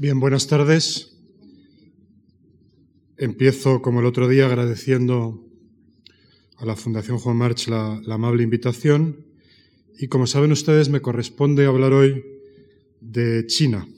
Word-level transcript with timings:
Bien, 0.00 0.20
buenas 0.20 0.46
tardes. 0.46 1.18
Empiezo, 3.16 3.82
como 3.82 3.98
el 3.98 4.06
otro 4.06 4.28
día, 4.28 4.46
agradeciendo 4.46 5.44
a 6.56 6.64
la 6.64 6.76
Fundación 6.76 7.18
Juan 7.18 7.36
March 7.36 7.66
la, 7.66 8.00
amable 8.08 8.44
invitación. 8.44 9.26
Y 9.98 10.06
como 10.06 10.28
saben 10.28 10.52
ustedes, 10.52 10.88
me 10.88 11.00
corresponde 11.00 11.66
hablar 11.66 11.94
hoy 11.94 12.24
de 13.00 13.44
China. 13.46 13.88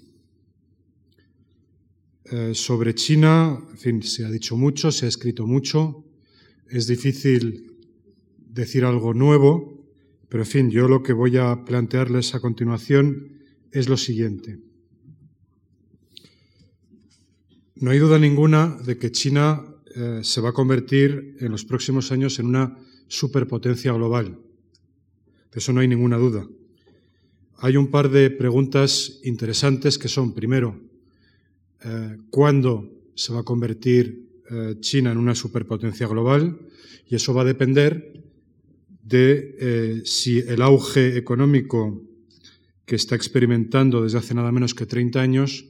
Eh, 2.32 2.52
sobre 2.54 2.94
China, 2.94 3.62
en 3.70 3.76
fin, 3.76 4.02
se 4.02 4.24
ha 4.24 4.30
dicho 4.30 4.56
mucho, 4.56 4.92
se 4.92 5.04
ha 5.04 5.08
escrito 5.10 5.46
mucho. 5.46 6.06
Es 6.70 6.86
difícil 6.86 7.76
decir 8.38 8.86
algo 8.86 9.12
nuevo, 9.12 9.86
pero 10.30 10.44
en 10.44 10.48
fin, 10.48 10.70
yo 10.70 10.88
lo 10.88 11.02
que 11.02 11.12
voy 11.12 11.36
a 11.36 11.62
plantearles 11.62 12.34
a 12.34 12.40
continuación 12.40 13.42
es 13.70 13.90
lo 13.90 13.98
siguiente. 13.98 14.69
No 17.80 17.92
hay 17.92 17.98
duda 17.98 18.18
ninguna 18.18 18.76
de 18.84 18.98
que 18.98 19.10
China 19.10 19.64
eh, 19.96 20.20
se 20.22 20.42
va 20.42 20.50
a 20.50 20.52
convertir 20.52 21.38
en 21.40 21.50
los 21.50 21.64
próximos 21.64 22.12
años 22.12 22.38
en 22.38 22.44
una 22.44 22.76
superpotencia 23.08 23.90
global. 23.92 24.38
De 25.50 25.58
eso 25.58 25.72
no 25.72 25.80
hay 25.80 25.88
ninguna 25.88 26.18
duda. 26.18 26.46
Hay 27.56 27.78
un 27.78 27.90
par 27.90 28.10
de 28.10 28.28
preguntas 28.28 29.20
interesantes 29.24 29.96
que 29.96 30.08
son, 30.08 30.34
primero, 30.34 30.78
eh, 31.82 32.18
¿cuándo 32.28 32.86
se 33.14 33.32
va 33.32 33.40
a 33.40 33.44
convertir 33.44 34.28
eh, 34.50 34.76
China 34.80 35.12
en 35.12 35.16
una 35.16 35.34
superpotencia 35.34 36.06
global? 36.06 36.58
Y 37.08 37.14
eso 37.14 37.32
va 37.32 37.42
a 37.42 37.46
depender 37.46 38.22
de 39.02 40.02
si 40.04 40.38
el 40.38 40.60
auge 40.60 41.16
económico 41.16 42.02
que 42.84 42.94
está 42.94 43.16
experimentando 43.16 44.02
desde 44.02 44.18
hace 44.18 44.34
nada 44.34 44.52
menos 44.52 44.74
que 44.74 44.86
30 44.86 45.20
años 45.20 45.64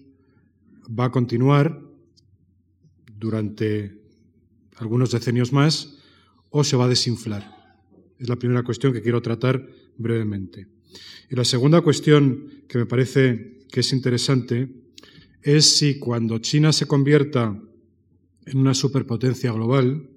va 0.88 1.06
a 1.06 1.10
continuar 1.10 1.90
durante 3.20 4.01
algunos 4.76 5.10
decenios 5.10 5.52
más 5.52 5.99
o 6.49 6.65
se 6.65 6.76
va 6.76 6.87
a 6.87 6.88
desinflar. 6.88 7.45
Es 8.18 8.29
la 8.29 8.37
primera 8.37 8.63
cuestión 8.63 8.93
que 8.93 9.02
quiero 9.02 9.23
tratar 9.23 9.68
brevemente. 9.96 10.66
Y 11.30 11.37
la 11.37 11.45
segunda 11.45 11.82
cuestión 11.82 12.65
que 12.66 12.79
me 12.79 12.87
parece 12.87 13.60
que 13.71 13.80
es 13.80 13.93
interesante 13.93 14.68
es 15.43 15.76
si 15.76 15.98
cuando 15.98 16.38
China 16.38 16.73
se 16.73 16.87
convierta 16.87 17.60
en 18.46 18.59
una 18.59 18.74
superpotencia 18.74 19.52
global, 19.52 20.09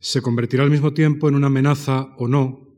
se 0.00 0.20
convertirá 0.20 0.64
al 0.64 0.70
mismo 0.70 0.92
tiempo 0.92 1.28
en 1.28 1.36
una 1.36 1.46
amenaza 1.46 2.14
o 2.16 2.26
no 2.26 2.68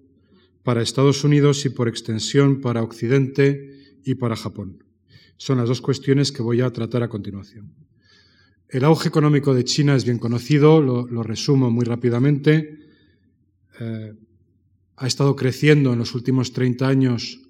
para 0.62 0.82
Estados 0.82 1.24
Unidos 1.24 1.64
y 1.64 1.70
por 1.70 1.88
extensión 1.88 2.60
para 2.60 2.82
Occidente 2.82 4.00
y 4.04 4.16
para 4.16 4.36
Japón. 4.36 4.84
Son 5.36 5.58
las 5.58 5.68
dos 5.68 5.80
cuestiones 5.80 6.30
que 6.32 6.42
voy 6.42 6.60
a 6.60 6.72
tratar 6.72 7.02
a 7.02 7.08
continuación. 7.08 7.83
El 8.68 8.84
auge 8.84 9.08
económico 9.08 9.54
de 9.54 9.64
China 9.64 9.94
es 9.94 10.04
bien 10.04 10.18
conocido, 10.18 10.80
lo, 10.80 11.22
resumo 11.22 11.70
muy 11.70 11.84
rápidamente. 11.84 12.78
Eh, 13.80 14.12
ha 14.96 15.06
estado 15.06 15.36
creciendo 15.36 15.92
en 15.92 15.98
los 15.98 16.14
últimos 16.14 16.52
30 16.52 16.86
años 16.86 17.40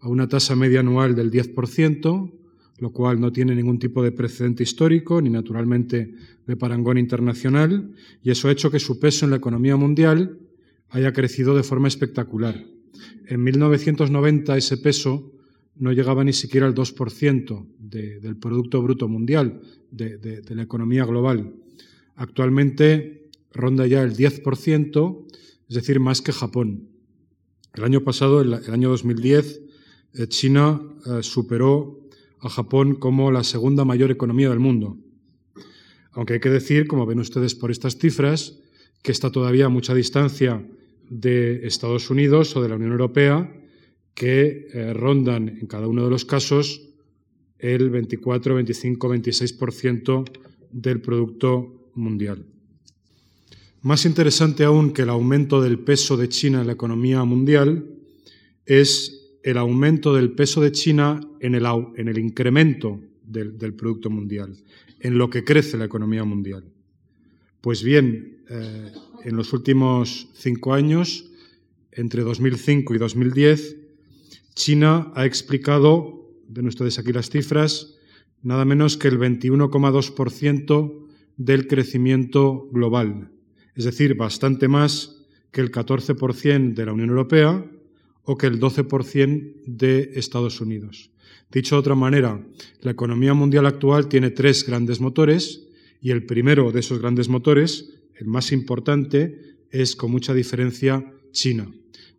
a 0.00 0.08
una 0.08 0.28
tasa 0.28 0.56
media 0.56 0.80
anual 0.80 1.14
del 1.14 1.30
10%, 1.30 2.32
lo 2.78 2.90
cual 2.90 3.20
no 3.20 3.32
tiene 3.32 3.54
ningún 3.54 3.78
tipo 3.78 4.02
de 4.02 4.12
precedente 4.12 4.62
histórico 4.62 5.20
ni 5.20 5.30
naturalmente 5.30 6.14
de 6.46 6.56
parangón 6.56 6.98
internacional, 6.98 7.92
y 8.22 8.30
eso 8.30 8.48
ha 8.48 8.52
hecho 8.52 8.70
que 8.70 8.80
su 8.80 8.98
peso 8.98 9.24
en 9.24 9.30
la 9.30 9.36
economía 9.36 9.76
mundial 9.76 10.38
haya 10.90 11.12
crecido 11.12 11.54
de 11.54 11.62
forma 11.62 11.88
espectacular. 11.88 12.64
En 13.26 13.42
1990 13.42 14.56
ese 14.56 14.76
peso 14.76 15.32
no 15.76 15.92
llegaba 15.92 16.24
ni 16.24 16.32
siquiera 16.32 16.66
al 16.66 16.74
2% 16.74 17.66
del 17.78 18.36
Producto 18.36 18.80
Bruto 18.82 19.08
Mundial, 19.08 19.60
de, 19.90 20.42
la 20.48 20.62
economía 20.62 21.04
global. 21.04 21.54
Actualmente 22.16 23.30
ronda 23.52 23.86
ya 23.86 24.02
el 24.02 24.16
10%, 24.16 25.26
es 25.68 25.74
decir, 25.74 26.00
más 26.00 26.20
que 26.20 26.32
Japón. 26.32 26.88
El 27.74 27.84
año 27.84 28.02
pasado, 28.02 28.40
el, 28.40 28.54
año 28.54 28.90
2010, 28.90 29.62
eh, 30.14 30.26
China 30.28 30.80
eh, 31.06 31.22
superó 31.22 32.00
a 32.40 32.48
Japón 32.48 32.96
como 32.96 33.32
la 33.32 33.42
segunda 33.42 33.84
mayor 33.84 34.10
economía 34.10 34.50
del 34.50 34.60
mundo. 34.60 34.98
Aunque 36.12 36.34
hay 36.34 36.40
que 36.40 36.50
decir, 36.50 36.86
como 36.86 37.06
ven 37.06 37.18
ustedes 37.18 37.54
por 37.54 37.70
estas 37.70 37.98
cifras, 37.98 38.58
que 39.02 39.12
está 39.12 39.30
todavía 39.30 39.66
a 39.66 39.70
mucha 39.70 39.94
distancia 39.94 40.64
de 41.10 41.66
Estados 41.66 42.10
Unidos 42.10 42.54
o 42.56 42.62
de 42.62 42.68
la 42.68 42.76
Unión 42.76 42.92
Europea, 42.92 43.52
que 44.14 44.68
eh, 44.72 44.92
rondan 44.94 45.48
en 45.48 45.66
cada 45.66 45.88
uno 45.88 46.04
de 46.04 46.10
los 46.10 46.24
casos 46.24 46.80
el 47.58 47.90
24, 47.90 48.54
25, 48.54 49.08
26% 49.08 50.24
del 50.70 51.00
Producto 51.00 51.90
Mundial. 51.94 52.44
Más 53.82 54.06
interesante 54.06 54.64
aún 54.64 54.92
que 54.92 55.02
el 55.02 55.10
aumento 55.10 55.60
del 55.60 55.78
peso 55.78 56.16
de 56.16 56.28
China 56.28 56.60
en 56.60 56.66
la 56.68 56.72
economía 56.72 57.22
mundial 57.24 57.84
es 58.66 59.38
el 59.42 59.58
aumento 59.58 60.14
del 60.14 60.32
peso 60.32 60.62
de 60.62 60.72
China 60.72 61.20
en 61.40 61.54
el, 61.54 61.66
en 61.96 62.08
el 62.08 62.18
incremento 62.18 63.00
del, 63.22 63.74
Producto 63.74 64.10
Mundial, 64.10 64.56
en 65.00 65.18
lo 65.18 65.28
que 65.28 65.44
crece 65.44 65.76
la 65.76 65.84
economía 65.84 66.24
mundial. 66.24 66.64
Pues 67.60 67.82
bien, 67.82 68.38
eh, 68.48 68.92
en 69.24 69.36
los 69.36 69.52
últimos 69.52 70.28
cinco 70.34 70.72
años, 70.72 71.30
entre 71.92 72.22
2005 72.22 72.94
y 72.94 72.98
2010, 72.98 73.76
China 74.54 75.12
ha 75.14 75.26
explicado, 75.26 76.30
ven 76.48 76.66
ustedes 76.66 76.98
aquí 76.98 77.12
las 77.12 77.30
cifras, 77.30 77.94
nada 78.42 78.64
menos 78.64 78.96
que 78.96 79.08
el 79.08 79.18
21,2% 79.18 81.06
del 81.36 81.66
crecimiento 81.66 82.68
global, 82.70 83.32
es 83.74 83.84
decir, 83.84 84.14
bastante 84.14 84.68
más 84.68 85.24
que 85.50 85.60
el 85.60 85.72
14% 85.72 86.74
de 86.74 86.86
la 86.86 86.92
Unión 86.92 87.10
Europea 87.10 87.64
o 88.22 88.36
que 88.36 88.46
el 88.46 88.60
12% 88.60 89.62
de 89.66 90.12
Estados 90.14 90.60
Unidos. 90.60 91.10
Dicho 91.50 91.76
de 91.76 91.80
otra 91.80 91.94
manera, 91.94 92.44
la 92.80 92.90
economía 92.90 93.34
mundial 93.34 93.66
actual 93.66 94.08
tiene 94.08 94.30
tres 94.30 94.66
grandes 94.66 95.00
motores 95.00 95.68
y 96.00 96.10
el 96.10 96.26
primero 96.26 96.70
de 96.70 96.80
esos 96.80 97.00
grandes 97.00 97.28
motores, 97.28 97.90
el 98.16 98.26
más 98.26 98.52
importante, 98.52 99.56
es 99.70 99.96
con 99.96 100.10
mucha 100.10 100.34
diferencia 100.34 101.12
China. 101.32 101.72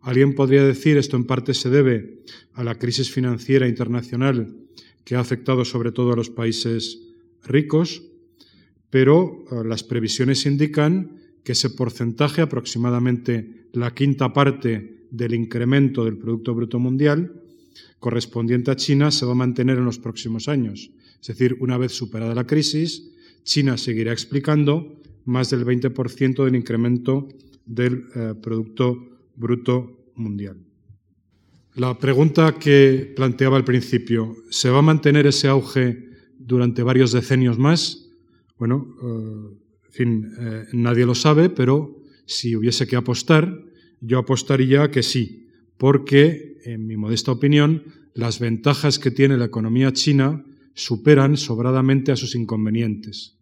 Alguien 0.06 0.36
podría 0.36 0.62
decir 0.62 0.98
esto 0.98 1.16
en 1.16 1.24
parte 1.24 1.52
se 1.52 1.68
debe 1.68 2.22
a 2.54 2.62
la 2.62 2.78
crisis 2.78 3.10
financiera 3.10 3.66
internacional 3.66 4.54
que 5.02 5.16
ha 5.16 5.18
afectado 5.20 5.64
sobre 5.64 5.90
todo 5.90 6.12
a 6.12 6.16
los 6.16 6.30
países 6.30 7.02
ricos, 7.42 8.04
pero 8.88 9.44
eh, 9.50 9.66
las 9.66 9.82
previsiones 9.82 10.46
indican 10.46 11.18
que 11.42 11.52
ese 11.58 11.70
porcentaje, 11.70 12.40
aproximadamente 12.40 13.66
la 13.72 13.94
quinta 13.94 14.32
parte 14.32 15.08
del 15.10 15.34
incremento 15.34 16.04
del 16.04 16.18
Producto 16.18 16.54
Bruto 16.54 16.78
Mundial, 16.78 17.42
correspondiente 17.98 18.70
a 18.70 18.76
China, 18.76 19.10
se 19.10 19.26
va 19.26 19.32
a 19.32 19.42
mantener 19.42 19.78
en 19.78 19.86
los 19.86 19.98
próximos 19.98 20.46
años. 20.46 20.92
Es 21.20 21.26
decir, 21.26 21.56
una 21.58 21.78
vez 21.78 21.90
superada 21.90 22.32
la 22.32 22.46
crisis, 22.46 23.10
China 23.42 23.76
seguirá 23.76 24.12
explicando 24.12 25.00
más 25.24 25.50
del 25.50 25.64
20% 25.64 26.44
del 26.44 26.54
incremento 26.54 27.26
del 27.64 28.04
eh, 28.14 28.34
Producto 28.40 29.16
Bruto 29.34 29.95
Mundial. 30.16 30.56
La 31.74 31.98
pregunta 31.98 32.58
que 32.58 33.12
planteaba 33.14 33.56
al 33.56 33.64
principio, 33.64 34.36
¿se 34.50 34.70
va 34.70 34.78
a 34.78 34.82
mantener 34.82 35.26
ese 35.26 35.48
auge 35.48 36.08
durante 36.38 36.82
varios 36.82 37.12
decenios 37.12 37.58
más? 37.58 38.08
Bueno, 38.58 38.96
eh, 39.02 39.56
en 39.86 39.92
fin, 39.92 40.32
eh, 40.38 40.64
nadie 40.72 41.04
lo 41.04 41.14
sabe, 41.14 41.50
pero 41.50 42.02
si 42.24 42.56
hubiese 42.56 42.86
que 42.86 42.96
apostar, 42.96 43.62
yo 44.00 44.18
apostaría 44.18 44.90
que 44.90 45.02
sí, 45.02 45.48
porque, 45.76 46.58
en 46.64 46.86
mi 46.86 46.96
modesta 46.96 47.32
opinión, 47.32 47.84
las 48.14 48.40
ventajas 48.40 48.98
que 48.98 49.10
tiene 49.10 49.36
la 49.36 49.44
economía 49.44 49.92
china 49.92 50.44
superan 50.72 51.36
sobradamente 51.36 52.12
a 52.12 52.16
sus 52.16 52.34
inconvenientes. 52.34 53.36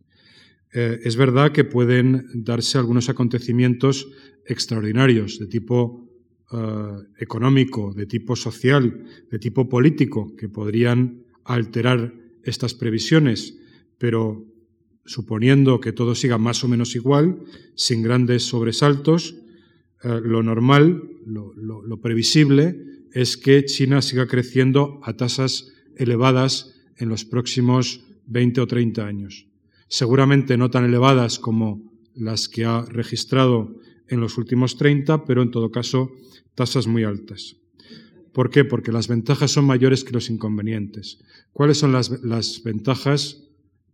Eh, 0.72 1.00
es 1.04 1.14
verdad 1.14 1.52
que 1.52 1.62
pueden 1.62 2.26
darse 2.34 2.78
algunos 2.78 3.08
acontecimientos 3.08 4.08
extraordinarios 4.44 5.38
de 5.38 5.46
tipo 5.46 6.03
eh, 6.52 6.56
económico, 7.18 7.92
de 7.94 8.06
tipo 8.06 8.36
social, 8.36 9.04
de 9.30 9.38
tipo 9.38 9.68
político, 9.68 10.34
que 10.36 10.48
podrían 10.48 11.24
alterar 11.44 12.14
estas 12.42 12.74
previsiones, 12.74 13.56
pero 13.98 14.44
suponiendo 15.06 15.80
que 15.80 15.92
todo 15.92 16.14
siga 16.14 16.38
más 16.38 16.64
o 16.64 16.68
menos 16.68 16.94
igual, 16.96 17.40
sin 17.74 18.02
grandes 18.02 18.44
sobresaltos, 18.44 19.36
eh, 20.02 20.20
lo 20.22 20.42
normal, 20.42 21.02
lo, 21.24 22.00
previsible, 22.00 22.76
es 23.12 23.36
que 23.36 23.64
China 23.64 24.02
siga 24.02 24.26
creciendo 24.26 25.00
a 25.02 25.14
tasas 25.14 25.72
elevadas 25.96 26.74
en 26.96 27.08
los 27.08 27.24
próximos 27.24 28.04
20 28.26 28.60
o 28.60 28.66
30 28.66 29.06
años. 29.06 29.48
Seguramente 29.88 30.56
no 30.56 30.70
tan 30.70 30.84
elevadas 30.84 31.38
como 31.38 31.90
las 32.14 32.48
que 32.48 32.64
ha 32.64 32.82
registrado 32.82 33.76
en 34.08 34.20
los 34.20 34.38
últimos 34.38 34.76
30, 34.76 35.24
pero 35.24 35.42
en 35.42 35.50
todo 35.50 35.70
caso 35.70 36.10
tasas 36.54 36.86
muy 36.86 37.04
altas. 37.04 37.56
¿Por 38.32 38.50
qué? 38.50 38.64
Porque 38.64 38.92
las 38.92 39.08
ventajas 39.08 39.52
son 39.52 39.64
mayores 39.64 40.02
que 40.02 40.12
los 40.12 40.28
inconvenientes. 40.28 41.22
¿Cuáles 41.52 41.78
son 41.78 41.92
las, 41.92 42.62
ventajas? 42.64 43.44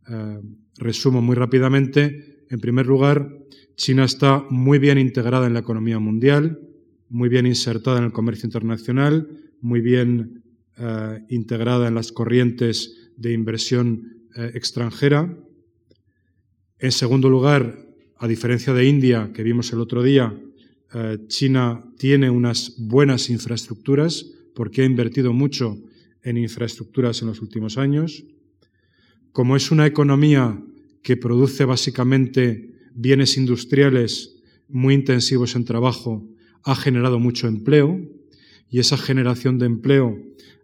Eh, 0.08 0.40
resumo 0.76 1.20
muy 1.20 1.36
rápidamente. 1.36 2.46
En 2.48 2.58
primer 2.58 2.86
lugar, 2.86 3.30
China 3.76 4.04
está 4.04 4.44
muy 4.48 4.78
bien 4.78 4.98
integrada 4.98 5.46
en 5.46 5.54
la 5.54 5.60
economía 5.60 5.98
mundial, 5.98 6.58
muy 7.10 7.28
bien 7.28 7.46
insertada 7.46 7.98
en 7.98 8.04
el 8.04 8.12
comercio 8.12 8.46
internacional, 8.46 9.28
muy 9.60 9.82
bien 9.82 10.42
eh, 10.78 11.20
integrada 11.28 11.88
en 11.88 11.94
las 11.94 12.10
corrientes 12.10 13.12
de 13.16 13.32
inversión 13.34 14.24
eh, 14.34 14.52
extranjera. 14.54 15.36
En 16.78 16.92
segundo 16.92 17.28
lugar, 17.28 17.89
a 18.20 18.28
diferencia 18.28 18.74
de 18.74 18.84
India, 18.84 19.30
que 19.32 19.42
vimos 19.42 19.72
el 19.72 19.80
otro 19.80 20.02
día, 20.02 20.38
eh, 20.92 21.18
China 21.28 21.82
tiene 21.96 22.28
unas 22.28 22.74
buenas 22.76 23.30
infraestructuras 23.30 24.26
porque 24.54 24.82
ha 24.82 24.84
invertido 24.84 25.32
mucho 25.32 25.78
en 26.22 26.36
infraestructuras 26.36 27.22
en 27.22 27.28
los 27.28 27.40
últimos 27.40 27.78
años. 27.78 28.24
Como 29.32 29.56
es 29.56 29.70
una 29.70 29.86
economía 29.86 30.62
que 31.02 31.16
produce 31.16 31.64
básicamente 31.64 32.74
bienes 32.94 33.38
industriales 33.38 34.36
muy 34.68 34.92
intensivos 34.92 35.56
en 35.56 35.64
trabajo, 35.64 36.28
ha 36.62 36.74
generado 36.76 37.18
mucho 37.18 37.48
empleo 37.48 38.02
y 38.68 38.80
esa 38.80 38.98
generación 38.98 39.58
de 39.58 39.64
empleo 39.64 40.18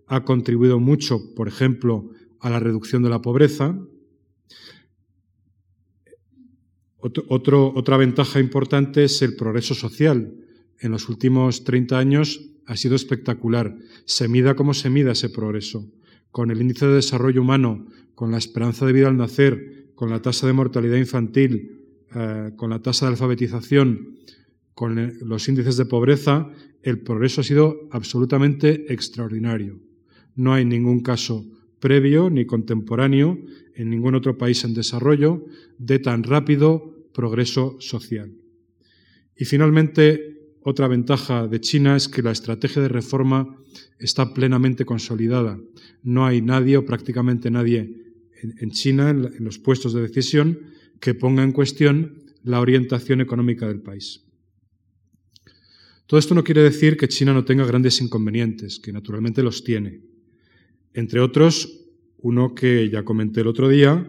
ha 0.06 0.24
contribuido 0.24 0.78
mucho, 0.78 1.34
por 1.34 1.48
ejemplo, 1.48 2.10
a 2.38 2.50
la 2.50 2.60
reducción 2.60 3.02
de 3.02 3.08
la 3.08 3.22
pobreza. 3.22 3.80
Otra 7.28 7.96
ventaja 7.96 8.40
importante 8.40 9.04
es 9.04 9.22
el 9.22 9.36
progreso 9.36 9.74
social. 9.74 10.34
En 10.78 10.92
los 10.92 11.08
últimos 11.08 11.64
30 11.64 11.98
años 11.98 12.50
ha 12.66 12.76
sido 12.76 12.96
espectacular. 12.96 13.76
Se 14.04 14.28
mida 14.28 14.54
como 14.54 14.74
se 14.74 14.90
mida 14.90 15.12
ese 15.12 15.30
progreso. 15.30 15.86
Con 16.30 16.50
el 16.50 16.60
índice 16.60 16.86
de 16.86 16.94
desarrollo 16.94 17.42
humano, 17.42 17.86
con 18.14 18.30
la 18.30 18.38
esperanza 18.38 18.86
de 18.86 18.92
vida 18.92 19.08
al 19.08 19.16
nacer, 19.16 19.90
con 19.94 20.10
la 20.10 20.20
tasa 20.20 20.46
de 20.46 20.52
mortalidad 20.52 20.96
infantil, 20.96 22.04
eh, 22.14 22.52
con 22.56 22.70
la 22.70 22.82
tasa 22.82 23.06
de 23.06 23.12
alfabetización, 23.12 24.16
con 24.74 25.18
los 25.22 25.48
índices 25.48 25.76
de 25.76 25.86
pobreza, 25.86 26.50
el 26.82 27.00
progreso 27.00 27.40
ha 27.40 27.44
sido 27.44 27.88
absolutamente 27.90 28.92
extraordinario. 28.92 29.78
No 30.34 30.52
hay 30.52 30.64
ningún 30.64 31.00
caso 31.00 31.46
previo 31.80 32.30
ni 32.30 32.46
contemporáneo 32.46 33.38
en 33.74 33.90
ningún 33.90 34.14
otro 34.14 34.36
país 34.38 34.64
en 34.64 34.74
desarrollo 34.74 35.44
de 35.78 35.98
tan 35.98 36.22
rápido 36.22 36.95
progreso 37.16 37.76
social. 37.80 38.30
Y 39.34 39.46
finalmente, 39.46 40.52
otra 40.60 40.86
ventaja 40.86 41.48
de 41.48 41.60
China 41.60 41.96
es 41.96 42.08
que 42.08 42.20
la 42.20 42.32
estrategia 42.32 42.82
de 42.82 42.88
reforma 42.88 43.56
está 43.98 44.34
plenamente 44.34 44.84
consolidada. 44.84 45.58
No 46.02 46.26
hay 46.26 46.42
nadie 46.42 46.76
o 46.76 46.84
prácticamente 46.84 47.50
nadie 47.50 48.04
en 48.42 48.70
China, 48.70 49.10
en 49.10 49.44
los 49.44 49.58
puestos 49.58 49.94
de 49.94 50.02
decisión, 50.02 50.60
que 51.00 51.14
ponga 51.14 51.42
en 51.42 51.52
cuestión 51.52 52.22
la 52.42 52.60
orientación 52.60 53.20
económica 53.20 53.66
del 53.66 53.80
país. 53.80 54.22
Todo 56.06 56.20
esto 56.20 56.34
no 56.34 56.44
quiere 56.44 56.62
decir 56.62 56.96
que 56.96 57.08
China 57.08 57.32
no 57.32 57.44
tenga 57.44 57.66
grandes 57.66 58.00
inconvenientes, 58.00 58.78
que 58.78 58.92
naturalmente 58.92 59.42
los 59.42 59.64
tiene. 59.64 60.02
Entre 60.92 61.20
otros, 61.20 61.86
uno 62.18 62.54
que 62.54 62.88
ya 62.90 63.04
comenté 63.04 63.40
el 63.40 63.48
otro 63.48 63.68
día, 63.68 64.08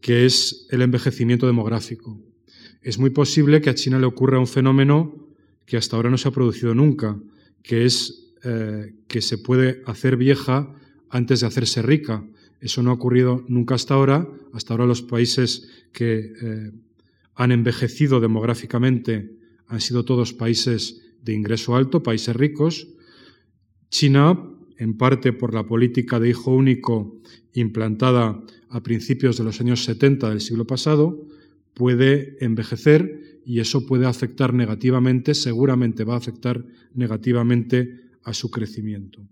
que 0.00 0.26
es 0.26 0.66
el 0.70 0.82
envejecimiento 0.82 1.46
demográfico. 1.46 2.20
Es 2.86 3.00
muy 3.00 3.10
posible 3.10 3.60
que 3.60 3.68
a 3.68 3.74
China 3.74 3.98
le 3.98 4.06
ocurra 4.06 4.38
un 4.38 4.46
fenómeno 4.46 5.12
que 5.64 5.76
hasta 5.76 5.96
ahora 5.96 6.08
no 6.08 6.18
se 6.18 6.28
ha 6.28 6.30
producido 6.30 6.72
nunca, 6.72 7.20
que 7.64 7.84
es 7.84 8.32
eh, 8.44 8.94
que 9.08 9.22
se 9.22 9.38
puede 9.38 9.82
hacer 9.86 10.16
vieja 10.16 10.72
antes 11.10 11.40
de 11.40 11.48
hacerse 11.48 11.82
rica. 11.82 12.24
Eso 12.60 12.84
no 12.84 12.90
ha 12.90 12.94
ocurrido 12.94 13.44
nunca 13.48 13.74
hasta 13.74 13.94
ahora. 13.94 14.28
Hasta 14.52 14.72
ahora 14.72 14.86
los 14.86 15.02
países 15.02 15.68
que 15.90 16.32
eh, 16.40 16.70
han 17.34 17.50
envejecido 17.50 18.20
demográficamente 18.20 19.36
han 19.66 19.80
sido 19.80 20.04
todos 20.04 20.32
países 20.32 21.02
de 21.22 21.32
ingreso 21.32 21.74
alto, 21.74 22.04
países 22.04 22.36
ricos. 22.36 22.86
China 23.90 24.48
en 24.78 24.96
parte 24.96 25.32
por 25.32 25.54
la 25.54 25.66
política 25.66 26.20
de 26.20 26.28
hijo 26.28 26.52
único 26.52 27.20
implantada 27.52 28.40
a 28.68 28.82
principios 28.84 29.36
de 29.38 29.42
los 29.42 29.60
años 29.60 29.82
70 29.82 30.30
del 30.30 30.40
siglo 30.40 30.68
pasado, 30.68 31.26
puede 31.76 32.42
envejecer 32.42 33.42
y 33.44 33.60
eso 33.60 33.86
puede 33.86 34.06
afectar 34.06 34.54
negativamente, 34.54 35.34
seguramente 35.34 36.04
va 36.04 36.14
a 36.14 36.16
afectar 36.16 36.64
negativamente 36.94 38.00
a 38.24 38.32
su 38.32 38.50
crecimiento. 38.50 39.28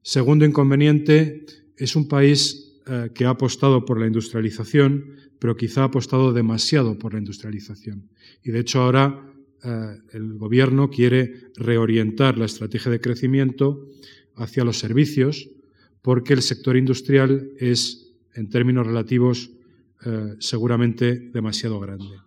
Segundo 0.00 0.46
inconveniente, 0.46 1.44
es 1.76 1.96
un 1.96 2.08
país 2.08 2.80
eh, 2.86 3.10
que 3.14 3.26
ha 3.26 3.30
apostado 3.30 3.84
por 3.84 4.00
la 4.00 4.06
industrialización, 4.06 5.16
pero 5.38 5.54
quizá 5.54 5.82
ha 5.82 5.84
apostado 5.92 6.32
demasiado 6.32 6.98
por 6.98 7.12
la 7.12 7.18
industrialización. 7.18 8.08
Y 8.42 8.50
de 8.50 8.60
hecho 8.60 8.80
ahora 8.80 9.30
eh, 9.62 9.98
el 10.14 10.38
gobierno 10.38 10.88
quiere 10.88 11.50
reorientar 11.56 12.38
la 12.38 12.46
estrategia 12.46 12.90
de 12.90 13.00
crecimiento 13.00 13.86
hacia 14.34 14.64
los 14.64 14.78
servicios, 14.78 15.50
porque 16.00 16.32
el 16.32 16.40
sector 16.40 16.78
industrial 16.78 17.50
es, 17.58 18.14
en 18.34 18.48
términos 18.48 18.86
relativos, 18.86 19.50
eh, 20.06 20.36
seguramente 20.38 21.30
demasiado 21.32 21.80
grande. 21.80 22.18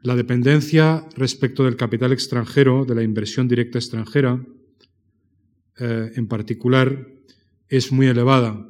La 0.00 0.16
dependencia 0.16 1.06
respecto 1.16 1.64
del 1.64 1.76
capital 1.76 2.12
extranjero, 2.12 2.86
de 2.86 2.94
la 2.94 3.02
inversión 3.02 3.46
directa 3.46 3.78
extranjera, 3.78 4.42
eh, 5.78 6.12
en 6.14 6.26
particular, 6.26 7.08
es 7.68 7.92
muy 7.92 8.06
elevada. 8.06 8.66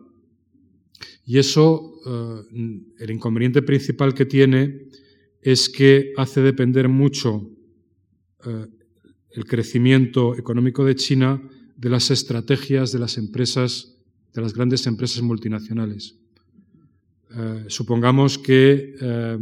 Y 1.24 1.38
eso, 1.38 1.94
eh, 2.04 2.90
el 2.98 3.10
inconveniente 3.10 3.62
principal 3.62 4.14
que 4.14 4.26
tiene 4.26 4.88
es 5.40 5.68
que 5.68 6.12
hace 6.16 6.40
depender 6.40 6.88
mucho 6.88 7.50
el 9.30 9.44
crecimiento 9.46 10.36
económico 10.36 10.84
de 10.84 10.96
China 10.96 11.40
de 11.76 11.88
las 11.88 12.10
estrategias 12.10 12.92
de 12.92 12.98
las 12.98 13.16
empresas, 13.16 13.96
de 14.34 14.42
las 14.42 14.52
grandes 14.52 14.86
empresas 14.86 15.22
multinacionales. 15.22 16.18
Eh, 17.36 17.64
supongamos 17.68 18.38
que 18.38 18.94
eh, 19.00 19.38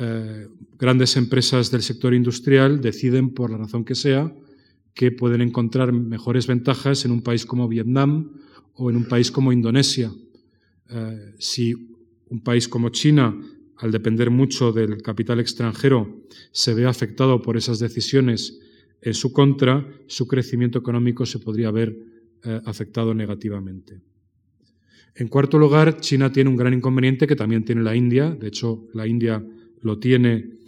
eh, 0.00 0.48
grandes 0.78 1.16
empresas 1.16 1.70
del 1.70 1.82
sector 1.82 2.14
industrial 2.14 2.80
deciden, 2.80 3.30
por 3.30 3.50
la 3.50 3.58
razón 3.58 3.84
que 3.84 3.94
sea, 3.94 4.34
que 4.94 5.12
pueden 5.12 5.40
encontrar 5.40 5.92
mejores 5.92 6.46
ventajas 6.46 7.04
en 7.04 7.12
un 7.12 7.22
país 7.22 7.46
como 7.46 7.68
Vietnam 7.68 8.32
o 8.74 8.90
en 8.90 8.96
un 8.96 9.04
país 9.04 9.30
como 9.30 9.52
Indonesia. 9.52 10.12
si 11.38 11.72
un 12.28 12.40
país 12.42 12.68
como 12.68 12.90
China, 12.90 13.34
al 13.78 13.90
depender 13.90 14.30
mucho 14.30 14.72
del 14.72 15.00
capital 15.00 15.40
extranjero, 15.40 16.22
se 16.50 16.74
ve 16.74 16.84
afectado 16.84 17.40
por 17.40 17.56
esas 17.56 17.78
decisiones 17.78 18.60
en 19.02 19.14
su 19.14 19.32
contra, 19.32 19.84
su 20.06 20.26
crecimiento 20.28 20.78
económico 20.78 21.26
se 21.26 21.40
podría 21.40 21.70
eh, 22.44 22.60
afectado 22.64 23.12
negativamente. 23.14 24.00
En 25.14 25.28
cuarto 25.28 25.58
lugar, 25.58 26.00
China 26.00 26.32
tiene 26.32 26.48
un 26.48 26.56
gran 26.56 26.72
inconveniente 26.72 27.26
que 27.26 27.36
también 27.36 27.64
tiene 27.64 27.82
la 27.82 27.94
India, 27.94 28.30
de 28.30 28.48
hecho 28.48 28.88
la 28.94 29.06
India 29.06 29.44
lo 29.82 29.98
tiene 29.98 30.58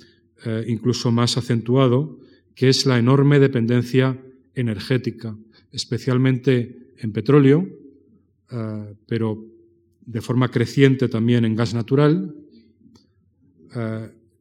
eh, 0.45 0.65
incluso 0.69 1.11
más 1.11 1.39
acentuado, 1.39 2.21
que 2.55 2.69
es 2.69 2.85
la 2.85 2.99
enorme 2.99 3.39
dependencia 3.39 4.21
energética, 4.55 5.37
especialmente 5.73 6.93
en 6.99 7.13
petróleo, 7.13 7.67
eh, 8.51 8.95
pero 9.07 9.45
de 10.05 10.21
forma 10.21 10.51
creciente 10.51 11.09
también 11.09 11.45
en 11.45 11.57
gas 11.57 11.75
natural. 11.75 12.35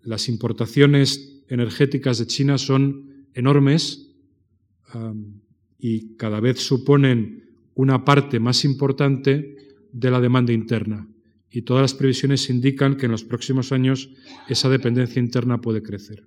las 0.03 0.29
importaciones 0.29 1.43
energéticas 1.47 2.19
de 2.19 2.27
China 2.27 2.57
son 2.57 3.25
enormes 3.33 4.13
y 5.79 6.15
cada 6.17 6.39
vez 6.39 6.59
suponen 6.59 7.43
una 7.75 8.05
parte 8.05 8.39
más 8.39 8.63
importante 8.65 9.72
de 9.93 10.11
la 10.11 10.19
demanda 10.19 10.51
interna. 10.51 11.07
Y 11.49 11.61
todas 11.61 11.83
las 11.83 11.93
previsiones 11.93 12.49
indican 12.49 12.97
que 12.97 13.05
en 13.05 13.11
los 13.11 13.23
próximos 13.23 13.71
años 13.71 14.09
esa 14.49 14.69
dependencia 14.69 15.21
interna 15.21 15.61
puede 15.61 15.83
crecer. 15.83 16.25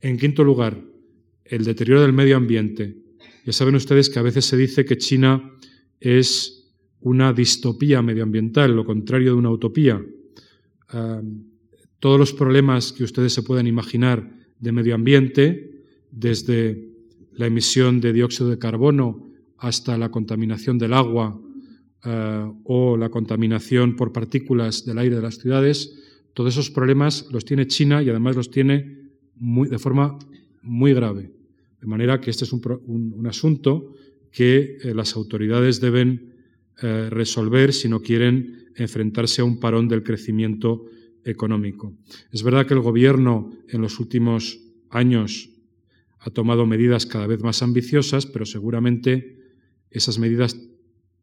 En 0.00 0.18
quinto 0.18 0.44
lugar, 0.44 0.84
el 1.44 1.64
deterioro 1.64 2.02
del 2.02 2.12
medio 2.12 2.36
ambiente. 2.36 2.98
Ya 3.46 3.52
saben 3.52 3.76
ustedes 3.76 4.10
que 4.10 4.18
a 4.18 4.22
veces 4.22 4.44
se 4.44 4.56
dice 4.56 4.84
que 4.84 4.98
China 4.98 5.52
es 6.00 6.74
una 7.00 7.32
distopía 7.32 8.02
medioambiental, 8.02 8.74
lo 8.74 8.84
contrario 8.84 9.32
de 9.32 9.38
una 9.38 9.50
utopía. 9.50 10.04
todos 12.00 12.18
los 12.18 12.32
problemas 12.32 12.92
que 12.92 13.04
ustedes 13.04 13.32
se 13.32 13.42
puedan 13.42 13.66
imaginar 13.66 14.36
de 14.58 14.72
medio 14.72 14.94
ambiente, 14.94 15.84
desde 16.10 16.88
la 17.32 17.46
emisión 17.46 18.00
de 18.00 18.12
dióxido 18.12 18.50
de 18.50 18.58
carbono 18.58 19.30
hasta 19.58 19.98
la 19.98 20.10
contaminación 20.10 20.78
del 20.78 20.94
agua 20.94 21.40
eh, 22.04 22.52
o 22.64 22.96
la 22.96 23.08
contaminación 23.08 23.96
por 23.96 24.12
partículas 24.12 24.84
del 24.84 24.98
aire 24.98 25.16
de 25.16 25.22
las 25.22 25.38
ciudades, 25.38 25.98
todos 26.34 26.54
esos 26.54 26.70
problemas 26.70 27.26
los 27.32 27.44
tiene 27.44 27.66
China 27.66 28.02
y 28.02 28.10
además 28.10 28.36
los 28.36 28.50
tiene 28.50 28.98
de 29.34 29.78
forma 29.78 30.18
muy 30.62 30.94
grave. 30.94 31.32
De 31.80 31.86
manera 31.86 32.20
que 32.20 32.30
este 32.30 32.44
es 32.44 32.52
un, 32.52 33.26
asunto 33.26 33.94
que 34.30 34.78
eh, 34.82 34.94
las 34.94 35.16
autoridades 35.16 35.80
deben 35.80 36.34
eh, 36.82 37.08
resolver 37.10 37.72
si 37.72 37.88
no 37.88 38.00
quieren 38.00 38.70
enfrentarse 38.76 39.42
a 39.42 39.44
un 39.44 39.58
parón 39.58 39.88
del 39.88 40.02
crecimiento 40.02 40.86
económico. 41.24 41.94
Es 42.30 42.42
verdad 42.42 42.66
que 42.66 42.74
el 42.74 42.80
Gobierno 42.80 43.50
en 43.68 43.82
los 43.82 43.98
últimos 43.98 44.60
años 44.90 45.50
ha 46.20 46.30
tomado 46.30 46.66
medidas 46.66 47.06
cada 47.06 47.26
vez 47.26 47.42
más 47.42 47.62
ambiciosas, 47.62 48.26
pero 48.26 48.46
seguramente 48.46 49.38
esas 49.90 50.18
medidas 50.18 50.56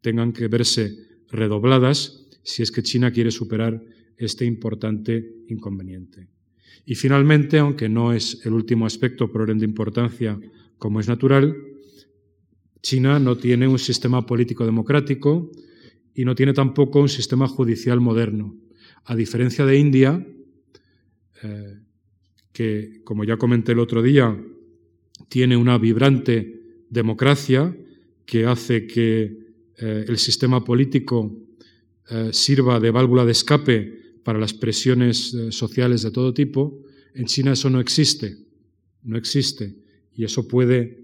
tengan 0.06 0.34
que 0.34 0.48
verse 0.48 0.94
redobladas 1.32 2.30
si 2.44 2.62
es 2.62 2.70
que 2.70 2.84
China 2.84 3.10
quiere 3.10 3.32
superar 3.32 3.82
este 4.18 4.46
importante 4.46 5.34
inconveniente. 5.48 6.30
Y 6.86 6.94
finalmente, 6.94 7.58
aunque 7.58 7.90
no 7.90 8.14
es 8.14 8.46
el 8.46 8.54
último 8.54 8.86
aspecto 8.86 9.32
por 9.32 9.42
orden 9.42 9.58
de 9.58 9.66
importancia 9.66 10.40
como 10.78 11.00
es 11.00 11.08
natural, 11.08 11.58
China 12.84 13.18
no 13.18 13.36
tiene 13.36 13.68
un 13.68 13.80
sistema 13.80 14.28
político 14.28 14.64
democrático 14.64 15.50
y 16.14 16.24
no 16.24 16.36
tiene 16.36 16.54
tampoco 16.54 17.02
un 17.02 17.10
sistema 17.10 17.48
judicial 17.48 18.00
moderno. 18.00 18.56
A 19.06 19.16
diferencia 19.16 19.66
de 19.66 19.80
India, 19.80 20.24
eh, 21.42 21.80
que, 22.52 23.02
como 23.04 23.24
ya 23.24 23.38
comenté 23.38 23.72
el 23.72 23.80
otro 23.80 24.04
día, 24.04 24.38
tiene 25.30 25.58
una 25.58 25.80
vibrante 25.80 26.62
democracia 26.92 27.76
que 28.28 28.46
hace 28.46 28.86
que 28.86 29.45
eh, 29.78 30.06
el 30.08 30.18
sistema 30.18 30.64
político 30.64 31.36
eh, 32.10 32.30
sirva 32.32 32.80
de 32.80 32.92
válvula 32.92 33.26
de 33.26 33.32
escape 33.32 34.20
para 34.24 34.40
las 34.40 34.54
presiones 34.54 35.34
eh, 35.34 35.52
sociales 35.52 36.02
de 36.02 36.12
todo 36.12 36.34
tipo, 36.34 36.82
en 37.14 37.26
China 37.26 37.54
eso 37.54 37.70
no 37.70 37.80
existe, 37.80 38.38
no 39.04 39.18
existe. 39.18 39.76
Y 40.14 40.24
eso 40.24 40.48
puede 40.48 41.04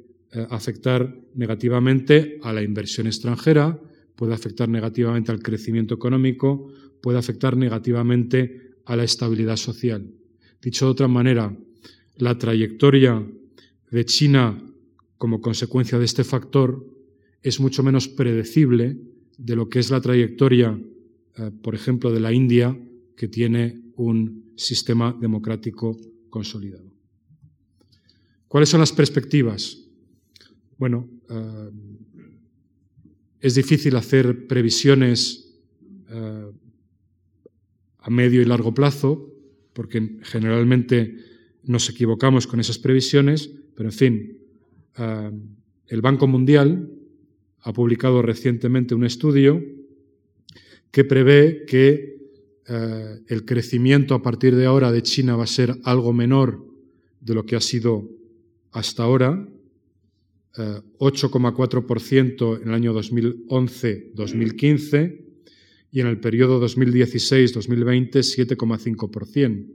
afectar 0.49 1.13
negativamente 1.35 2.39
a 2.41 2.53
la 2.53 2.63
inversión 2.63 3.05
extranjera, 3.05 3.77
puede 4.15 4.33
afectar 4.33 4.69
negativamente 4.69 5.29
al 5.29 5.41
crecimiento 5.41 5.93
económico, 5.93 6.71
puede 7.01 7.17
afectar 7.17 7.57
negativamente 7.57 8.75
a 8.85 8.95
la 8.95 9.03
estabilidad 9.03 9.57
social. 9.57 10.09
Dicho 10.61 10.85
de 10.85 10.91
otra 10.91 11.09
manera, 11.09 11.53
la 12.15 12.37
trayectoria 12.37 13.21
de 13.91 14.05
China 14.05 14.57
como 15.17 15.41
consecuencia 15.41 15.99
de 15.99 16.05
este 16.05 16.23
factor 16.23 16.90
es 17.41 17.59
mucho 17.59 17.83
menos 17.83 18.07
predecible 18.07 18.97
de 19.37 19.55
lo 19.55 19.69
que 19.69 19.79
es 19.79 19.89
la 19.89 20.01
trayectoria, 20.01 20.79
eh, 21.37 21.51
por 21.61 21.73
ejemplo, 21.73 22.11
de 22.11 22.19
la 22.19 22.31
India, 22.31 22.77
que 23.15 23.27
tiene 23.27 23.81
un 23.95 24.53
sistema 24.55 25.15
democrático 25.19 25.97
consolidado. 26.29 26.91
¿Cuáles 28.47 28.69
son 28.69 28.81
las 28.81 28.91
perspectivas? 28.91 29.77
Bueno, 30.77 31.09
eh, 31.29 31.71
es 33.39 33.55
difícil 33.55 33.95
hacer 33.95 34.45
previsiones 34.47 35.55
eh, 36.09 36.51
a 37.97 38.09
medio 38.09 38.41
y 38.41 38.45
largo 38.45 38.73
plazo, 38.73 39.27
porque 39.73 40.19
generalmente 40.23 41.15
nos 41.63 41.89
equivocamos 41.89 42.45
con 42.45 42.59
esas 42.59 42.77
previsiones, 42.77 43.49
pero 43.75 43.89
en 43.89 43.93
fin, 43.93 44.37
el 45.87 46.01
Banco 46.01 46.27
Mundial 46.27 46.89
ha 47.61 47.73
publicado 47.73 48.21
recientemente 48.21 48.95
un 48.95 49.05
estudio 49.05 49.63
que 50.91 51.05
prevé 51.05 51.65
que 51.65 52.17
eh, 52.67 53.19
el 53.27 53.45
crecimiento 53.45 54.13
a 54.13 54.21
partir 54.21 54.55
de 54.55 54.65
ahora 54.65 54.91
de 54.91 55.01
China 55.01 55.35
va 55.35 55.45
a 55.45 55.47
ser 55.47 55.75
algo 55.83 56.13
menor 56.13 56.63
de 57.19 57.33
lo 57.33 57.43
que 57.45 57.55
ha 57.55 57.61
sido 57.61 58.07
hasta 58.71 59.03
ahora, 59.03 59.47
8,4% 60.53 62.57
eh, 62.57 62.59
en 62.61 62.67
el 62.67 62.73
año 62.73 62.93
2011-2015 62.93 65.21
y 65.91 66.01
en 66.01 66.07
el 66.07 66.19
periodo 66.19 66.61
2016-2020 66.65 68.11
7,5%, 68.11 69.67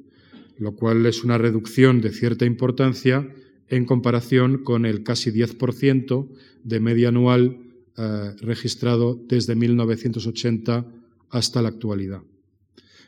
lo 0.59 0.75
cual 0.75 1.07
es 1.07 1.25
una 1.25 1.39
reducción 1.39 2.01
de 2.01 2.13
cierta 2.13 2.45
importancia 2.45 3.33
en 3.69 3.85
comparación 3.85 4.65
con 4.65 4.87
el 4.87 5.03
casi 5.03 5.31
10% 5.31 6.29
de 6.63 6.81
media 6.81 7.09
anual 7.09 7.66
eh, 7.99 8.35
registrado 8.41 9.19
desde 9.27 9.55
1980 9.55 10.87
hasta 11.31 11.63
la 11.63 11.69
actualidad. 11.69 12.21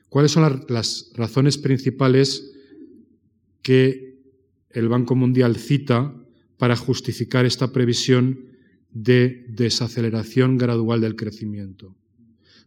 ¿Cuáles 0.09 0.33
son 0.33 0.65
las 0.69 1.11
razones 1.15 1.59
principales 1.59 2.53
que 3.61 4.19
el 4.71 4.89
Banco 4.89 5.15
Mundial 5.15 5.57
cita 5.57 6.15
para 6.57 6.75
justificar 6.75 7.45
esta 7.45 7.73
previsión 7.73 8.47
de 8.91 9.45
desaceleración 9.51 10.57
gradual 10.57 11.03
del 11.03 11.17
crecimiento? 11.17 11.95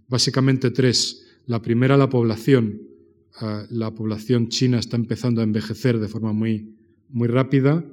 Básicamente 0.08 0.70
tres. 0.70 1.26
La 1.48 1.62
primera, 1.62 1.98
la 1.98 2.10
población. 2.10 2.84
Eh, 3.42 3.66
la 3.72 3.92
población 3.96 4.50
china 4.50 4.78
está 4.78 4.96
empezando 4.96 5.42
a 5.42 5.44
envejecer 5.44 5.98
de 5.98 6.08
forma 6.08 6.34
muy, 6.34 6.76
muy 7.10 7.28
rápida. 7.28 7.84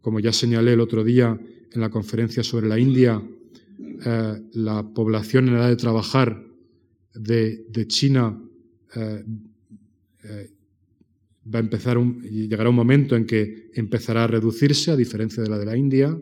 Como 0.00 0.18
ya 0.18 0.32
señalé 0.32 0.72
el 0.72 0.80
otro 0.80 1.04
día 1.04 1.38
en 1.70 1.80
la 1.80 1.90
conferencia 1.90 2.42
sobre 2.42 2.66
la 2.66 2.78
India, 2.78 3.22
eh, 4.04 4.42
la 4.52 4.82
población 4.82 5.48
en 5.48 5.54
edad 5.54 5.68
de 5.68 5.76
trabajar 5.76 6.44
de, 7.14 7.86
China 7.86 8.40
eh, 8.94 9.24
eh, 10.24 10.50
va 11.52 11.58
a 11.58 11.62
empezar 11.62 11.98
llegará 12.22 12.70
un 12.70 12.76
momento 12.76 13.16
en 13.16 13.26
que 13.26 13.70
empezará 13.74 14.24
a 14.24 14.26
reducirse, 14.26 14.90
a 14.90 14.96
diferencia 14.96 15.42
de 15.42 15.48
la 15.48 15.58
de 15.58 15.66
la 15.66 15.76
India. 15.76 16.18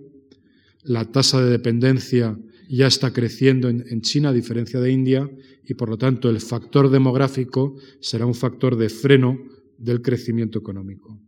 La 0.83 1.05
tasa 1.11 1.43
de 1.43 1.51
dependencia 1.51 2.39
ya 2.69 2.87
está 2.87 3.13
creciendo 3.13 3.69
en, 3.69 3.85
en, 3.89 4.01
China, 4.03 4.31
a 4.31 4.33
diferencia 4.33 4.81
de 4.81 4.91
India, 4.91 5.31
y 5.65 5.75
por 5.75 5.89
lo 5.89 5.99
tanto 5.99 6.31
el 6.31 6.41
factor 6.41 6.91
demográfico 6.91 7.77
será 8.01 8.27
un 8.27 8.35
factor 8.35 8.77
de 8.77 8.89
freno 8.89 9.39
del 9.77 10.03
crecimiento 10.03 10.59
económico. 10.59 11.19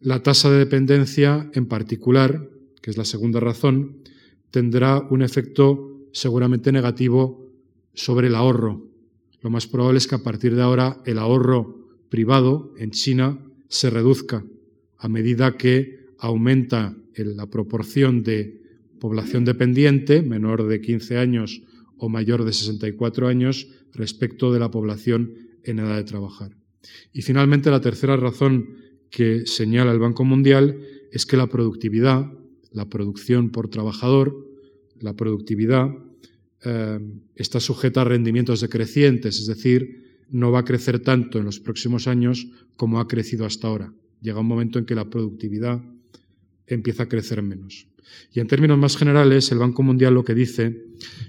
La 0.00 0.22
tasa 0.22 0.50
de 0.50 0.58
dependencia, 0.58 1.50
en 1.54 1.66
particular, 1.66 2.50
que 2.82 2.90
es 2.90 2.98
la 2.98 3.06
segunda 3.06 3.40
razón, 3.40 4.02
tendrá 4.54 5.00
un 5.10 5.20
efecto 5.22 6.06
seguramente 6.12 6.70
negativo 6.70 7.50
sobre 7.92 8.28
el 8.28 8.36
ahorro. 8.36 8.86
Lo 9.40 9.50
más 9.50 9.66
probable 9.66 9.98
es 9.98 10.06
que 10.06 10.14
a 10.14 10.22
partir 10.22 10.54
de 10.54 10.62
ahora 10.62 11.02
el 11.06 11.18
ahorro 11.18 11.88
privado 12.08 12.72
en 12.78 12.92
China 12.92 13.36
se 13.66 13.90
reduzca 13.90 14.44
a 14.96 15.08
medida 15.08 15.56
que 15.56 16.06
aumenta 16.20 16.96
la 17.16 17.50
proporción 17.50 18.22
de 18.22 18.62
población 19.00 19.44
dependiente, 19.44 20.22
menor 20.22 20.68
de 20.68 20.80
15 20.80 21.18
años 21.18 21.60
o 21.98 22.08
mayor 22.08 22.44
de 22.44 22.52
64 22.52 23.26
años, 23.26 23.66
respecto 23.92 24.52
de 24.52 24.60
la 24.60 24.70
población 24.70 25.34
en 25.64 25.80
edad 25.80 25.96
de 25.96 26.04
trabajar. 26.04 26.56
Y 27.12 27.22
finalmente, 27.22 27.72
la 27.72 27.80
tercera 27.80 28.16
razón 28.16 28.68
que 29.10 29.46
señala 29.46 29.90
el 29.90 29.98
Banco 29.98 30.24
Mundial 30.24 30.78
es 31.10 31.26
que 31.26 31.36
la 31.36 31.48
productividad, 31.48 32.30
la 32.74 32.88
producción 32.90 33.50
por 33.50 33.68
trabajador, 33.68 34.36
la 35.00 35.14
productividad 35.14 35.88
eh, 36.64 36.98
está 37.36 37.60
sujeta 37.60 38.02
a 38.02 38.04
rendimientos 38.04 38.60
decrecientes, 38.60 39.38
es 39.38 39.46
decir, 39.46 40.20
no 40.28 40.50
va 40.50 40.60
a 40.60 40.64
crecer 40.64 40.98
tanto 40.98 41.38
en 41.38 41.44
los 41.44 41.60
próximos 41.60 42.08
años 42.08 42.48
como 42.76 43.00
ha 43.00 43.06
crecido 43.08 43.46
hasta 43.46 43.68
ahora. 43.68 43.94
Llega 44.20 44.40
un 44.40 44.46
momento 44.46 44.78
en 44.78 44.86
que 44.86 44.94
la 44.94 45.08
productividad 45.08 45.82
empieza 46.66 47.04
a 47.04 47.08
crecer 47.08 47.42
menos. 47.42 47.86
Y 48.32 48.40
en 48.40 48.48
términos 48.48 48.78
más 48.78 48.96
generales, 48.96 49.50
el 49.52 49.58
Banco 49.58 49.82
Mundial 49.82 50.14
lo 50.14 50.24
que 50.24 50.34
dice 50.34 50.84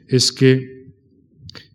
es 0.08 0.32
que 0.32 0.88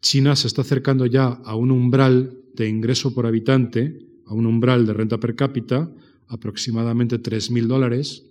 China 0.00 0.34
se 0.34 0.48
está 0.48 0.62
acercando 0.62 1.06
ya 1.06 1.26
a 1.26 1.54
un 1.54 1.70
umbral 1.70 2.38
de 2.54 2.68
ingreso 2.68 3.14
por 3.14 3.26
habitante, 3.26 4.06
a 4.26 4.34
un 4.34 4.46
umbral 4.46 4.86
de 4.86 4.94
renta 4.94 5.20
per 5.20 5.36
cápita, 5.36 5.92
aproximadamente 6.26 7.20
3.000 7.20 7.66
dólares, 7.66 8.29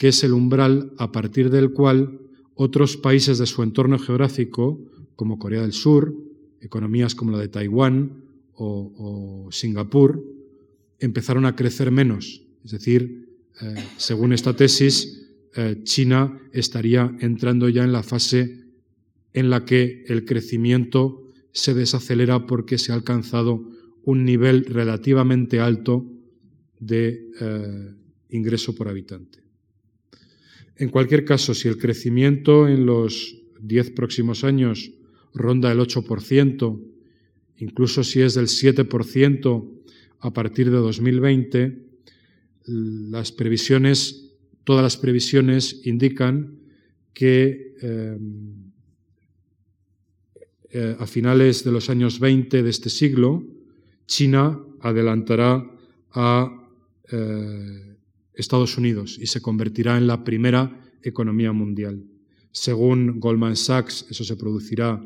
que 0.00 0.08
es 0.08 0.24
el 0.24 0.32
umbral 0.32 0.94
a 0.96 1.12
partir 1.12 1.50
del 1.50 1.72
cual 1.72 2.18
otros 2.54 2.96
países 2.96 3.36
de 3.36 3.44
su 3.44 3.62
entorno 3.62 3.98
geográfico, 3.98 4.80
como 5.14 5.38
Corea 5.38 5.60
del 5.60 5.74
Sur, 5.74 6.16
economías 6.62 7.14
como 7.14 7.32
la 7.32 7.38
de 7.38 7.48
Taiwán 7.48 8.24
o, 8.54 9.50
Singapur, 9.52 10.24
empezaron 11.00 11.44
a 11.44 11.54
crecer 11.54 11.90
menos. 11.90 12.40
Es 12.64 12.70
decir, 12.70 13.28
eh, 13.60 13.74
según 13.98 14.32
esta 14.32 14.56
tesis, 14.56 15.28
eh, 15.54 15.80
China 15.82 16.40
estaría 16.54 17.14
entrando 17.20 17.68
ya 17.68 17.84
en 17.84 17.92
la 17.92 18.02
fase 18.02 18.64
en 19.34 19.50
la 19.50 19.66
que 19.66 20.04
el 20.06 20.24
crecimiento 20.24 21.30
se 21.52 21.74
desacelera 21.74 22.46
porque 22.46 22.78
se 22.78 22.92
ha 22.92 22.94
alcanzado 22.94 23.68
un 24.04 24.24
nivel 24.24 24.64
relativamente 24.64 25.60
alto 25.60 26.06
de 26.78 27.28
eh, 27.38 27.94
ingreso 28.30 28.74
por 28.74 28.88
habitante. 28.88 29.49
En 30.80 30.88
cualquier 30.88 31.26
caso, 31.26 31.52
si 31.52 31.68
el 31.68 31.76
crecimiento 31.76 32.66
en 32.66 32.86
los 32.86 33.36
diez 33.60 33.90
próximos 33.90 34.44
años 34.44 34.90
ronda 35.34 35.70
el 35.70 35.78
8%, 35.78 36.80
incluso 37.58 38.02
si 38.02 38.22
es 38.22 38.32
del 38.32 38.46
7% 38.46 39.70
a 40.20 40.32
partir 40.32 40.70
de 40.70 40.78
2020, 40.78 41.84
las 42.64 43.30
previsiones 43.30 44.30
todas 44.64 44.82
las 44.82 44.96
previsiones 44.96 45.82
indican 45.84 46.60
que 47.12 47.74
em, 47.82 48.72
eh, 50.70 50.96
a 50.98 51.06
finales 51.06 51.62
de 51.62 51.72
los 51.72 51.90
años 51.90 52.20
20 52.20 52.62
de 52.62 52.70
este 52.70 52.88
siglo, 52.88 53.44
China 54.06 54.58
adelantará 54.80 55.62
a 56.12 56.70
eh, 57.12 57.89
Estados 58.40 58.76
Unidos 58.76 59.18
y 59.20 59.26
se 59.26 59.40
convertirá 59.40 59.96
en 59.96 60.06
la 60.06 60.24
primera 60.24 60.80
economía 61.02 61.52
mundial. 61.52 62.04
Según 62.52 63.20
Goldman 63.20 63.56
Sachs, 63.56 64.06
eso 64.10 64.24
se 64.24 64.36
producirá 64.36 65.00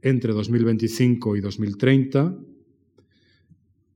entre 0.00 0.32
2025 0.32 1.36
y 1.36 1.40
2030. 1.40 2.36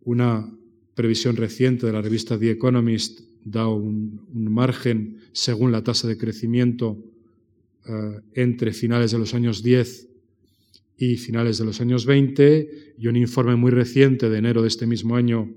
Una 0.03 0.53
previsión 0.95 1.37
reciente 1.37 1.87
de 1.87 1.93
la 1.93 2.03
revista 2.03 2.39
The 2.39 2.51
Economist 2.51 3.21
da 3.45 3.69
un, 3.69 4.27
margen 4.33 5.19
según 5.33 5.73
la 5.73 5.83
tasa 5.83 6.09
de 6.09 6.19
crecimiento 6.19 6.99
eh, 7.87 8.21
entre 8.35 8.73
finales 8.73 9.13
de 9.13 9.19
los 9.19 9.33
años 9.33 9.63
10 9.63 10.09
y 10.99 11.17
finales 11.17 11.57
de 11.57 11.65
los 11.65 11.81
años 11.81 12.05
20 12.05 12.95
y 12.99 13.07
un 13.07 13.17
informe 13.17 13.57
muy 13.57 13.71
reciente 13.71 14.29
de 14.29 14.37
enero 14.37 14.61
de 14.61 14.69
este 14.69 14.87
mismo 14.87 15.17
año 15.17 15.49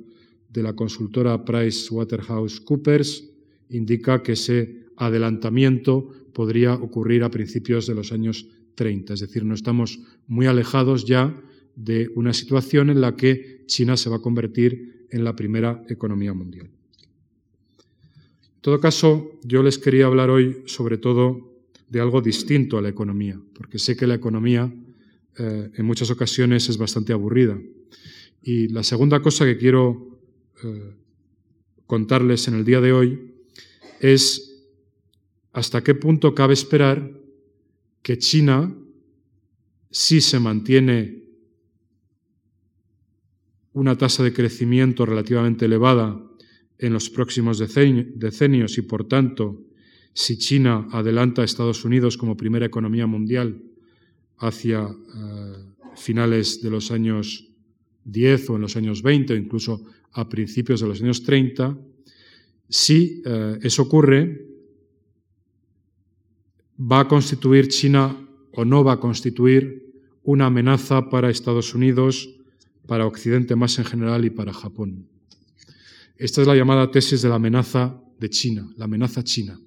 de 0.53 0.63
la 0.63 0.73
consultora 0.73 1.43
PricewaterhouseCoopers 1.43 3.25
indica 3.69 4.21
que 4.21 4.33
ese 4.33 4.85
adelantamiento 4.97 6.09
podría 6.33 6.75
ocurrir 6.75 7.23
a 7.23 7.31
principios 7.31 7.87
de 7.87 7.95
los 7.95 8.11
años 8.11 8.47
30. 8.75 9.13
Es 9.15 9.19
decir, 9.21 9.43
no 9.45 9.55
estamos 9.55 9.99
muy 10.27 10.45
alejados 10.45 11.05
ya 11.05 11.35
de 11.75 12.11
una 12.15 12.33
situación 12.33 12.89
en 12.91 13.01
la 13.01 13.15
que 13.15 13.63
China 13.65 13.97
se 13.97 14.09
va 14.09 14.17
a 14.17 14.21
convertir 14.21 15.07
en 15.09 15.23
la 15.23 15.35
primera 15.35 15.83
economía 15.89 16.33
mundial. 16.33 16.67
En 16.67 18.61
todo 18.61 18.79
caso, 18.79 19.39
yo 19.43 19.63
les 19.63 19.77
quería 19.77 20.05
hablar 20.05 20.29
hoy 20.29 20.63
sobre 20.65 20.97
todo 20.97 21.51
de 21.89 21.99
algo 21.99 22.21
distinto 22.21 22.77
a 22.77 22.81
la 22.81 22.89
economía, 22.89 23.39
porque 23.53 23.77
sé 23.77 23.95
que 23.95 24.07
la 24.07 24.15
economía 24.15 24.71
eh, 25.37 25.69
en 25.73 25.85
muchas 25.85 26.09
ocasiones 26.11 26.69
es 26.69 26.77
bastante 26.77 27.11
aburrida. 27.11 27.59
Y 28.41 28.67
la 28.69 28.83
segunda 28.83 29.21
cosa 29.21 29.45
que 29.45 29.57
quiero 29.57 30.12
eh, 30.63 30.93
contarles 31.85 32.47
en 32.47 32.55
el 32.55 32.65
día 32.65 32.81
de 32.81 32.93
hoy 32.93 33.33
es 33.99 34.53
hasta 35.51 35.83
qué 35.83 35.95
punto 35.95 36.35
cabe 36.35 36.53
esperar 36.53 37.11
que 38.01 38.17
China, 38.17 38.75
si 39.89 40.19
se 40.21 40.39
mantiene 40.39 41.23
una 43.73 43.97
tasa 43.97 44.23
de 44.23 44.33
crecimiento 44.33 45.05
relativamente 45.05 45.65
elevada 45.65 46.21
en 46.77 46.93
los 46.93 47.09
próximos 47.09 47.59
decenios 47.59 48.77
y, 48.77 48.81
por 48.81 49.07
tanto, 49.07 49.61
si 50.13 50.37
China 50.37 50.87
adelanta 50.91 51.41
a 51.41 51.45
Estados 51.45 51.85
Unidos 51.85 52.17
como 52.17 52.37
primera 52.37 52.65
economía 52.65 53.07
mundial 53.07 53.61
hacia 54.37 54.83
eh, 54.83 55.73
finales 55.95 56.61
de 56.61 56.69
los 56.69 56.91
años 56.91 57.49
10 58.05 58.49
o 58.49 58.55
en 58.55 58.61
los 58.61 58.75
años 58.75 59.01
20 59.01 59.33
o 59.33 59.37
incluso 59.37 59.85
a 60.13 60.29
principios 60.29 60.81
de 60.81 60.87
los 60.87 61.01
años 61.01 61.23
30, 61.23 61.77
si 62.69 63.21
eh, 63.25 63.59
eso 63.61 63.83
ocurre, 63.83 64.47
va 66.79 67.01
a 67.01 67.07
constituir 67.07 67.67
China 67.67 68.17
o 68.51 68.65
no 68.65 68.83
va 68.83 68.93
a 68.93 68.99
constituir 68.99 69.83
una 70.23 70.47
amenaza 70.47 71.09
para 71.09 71.29
Estados 71.29 71.73
Unidos, 71.73 72.29
para 72.87 73.05
Occidente 73.05 73.55
más 73.55 73.77
en 73.79 73.85
general 73.85 74.25
y 74.25 74.29
para 74.29 74.53
Japón. 74.53 75.07
Esta 76.17 76.41
es 76.41 76.47
la 76.47 76.55
llamada 76.55 76.91
tesis 76.91 77.21
de 77.21 77.29
la 77.29 77.35
amenaza 77.35 77.99
de 78.19 78.29
China, 78.29 78.71
la 78.77 78.85
amenaza 78.85 79.23
china. 79.23 79.59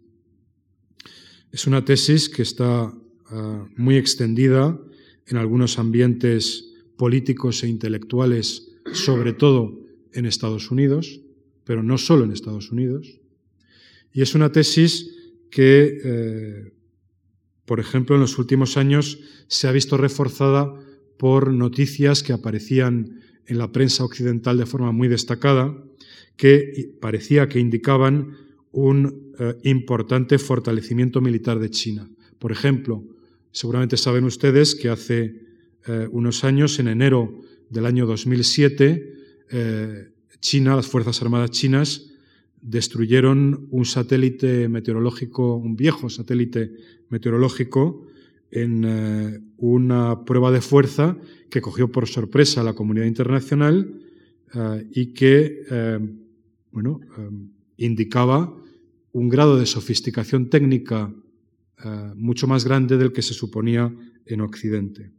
Es 1.50 1.66
una 1.66 1.84
tesis 1.84 2.28
que 2.28 2.42
está 2.42 2.92
ah, 3.30 3.68
muy 3.76 3.96
extendida 3.96 4.78
en 5.26 5.36
algunos 5.36 5.78
ambientes 5.78 6.72
políticos 6.96 7.62
e 7.62 7.68
intelectuales, 7.68 8.68
sobre 8.92 9.32
todo 9.32 9.85
en 10.12 10.26
Estados 10.26 10.70
Unidos, 10.70 11.20
pero 11.64 11.82
no 11.82 11.98
solo 11.98 12.24
en 12.24 12.32
Estados 12.32 12.70
Unidos. 12.70 13.20
Y 14.12 14.22
es 14.22 14.34
una 14.34 14.52
tesis 14.52 15.10
que, 15.50 15.98
eh, 16.04 16.72
por 17.64 17.80
ejemplo, 17.80 18.16
en 18.16 18.22
los 18.22 18.38
últimos 18.38 18.76
años 18.76 19.18
se 19.48 19.68
ha 19.68 19.72
visto 19.72 19.96
reforzada 19.96 20.72
por 21.18 21.52
noticias 21.52 22.22
que 22.22 22.32
aparecían 22.32 23.20
en 23.46 23.58
la 23.58 23.72
prensa 23.72 24.04
occidental 24.04 24.58
de 24.58 24.66
forma 24.66 24.92
muy 24.92 25.08
destacada, 25.08 25.76
que 26.36 26.94
parecía 27.00 27.48
que 27.48 27.58
indicaban 27.58 28.36
un 28.72 29.32
eh, 29.38 29.56
importante 29.64 30.38
fortalecimiento 30.38 31.20
militar 31.20 31.58
de 31.58 31.70
China. 31.70 32.10
Por 32.38 32.52
ejemplo, 32.52 33.04
seguramente 33.50 33.96
saben 33.96 34.24
ustedes 34.24 34.74
que 34.74 34.90
hace 34.90 35.46
eh, 35.86 36.08
unos 36.10 36.44
años, 36.44 36.78
en 36.78 36.88
enero 36.88 37.40
del 37.70 37.86
año 37.86 38.06
2007, 38.06 39.15
eh, 39.50 40.10
China, 40.40 40.76
las 40.76 40.86
Fuerzas 40.86 41.20
Armadas 41.22 41.50
chinas, 41.50 42.10
destruyeron 42.60 43.68
un 43.70 43.84
satélite 43.84 44.68
meteorológico, 44.68 45.56
un 45.56 45.76
viejo 45.76 46.10
satélite 46.10 46.72
meteorológico, 47.08 48.06
en 48.50 49.52
una 49.56 50.24
prueba 50.24 50.50
de 50.52 50.60
fuerza 50.60 51.18
que 51.50 51.60
cogió 51.60 51.90
por 51.90 52.08
sorpresa 52.08 52.60
a 52.60 52.64
la 52.64 52.74
comunidad 52.74 53.06
internacional 53.06 54.00
y 54.92 55.06
que 55.12 55.64
bueno, 56.70 57.00
indicaba 57.76 58.56
un 59.12 59.28
grado 59.28 59.56
de 59.56 59.64
sofisticación 59.64 60.50
técnica 60.50 61.10
eh, 61.84 62.12
mucho 62.16 62.46
más 62.46 62.64
grande 62.66 62.98
del 62.98 63.12
que 63.12 63.22
se 63.22 63.32
suponía 63.34 63.90
en 64.26 64.40
Occidente. 64.42 65.10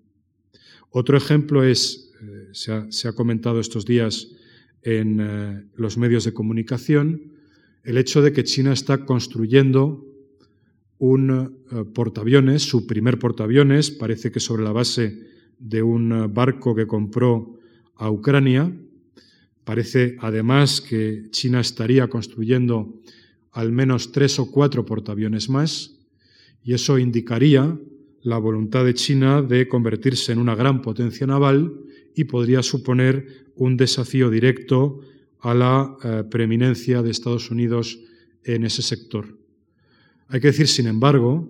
Otro 0.92 1.18
ejemplo 1.18 1.64
es, 1.64 2.07
eh, 2.48 2.86
se, 2.90 3.08
ha, 3.08 3.14
comentado 3.14 3.60
estos 3.60 3.86
días 3.86 4.30
en 4.82 5.20
eh, 5.20 5.64
los 5.76 5.98
medios 5.98 6.24
de 6.24 6.34
comunicación, 6.34 7.34
el 7.84 7.98
hecho 7.98 8.22
de 8.22 8.34
que 8.34 8.44
China 8.44 8.74
está 8.74 9.06
construyendo 9.06 10.04
un 11.00 11.64
portaaviones, 11.94 12.64
su 12.64 12.88
primer 12.88 13.20
portaaviones, 13.20 13.92
parece 13.92 14.32
que 14.32 14.40
sobre 14.40 14.64
la 14.64 14.72
base 14.72 15.28
de 15.60 15.84
un 15.84 16.34
barco 16.34 16.74
que 16.76 16.88
compró 16.88 17.60
a 17.96 18.10
Ucrania. 18.10 18.76
Parece 19.64 20.18
además 20.20 20.82
que 20.82 21.28
China 21.30 21.60
estaría 21.60 22.08
construyendo 22.08 23.00
al 23.52 23.72
menos 23.72 24.12
tres 24.12 24.40
o 24.40 24.50
cuatro 24.52 24.86
portaaviones 24.86 25.50
más, 25.50 25.98
y 26.64 26.74
eso 26.74 26.98
indicaría 26.98 27.78
la 28.24 28.38
voluntad 28.38 28.86
de 28.86 28.94
China 28.94 29.42
de 29.42 29.68
convertirse 29.68 30.32
en 30.32 30.40
una 30.40 30.56
gran 30.56 30.82
potencia 30.82 31.28
naval 31.28 31.74
y 32.16 32.26
podría 32.26 32.64
suponer 32.64 33.48
un 33.56 33.78
desafío 33.78 34.30
directo 34.30 35.02
a 35.40 35.54
la 35.54 35.96
eh, 36.04 36.24
preeminencia 36.30 37.02
de 37.02 37.12
Estados 37.12 37.52
Unidos 37.52 38.00
en 38.44 38.64
ese 38.64 38.82
sector. 38.82 39.38
Hay 40.28 40.42
que 40.42 40.48
decir, 40.48 40.68
sin 40.68 40.88
embargo, 40.88 41.50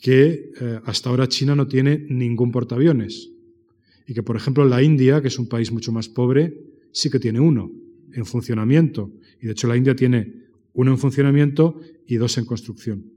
que 0.00 0.52
eh, 0.60 0.80
hasta 0.84 1.10
ahora 1.10 1.28
China 1.28 1.54
no 1.54 1.68
tiene 1.68 2.06
ningún 2.08 2.50
portaaviones 2.50 3.30
y 4.06 4.14
que, 4.14 4.22
por 4.22 4.36
ejemplo, 4.36 4.64
la 4.64 4.82
India, 4.82 5.22
que 5.22 5.28
es 5.28 5.38
un 5.38 5.48
país 5.48 5.72
mucho 5.72 5.92
más 5.92 6.08
pobre, 6.08 6.58
sí 6.92 7.10
que 7.10 7.18
tiene 7.18 7.40
uno 7.40 7.70
en 8.12 8.26
funcionamiento. 8.26 9.12
Y 9.40 9.46
de 9.46 9.52
hecho 9.52 9.66
la 9.66 9.76
India 9.76 9.94
tiene 9.96 10.44
uno 10.74 10.90
en 10.90 10.98
funcionamiento 10.98 11.80
y 12.06 12.16
dos 12.16 12.36
en 12.38 12.44
construcción. 12.44 13.12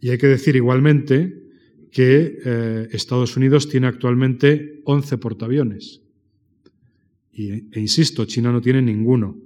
Y 0.00 0.10
hay 0.10 0.18
que 0.18 0.26
decir 0.26 0.56
igualmente 0.56 1.47
que 1.90 2.38
eh, 2.44 2.88
Estados 2.92 3.36
Unidos 3.36 3.68
tiene 3.68 3.86
actualmente 3.86 4.80
11 4.84 5.18
portaaviones. 5.18 6.02
Y, 7.32 7.50
e 7.72 7.80
insisto, 7.80 8.24
China 8.24 8.52
no 8.52 8.60
tiene 8.60 8.82
ninguno. 8.82 9.36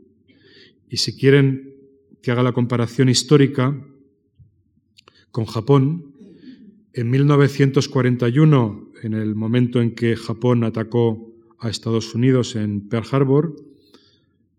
Y 0.88 0.96
si 0.96 1.16
quieren 1.16 1.74
que 2.20 2.30
haga 2.30 2.42
la 2.42 2.52
comparación 2.52 3.08
histórica 3.08 3.76
con 5.30 5.46
Japón, 5.46 6.12
en 6.92 7.10
1941, 7.10 8.92
en 9.02 9.14
el 9.14 9.34
momento 9.34 9.80
en 9.80 9.94
que 9.94 10.16
Japón 10.16 10.64
atacó 10.64 11.32
a 11.58 11.70
Estados 11.70 12.14
Unidos 12.14 12.54
en 12.56 12.88
Pearl 12.88 13.06
Harbor, 13.10 13.56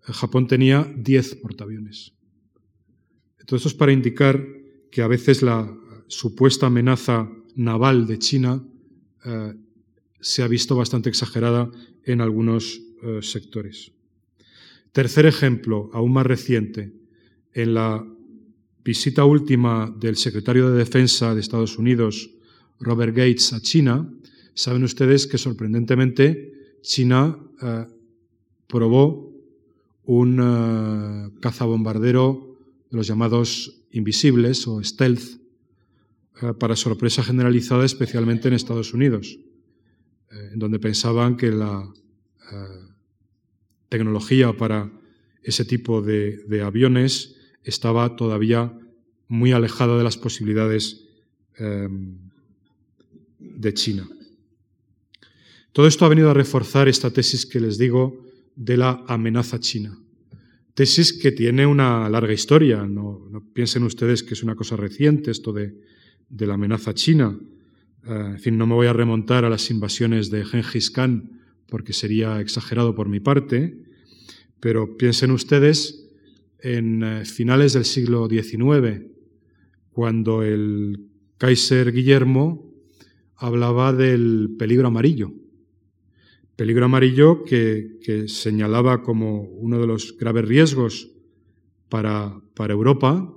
Japón 0.01 0.47
tenía 0.47 0.91
10 0.97 1.35
portaaviones. 1.35 2.13
Todo 3.45 3.57
esto 3.57 3.69
es 3.69 3.75
para 3.75 3.91
indicar 3.91 4.45
que 4.91 5.01
a 5.01 5.07
veces 5.07 5.41
la 5.41 5.75
supuesta 6.07 6.67
amenaza 6.67 7.29
naval 7.55 8.07
de 8.07 8.19
China 8.19 8.63
eh, 9.25 9.53
se 10.19 10.43
ha 10.43 10.47
visto 10.47 10.75
bastante 10.75 11.09
exagerada 11.09 11.69
en 12.05 12.21
algunos 12.21 12.81
eh, 13.01 13.19
sectores. 13.21 13.91
Tercer 14.91 15.25
ejemplo, 15.25 15.89
aún 15.93 16.13
más 16.13 16.25
reciente, 16.25 16.93
en 17.53 17.73
la 17.73 18.05
visita 18.83 19.25
última 19.25 19.93
del 19.99 20.15
secretario 20.15 20.69
de 20.69 20.77
Defensa 20.77 21.33
de 21.33 21.41
Estados 21.41 21.77
Unidos, 21.77 22.29
Robert 22.79 23.15
Gates, 23.15 23.53
a 23.53 23.61
China, 23.61 24.11
saben 24.53 24.83
ustedes 24.83 25.27
que 25.27 25.37
sorprendentemente 25.37 26.77
China 26.81 27.39
eh, 27.61 27.85
probó 28.67 29.31
un 30.05 31.31
cazabombardero 31.39 32.57
los 32.89 33.07
llamados 33.07 33.83
invisibles 33.91 34.67
o 34.67 34.83
stealth 34.83 35.42
para 36.59 36.75
sorpresa 36.75 37.23
generalizada, 37.23 37.85
especialmente 37.85 38.47
en 38.47 38.53
Estados 38.53 38.93
Unidos, 38.93 39.39
eh, 40.31 40.49
en 40.53 40.59
donde 40.59 40.79
pensaban 40.79 41.37
que 41.37 41.51
la 41.51 41.91
tecnología 43.89 44.53
para 44.53 44.91
ese 45.41 45.65
tipo 45.65 46.01
de, 46.01 46.43
de, 46.47 46.61
aviones 46.61 47.35
estaba 47.63 48.15
todavía 48.15 48.77
muy 49.27 49.53
alejada 49.53 49.97
de 49.97 50.03
las 50.03 50.17
posibilidades 50.17 51.07
de 53.39 53.73
China. 53.73 54.07
Todo 55.71 55.87
esto 55.87 56.05
ha 56.05 56.09
venido 56.09 56.29
a 56.29 56.35
reforzar 56.35 56.87
esta 56.87 57.09
tesis 57.09 57.47
que 57.47 57.59
les 57.59 57.79
digo 57.79 58.23
de 58.55 58.77
la 58.77 59.03
amenaza 59.07 59.59
china. 59.59 59.97
Tesis 60.75 61.13
que 61.13 61.31
tiene 61.31 61.65
una 61.65 62.07
larga 62.09 62.33
historia. 62.33 62.85
No, 62.85 63.27
piensen 63.53 63.83
ustedes 63.83 64.21
que 64.21 64.35
es 64.35 64.43
una 64.43 64.55
cosa 64.55 64.75
reciente 64.75 65.31
esto 65.31 65.51
de, 65.51 65.73
la 66.29 66.55
amenaza 66.55 66.93
china. 66.93 67.37
Eh, 68.05 68.09
en 68.09 68.39
fin, 68.39 68.57
no 68.57 68.67
me 68.67 68.75
voy 68.75 68.87
a 68.87 68.93
remontar 68.93 69.45
a 69.45 69.49
las 69.49 69.69
invasiones 69.71 70.29
de 70.29 70.45
Genghis 70.45 70.91
Khan 70.91 71.41
porque 71.67 71.93
sería 71.93 72.39
exagerado 72.39 72.95
por 72.95 73.09
mi 73.09 73.19
parte, 73.19 73.77
pero 74.59 74.97
piensen 74.97 75.31
ustedes 75.31 76.09
en 76.59 77.03
eh, 77.03 77.25
finales 77.25 77.73
del 77.73 77.85
siglo 77.85 78.27
XIX, 78.29 79.03
cuando 79.91 80.43
el 80.43 81.07
Kaiser 81.37 81.91
Guillermo 81.91 82.71
hablaba 83.35 83.93
del 83.93 84.55
peligro 84.57 84.87
amarillo 84.87 85.33
Peligro 86.55 86.85
amarillo 86.85 87.43
que, 87.45 88.27
señalaba 88.27 89.01
como 89.01 89.41
uno 89.41 89.79
de 89.79 89.87
los 89.87 90.15
graves 90.17 90.47
riesgos 90.47 91.09
para, 91.89 92.39
para, 92.53 92.73
Europa, 92.73 93.33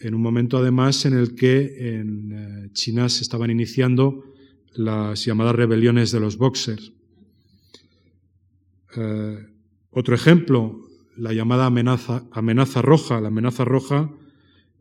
en 0.00 0.14
un 0.14 0.22
momento 0.22 0.58
además 0.58 1.04
en 1.04 1.14
el 1.14 1.34
que 1.34 1.98
en 1.98 2.32
eh, 2.32 2.70
China 2.72 3.08
se 3.08 3.22
estaban 3.22 3.50
iniciando 3.50 4.24
las 4.74 5.24
llamadas 5.24 5.54
rebeliones 5.54 6.12
de 6.12 6.20
los 6.20 6.36
boxers. 6.36 6.92
Eh, 8.96 9.46
otro 9.90 10.14
ejemplo, 10.14 10.80
la 11.16 11.32
llamada 11.32 11.66
amenaza, 11.66 12.24
amenaza 12.30 12.82
roja, 12.82 13.20
la 13.20 13.28
amenaza 13.28 13.64
roja 13.64 14.10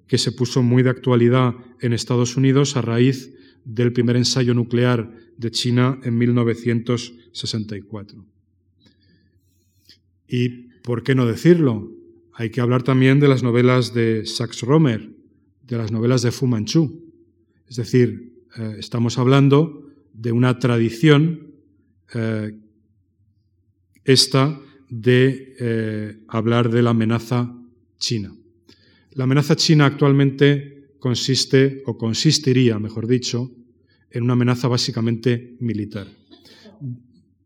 que 0.08 0.18
se 0.18 0.32
puso 0.32 0.64
muy 0.64 0.84
de 0.84 0.92
actualidad 0.92 1.56
en 1.82 1.94
Estados 1.94 2.38
Unidos 2.38 2.78
a 2.78 2.82
raíz 2.82 3.34
del 3.66 3.92
primer 3.92 4.16
ensayo 4.16 4.54
nuclear 4.54 5.12
de 5.36 5.52
China 5.52 6.00
en 6.04 6.18
1964. 6.18 8.26
Y, 10.28 10.50
¿por 10.84 11.04
qué 11.04 11.16
no 11.16 11.26
decirlo? 11.26 11.92
Hay 12.40 12.52
que 12.52 12.62
hablar 12.62 12.84
también 12.84 13.20
de 13.20 13.28
las 13.28 13.42
novelas 13.42 13.96
de 13.96 14.24
Sax 14.28 14.62
Romer, 14.62 15.10
de 15.64 15.76
las 15.76 15.92
novelas 15.92 16.22
de 16.22 16.32
Fu 16.32 16.46
Manchu. 16.46 17.12
Es 17.68 17.78
decir, 17.78 18.46
eh, 18.56 18.76
estamos 18.78 19.18
hablando 19.18 19.90
de 20.14 20.32
una 20.32 20.60
tradición 20.60 21.56
eh, 22.14 22.56
esta 24.04 24.62
de 24.88 25.56
eh, 25.60 26.20
hablar 26.28 26.70
de 26.70 26.84
la 26.84 26.92
amenaza 26.92 27.58
china. 27.98 28.36
La 29.14 29.24
amenaza 29.24 29.56
china 29.56 29.88
actualmente 29.88 30.92
consiste, 31.00 31.82
o 31.88 31.98
consistiría, 31.98 32.78
mejor 32.78 33.08
dicho, 33.08 33.52
en 34.12 34.22
una 34.22 34.34
amenaza 34.34 34.68
básicamente 34.68 35.58
militar. 35.60 36.06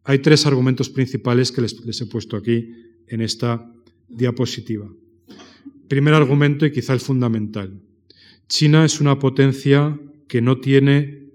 Hay 0.04 0.20
tres 0.20 0.46
argumentos 0.46 0.90
principales 0.90 1.50
que 1.50 1.62
les, 1.62 2.02
he 2.02 2.06
puesto 2.08 2.36
aquí 2.36 2.74
en 3.08 3.22
esta 3.22 3.72
diapositiva. 4.12 4.90
Primer 5.88 6.14
argumento 6.14 6.66
y 6.66 6.72
quizá 6.72 6.94
el 6.94 7.00
fundamental. 7.00 7.82
China 8.48 8.86
es 8.86 9.02
una 9.02 9.20
potencia 9.20 10.00
que 10.28 10.42
no 10.42 10.60
tiene 10.60 11.30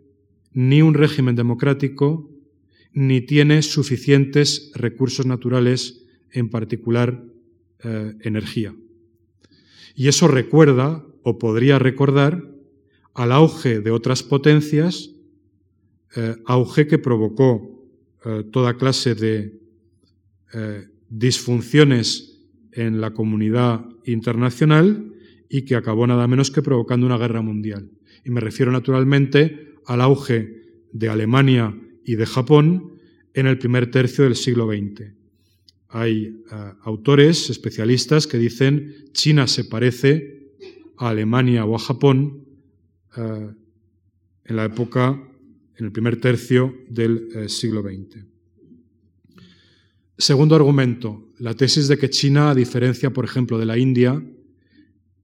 ni 0.52 0.82
un 0.82 0.94
régimen 0.94 1.36
democrático 1.36 2.30
ni 2.92 3.20
tiene 3.20 3.60
suficientes 3.60 4.70
recursos 4.74 5.26
naturales, 5.26 6.06
en 6.30 6.48
particular 6.48 7.22
eh, 7.84 8.14
energía. 8.22 8.74
Y 9.94 10.08
eso 10.08 10.28
recuerda, 10.28 11.04
o 11.22 11.38
podría 11.38 11.78
recordar, 11.78 12.50
al 13.12 13.32
auge 13.32 13.80
de 13.80 13.90
otras 13.90 14.22
potencias 14.22 15.10
eh, 16.16 16.36
auge 16.46 16.86
que 16.86 16.98
provocó 16.98 17.84
eh, 18.24 18.44
toda 18.50 18.78
clase 18.78 19.14
de 19.14 19.60
disfunciones 21.10 22.35
en 22.76 23.00
la 23.00 23.12
comunidad 23.12 23.84
internacional 24.04 25.12
y 25.48 25.62
que 25.62 25.74
acabó 25.74 26.06
nada 26.06 26.28
menos 26.28 26.50
que 26.50 26.62
provocando 26.62 27.06
una 27.06 27.18
guerra 27.18 27.42
mundial. 27.42 27.90
Y 28.24 28.30
me 28.30 28.40
refiero 28.40 28.70
naturalmente 28.70 29.74
al 29.86 30.00
auge 30.00 30.62
de 30.92 31.08
Alemania 31.08 31.74
y 32.04 32.14
de 32.14 32.26
Japón 32.26 32.92
en 33.34 33.46
el 33.46 33.58
primer 33.58 33.90
tercio 33.90 34.24
del 34.24 34.36
siglo 34.36 34.68
XX. 34.68 35.12
Hay 35.88 36.42
autores, 36.82 37.48
especialistas, 37.50 38.26
que 38.26 38.38
dicen 38.38 38.94
China 39.12 39.46
se 39.46 39.64
parece 39.64 40.52
a 40.96 41.08
Alemania 41.08 41.64
o 41.64 41.74
a 41.74 41.78
Japón 41.78 42.44
en 43.16 44.56
la 44.56 44.64
época 44.64 45.22
en 45.78 45.84
el 45.84 45.92
primer 45.92 46.20
tercio 46.20 46.74
del 46.88 47.28
eh, 47.34 47.48
siglo 47.48 47.82
XX. 47.82 48.35
Segundo 50.18 50.54
argumento, 50.54 51.28
la 51.38 51.52
tesis 51.54 51.88
de 51.88 51.98
que 51.98 52.08
China, 52.08 52.50
a 52.50 52.54
diferencia, 52.54 53.10
por 53.10 53.26
ejemplo, 53.26 53.58
de 53.58 53.66
la 53.66 53.76
India, 53.76 54.22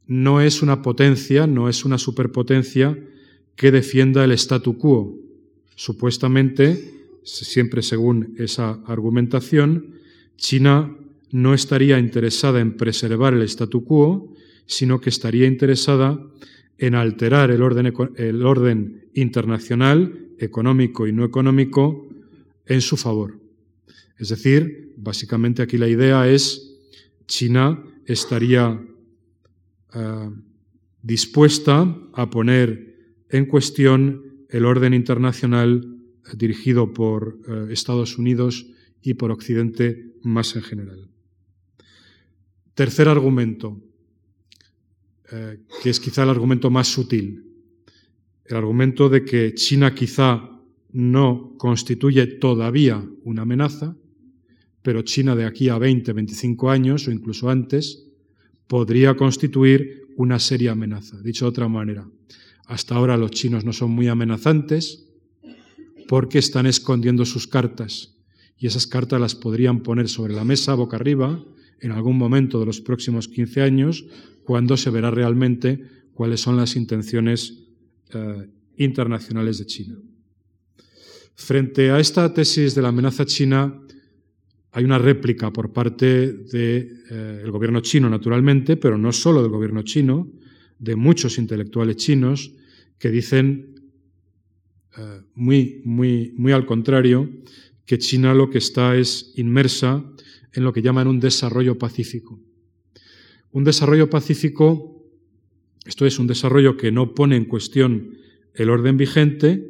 no 0.07 0.43
es 0.43 0.61
una 0.61 0.83
potencia, 0.83 1.47
no 1.47 1.71
es 1.71 1.87
una 1.87 1.97
superpotencia 1.97 2.99
que 3.57 3.71
defienda 3.71 4.23
el 4.23 4.33
statu 4.33 4.77
quo. 4.77 5.19
Supuestamente, 5.77 6.93
siempre 7.23 7.81
según 7.81 8.35
esa 8.37 8.83
argumentación, 8.87 9.95
China 10.37 10.95
no 11.31 11.55
estaría 11.55 11.99
interesada 11.99 12.61
en 12.61 12.77
preservar 12.77 13.33
el 13.33 13.43
statu 13.43 13.85
quo, 13.85 14.35
sino 14.67 15.01
que 15.01 15.09
estaría 15.09 15.47
interesada 15.47 16.21
en 16.77 16.95
alterar 16.95 17.51
el 17.51 17.63
orden, 17.63 17.95
el 18.17 18.45
orden 18.45 19.07
internacional 19.15 20.29
económico 20.39 21.07
y 21.07 21.13
no 21.13 21.25
económico 21.25 22.09
en 22.67 22.83
su 22.83 22.99
favor. 22.99 23.42
Es 24.19 24.29
decir, 24.29 24.95
básicamente 24.97 25.63
aquí 25.63 25.79
la 25.79 25.89
idea 25.89 26.29
es 26.29 26.79
China 27.27 27.83
estaría 28.07 28.81
eh, 29.95 30.31
dispuesta 31.03 31.97
a 32.13 32.31
poner 32.31 33.17
en 33.29 33.47
cuestión 33.47 34.47
el 34.49 34.65
orden 34.65 34.95
internacional 34.95 35.97
dirigido 36.35 36.93
por 36.93 37.39
eh, 37.49 37.73
Estados 37.73 38.19
Unidos 38.19 38.67
y 39.01 39.15
por 39.15 39.31
Occidente 39.31 40.13
más 40.23 40.55
en 40.55 40.63
general. 40.63 41.09
Tercer 42.75 43.09
argumento, 43.09 43.81
eh, 45.31 45.59
que 45.83 45.91
es 45.91 45.99
quizá 45.99 46.23
el 46.23 46.31
argumento 46.31 46.71
más 46.71 46.89
sutil 46.89 47.53
el 48.53 48.57
argumento 48.57 49.09
de 49.09 49.25
que 49.25 49.55
China 49.55 49.95
quizá 49.95 50.51
no 50.93 51.55
constituye 51.57 52.27
todavía 52.27 53.03
una 53.25 53.43
amenaza, 53.43 53.97
pero 54.83 55.03
China 55.03 55.35
de 55.37 55.45
aquí 55.45 55.69
a 55.69 55.79
20, 55.79 56.13
25 56.13 56.71
años 56.71 57.07
o 57.07 57.11
incluso 57.11 57.49
antes 57.49 58.07
podría 58.67 59.15
constituir 59.15 60.09
una 60.17 60.39
seria 60.39 60.73
amenaza. 60.73 61.21
Dicho 61.23 61.45
de 61.45 61.51
otra 61.51 61.69
manera, 61.69 62.07
hasta 62.67 62.95
ahora 62.95 63.17
los 63.17 63.31
chinos 63.31 63.65
no 63.65 63.73
son 63.73 63.91
muy 63.91 64.09
amenazantes 64.09 65.09
porque 66.09 66.39
están 66.39 66.67
escondiendo 66.67 67.25
sus 67.25 67.47
cartas 67.47 68.17
y 68.59 68.67
esas 68.67 68.87
cartas 68.87 69.21
las 69.21 69.35
podrían 69.35 69.83
poner 69.83 70.09
sobre 70.09 70.35
la 70.35 70.45
mesa 70.45 70.75
boca 70.75 70.97
arriba 70.97 71.43
en 71.81 71.91
algún 71.91 72.17
momento 72.17 72.61
de 72.61 72.67
los 72.67 72.81
próximos 72.81 73.29
15 73.29 73.63
años 73.63 74.07
cuando 74.45 74.77
se 74.77 74.91
verá 74.91 75.11
realmente 75.11 75.85
cuáles 76.15 76.41
son 76.41 76.57
las 76.57 76.77
intenciones 76.77 77.65
eh, 78.13 78.49
internacionales 78.77 79.59
de 79.59 79.67
China. 79.67 79.99
Frente 81.35 81.91
a 81.91 81.99
esta 81.99 82.33
tesis 82.33 82.75
de 82.75 82.83
la 82.83 82.89
amenaza 82.89 83.25
china, 83.25 83.81
hay 84.73 84.85
una 84.85 84.99
réplica 84.99 85.53
por 85.53 85.73
parte 85.73 86.33
del 86.33 87.05
eh, 87.11 87.45
gobierno 87.51 87.81
chino, 87.81 88.09
naturalmente, 88.09 88.77
pero 88.77 88.99
no 88.99 89.13
solo 89.13 89.43
del 89.43 89.51
gobierno 89.51 89.83
chino, 89.83 90.31
de 90.79 90.97
muchos 90.97 91.39
intelectuales 91.39 91.97
chinos 91.97 92.53
que 92.99 93.11
dicen 93.11 93.75
eh, 94.97 95.21
muy, 95.35 95.83
muy, 95.85 96.35
muy 96.37 96.53
al 96.53 96.67
contrario, 96.67 97.31
que 97.85 97.99
China 97.99 98.35
lo 98.35 98.49
que 98.49 98.59
está 98.59 98.97
es 98.97 99.33
inmersa 99.37 100.05
en 100.53 100.65
lo 100.65 100.73
que 100.73 100.83
llaman 100.83 101.09
un 101.09 101.21
desarrollo 101.21 101.79
pacífico. 101.79 102.41
Un 103.51 103.65
desarrollo 103.65 104.09
pacífico 104.09 104.93
esto 105.85 106.07
es 106.07 106.19
un 106.19 106.27
desarrollo 106.27 106.77
que 106.77 106.93
no 106.93 107.15
pone 107.15 107.37
en 107.37 107.45
cuestión 107.45 108.17
el 108.55 108.71
orden 108.71 108.97
vigente, 108.97 109.69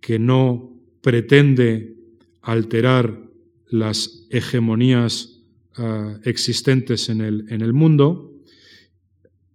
que 0.00 0.18
no 0.18 0.76
pretende 1.00 1.96
alterar 2.40 3.30
las 3.72 4.26
hegemonías 4.30 5.40
ah, 5.76 6.18
existentes 6.24 7.08
en 7.08 7.22
el, 7.22 7.46
en 7.48 7.62
el, 7.62 7.72
mundo 7.72 8.32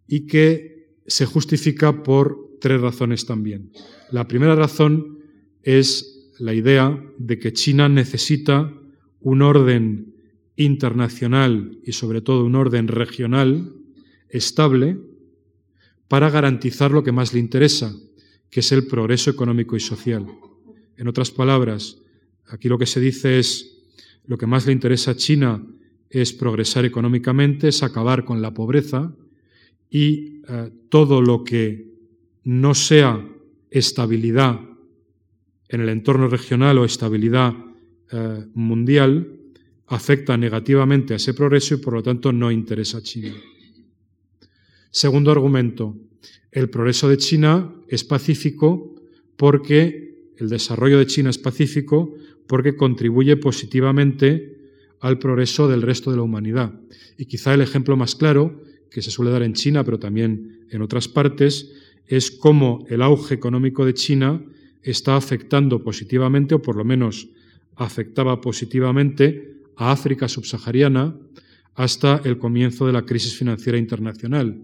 y 0.07 0.25
que 0.25 0.97
se 1.05 1.25
justifica 1.25 2.03
por 2.03 2.57
tres 2.59 2.81
razones 2.81 3.25
también. 3.25 3.71
La 4.11 4.27
primera 4.27 4.55
razón 4.55 5.19
es 5.61 6.31
la 6.39 6.53
idea 6.53 6.99
de 7.19 7.37
que 7.37 7.53
China 7.53 7.89
necesita 7.89 8.73
un 9.19 9.41
orden 9.41 10.15
internacional 10.55 11.77
y 11.83 11.91
sobre 11.91 12.21
todo 12.21 12.43
un 12.43 12.55
orden 12.55 12.87
regional 12.87 13.73
estable 14.29 14.97
para 16.07 16.31
garantizar 16.31 16.89
lo 16.91 17.03
que 17.03 17.11
más 17.11 17.33
le 17.33 17.39
interesa, 17.39 17.95
que 18.49 18.61
es 18.61 18.71
el 18.71 18.87
progreso 18.87 19.29
económico 19.29 19.75
y 19.75 19.79
social. 19.79 20.25
En 20.97 21.07
otras 21.07 21.29
palabras, 21.29 21.99
aquí 22.47 22.67
lo 22.67 22.79
que 22.79 22.87
se 22.87 22.99
dice 22.99 23.37
es, 23.37 23.76
lo 24.27 24.37
que 24.37 24.45
más 24.45 24.65
le 24.65 24.73
interesa 24.73 25.11
a 25.11 25.15
China 25.15 25.65
es 26.09 26.33
progresar 26.33 26.85
económicamente, 26.85 27.69
es 27.69 27.83
acabar 27.83 28.23
con 28.23 28.41
la 28.41 28.53
pobreza 28.53 29.13
y 29.89 30.41
eh, 30.47 30.71
todo 30.89 31.21
lo 31.21 31.43
que 31.43 31.87
no 32.43 32.73
sea 32.73 33.25
estabilidad 33.69 34.59
en 35.69 35.81
el 35.81 35.89
entorno 35.89 36.27
regional 36.27 36.77
o 36.77 36.85
estabilidad 36.85 37.53
eh, 38.11 38.45
mundial 38.53 39.33
afecta 39.87 40.37
negativamente 40.37 41.13
a 41.13 41.17
ese 41.17 41.33
progreso 41.33 41.75
y 41.75 41.77
por 41.77 41.93
lo 41.93 42.03
tanto 42.03 42.31
no 42.31 42.51
interesa 42.51 42.99
a 42.99 43.01
China. 43.01 43.33
Segundo 44.91 45.31
argumento, 45.31 45.95
el 46.51 46.69
progreso 46.69 47.09
de 47.09 47.17
China 47.17 47.73
es 47.87 48.03
pacífico 48.03 48.95
porque 49.35 50.31
el 50.37 50.49
desarrollo 50.49 50.97
de 50.97 51.07
China 51.07 51.29
es 51.29 51.37
pacífico 51.37 52.15
porque 52.47 52.75
contribuye 52.75 53.37
positivamente 53.37 54.57
al 54.99 55.19
progreso 55.19 55.67
del 55.67 55.81
resto 55.81 56.11
de 56.11 56.17
la 56.17 56.23
humanidad. 56.23 56.73
Y 57.17 57.25
quizá 57.25 57.53
el 57.53 57.61
ejemplo 57.61 57.95
más 57.97 58.15
claro, 58.15 58.63
que 58.89 59.01
se 59.01 59.11
suele 59.11 59.31
dar 59.31 59.43
en 59.43 59.53
China, 59.53 59.83
pero 59.83 59.99
también 59.99 60.65
en 60.71 60.81
otras 60.81 61.07
partes, 61.07 61.71
es 62.07 62.31
cómo 62.31 62.85
el 62.89 63.01
auge 63.01 63.35
económico 63.35 63.85
de 63.85 63.93
China 63.93 64.41
está 64.81 65.15
afectando 65.15 65.83
positivamente, 65.83 66.55
o 66.55 66.61
por 66.61 66.75
lo 66.75 66.85
menos 66.85 67.27
afectaba 67.75 68.41
positivamente, 68.41 69.55
a 69.75 69.91
África 69.91 70.27
subsahariana 70.27 71.15
hasta 71.75 72.21
el 72.23 72.39
comienzo 72.39 72.87
de 72.87 72.93
la 72.93 73.05
crisis 73.05 73.35
financiera 73.35 73.77
internacional 73.77 74.57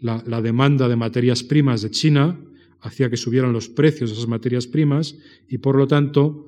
la, 0.00 0.42
demanda 0.42 0.88
de 0.88 0.96
materias 0.96 1.42
primas 1.42 1.82
de 1.82 1.90
China 1.90 2.38
hacía 2.80 3.10
que 3.10 3.16
subieran 3.16 3.52
los 3.52 3.68
precios 3.68 4.10
de 4.10 4.16
esas 4.16 4.28
materias 4.28 4.66
primas 4.66 5.16
y, 5.48 5.58
por 5.58 5.76
lo 5.76 5.86
tanto, 5.86 6.46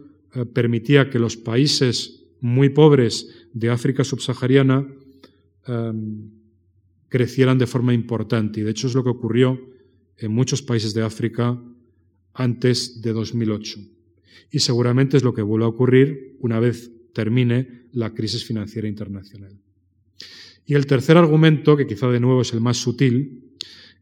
permitía 0.52 1.10
que 1.10 1.18
los 1.18 1.36
países 1.36 2.24
muy 2.40 2.70
pobres 2.70 3.46
de 3.52 3.70
África 3.70 4.04
subsahariana 4.04 4.86
em, 5.66 6.30
crecieran 7.08 7.58
de 7.58 7.66
forma 7.66 7.92
importante. 7.92 8.60
Y, 8.60 8.62
de 8.62 8.70
hecho, 8.70 8.86
es 8.86 8.94
lo 8.94 9.04
que 9.04 9.10
ocurrió 9.10 9.60
en 10.16 10.32
muchos 10.32 10.62
países 10.62 10.94
de 10.94 11.02
África 11.02 11.60
antes 12.34 13.02
de 13.02 13.12
2008. 13.12 13.80
Y 14.50 14.60
seguramente 14.60 15.16
es 15.16 15.22
lo 15.22 15.34
que 15.34 15.42
vuelve 15.42 15.64
a 15.64 15.68
ocurrir 15.68 16.36
una 16.40 16.60
vez 16.60 16.90
termine 17.12 17.86
la 17.92 18.14
crisis 18.14 18.44
financiera 18.44 18.88
internacional. 18.88 19.58
Y 20.64 20.74
el 20.74 20.86
tercer 20.86 21.16
argumento, 21.16 21.76
que 21.76 21.86
quizá 21.86 22.08
de 22.08 22.20
nuevo 22.20 22.42
es 22.42 22.52
el 22.52 22.60
más 22.60 22.76
sutil, 22.76 23.50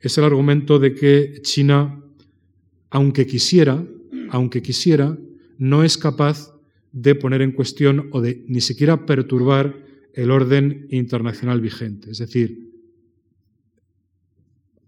es 0.01 0.19
el 0.19 0.25
argumento 0.25 0.79
de 0.79 0.95
que 0.95 1.41
China, 1.43 2.05
aunque 2.91 3.27
quisiera, 3.27 3.85
aunque 4.31 4.63
quisiera, 4.63 5.17
no 5.59 5.85
es 5.85 5.99
capaz 5.99 6.55
de 6.93 7.15
poner 7.15 7.43
en 7.43 7.53
cuestión 7.53 8.09
o 8.13 8.21
de 8.21 8.45
ni 8.49 8.61
siquiera 8.61 9.05
perturbar 9.05 9.85
el 10.15 10.31
orden 10.31 10.87
internacional 10.91 11.61
vigente. 11.61 12.11
Es 12.11 12.19
decir, 12.19 12.73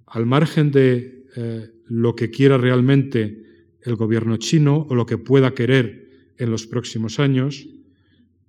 al 0.07 0.27
margen 0.27 0.71
de 0.71 1.27
eh, 1.37 1.71
lo 1.87 2.17
que 2.17 2.31
quiera 2.31 2.59
realmente 2.59 3.45
el 3.83 3.97
gobierno 3.97 4.37
chino 4.39 4.87
o 4.89 4.95
lo 4.95 5.07
que 5.07 5.19
pueda 5.19 5.55
querer 5.55 6.33
en 6.39 6.51
los 6.51 6.67
próximos 6.67 7.21
años, 7.21 7.69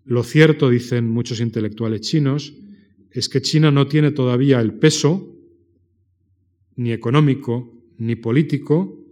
lo 0.06 0.24
cierto, 0.24 0.70
dicen 0.70 1.10
muchos 1.10 1.40
intelectuales 1.40 2.02
chinos, 2.02 2.54
es 3.12 3.30
que 3.30 3.42
China 3.42 3.72
no 3.72 3.88
tiene 3.88 4.12
todavía 4.12 4.60
el 4.60 4.74
peso, 4.74 5.36
ni 6.76 6.92
económico, 6.92 7.78
ni 7.98 8.16
político, 8.16 9.06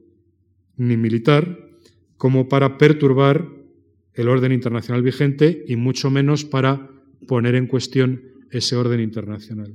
ni 0.77 0.97
militar, 0.97 1.68
como 2.19 2.49
para 2.49 2.77
perturbar 2.77 3.47
el 4.13 4.27
orden 4.27 4.51
internacional 4.51 5.01
vigente 5.01 5.63
y 5.65 5.77
mucho 5.77 6.11
menos 6.11 6.43
para 6.43 6.91
poner 7.27 7.55
en 7.55 7.65
cuestión 7.65 8.21
ese 8.51 8.75
orden 8.75 8.99
internacional. 8.99 9.73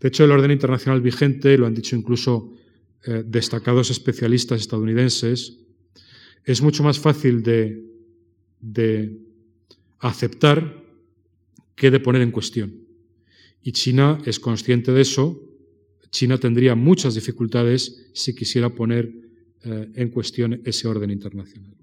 De 0.00 0.08
hecho, 0.08 0.24
el 0.24 0.32
orden 0.32 0.50
internacional 0.50 1.00
vigente, 1.00 1.56
lo 1.56 1.66
han 1.66 1.74
dicho 1.74 1.94
incluso 1.94 2.52
eh, 3.06 3.22
destacados 3.24 3.90
especialistas 3.90 4.60
estadounidenses, 4.60 5.60
es 6.44 6.60
mucho 6.60 6.82
más 6.82 6.98
fácil 6.98 7.44
de, 7.44 7.84
de 8.58 9.16
aceptar 10.00 10.82
que 11.76 11.92
de 11.92 12.00
poner 12.00 12.22
en 12.22 12.32
cuestión. 12.32 12.82
Y 13.62 13.70
China 13.70 14.18
es 14.26 14.40
consciente 14.40 14.90
de 14.90 15.02
eso. 15.02 15.40
China 16.10 16.38
tendría 16.38 16.74
muchas 16.74 17.14
dificultades 17.14 18.10
si 18.12 18.34
quisiera 18.34 18.70
poner 18.70 19.21
eh, 19.64 19.90
en 19.94 20.08
cuestión 20.10 20.60
ese 20.64 20.88
orden 20.88 21.10
internacional. 21.10 21.74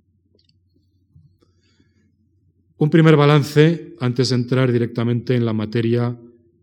Un 2.77 2.89
primer 2.89 3.15
balance 3.15 3.95
antes 3.99 4.29
de 4.29 4.35
entrar 4.35 4.71
directamente 4.71 5.35
en 5.35 5.45
la 5.45 5.53
materia 5.53 6.17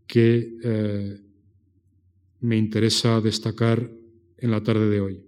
que 0.07 0.57
eh, 0.63 1.21
me 2.41 2.57
interesa 2.57 3.21
destacar 3.21 3.91
en 4.39 4.51
la 4.51 4.63
tarde 4.63 4.89
de 4.89 5.01
hoy. 5.01 5.23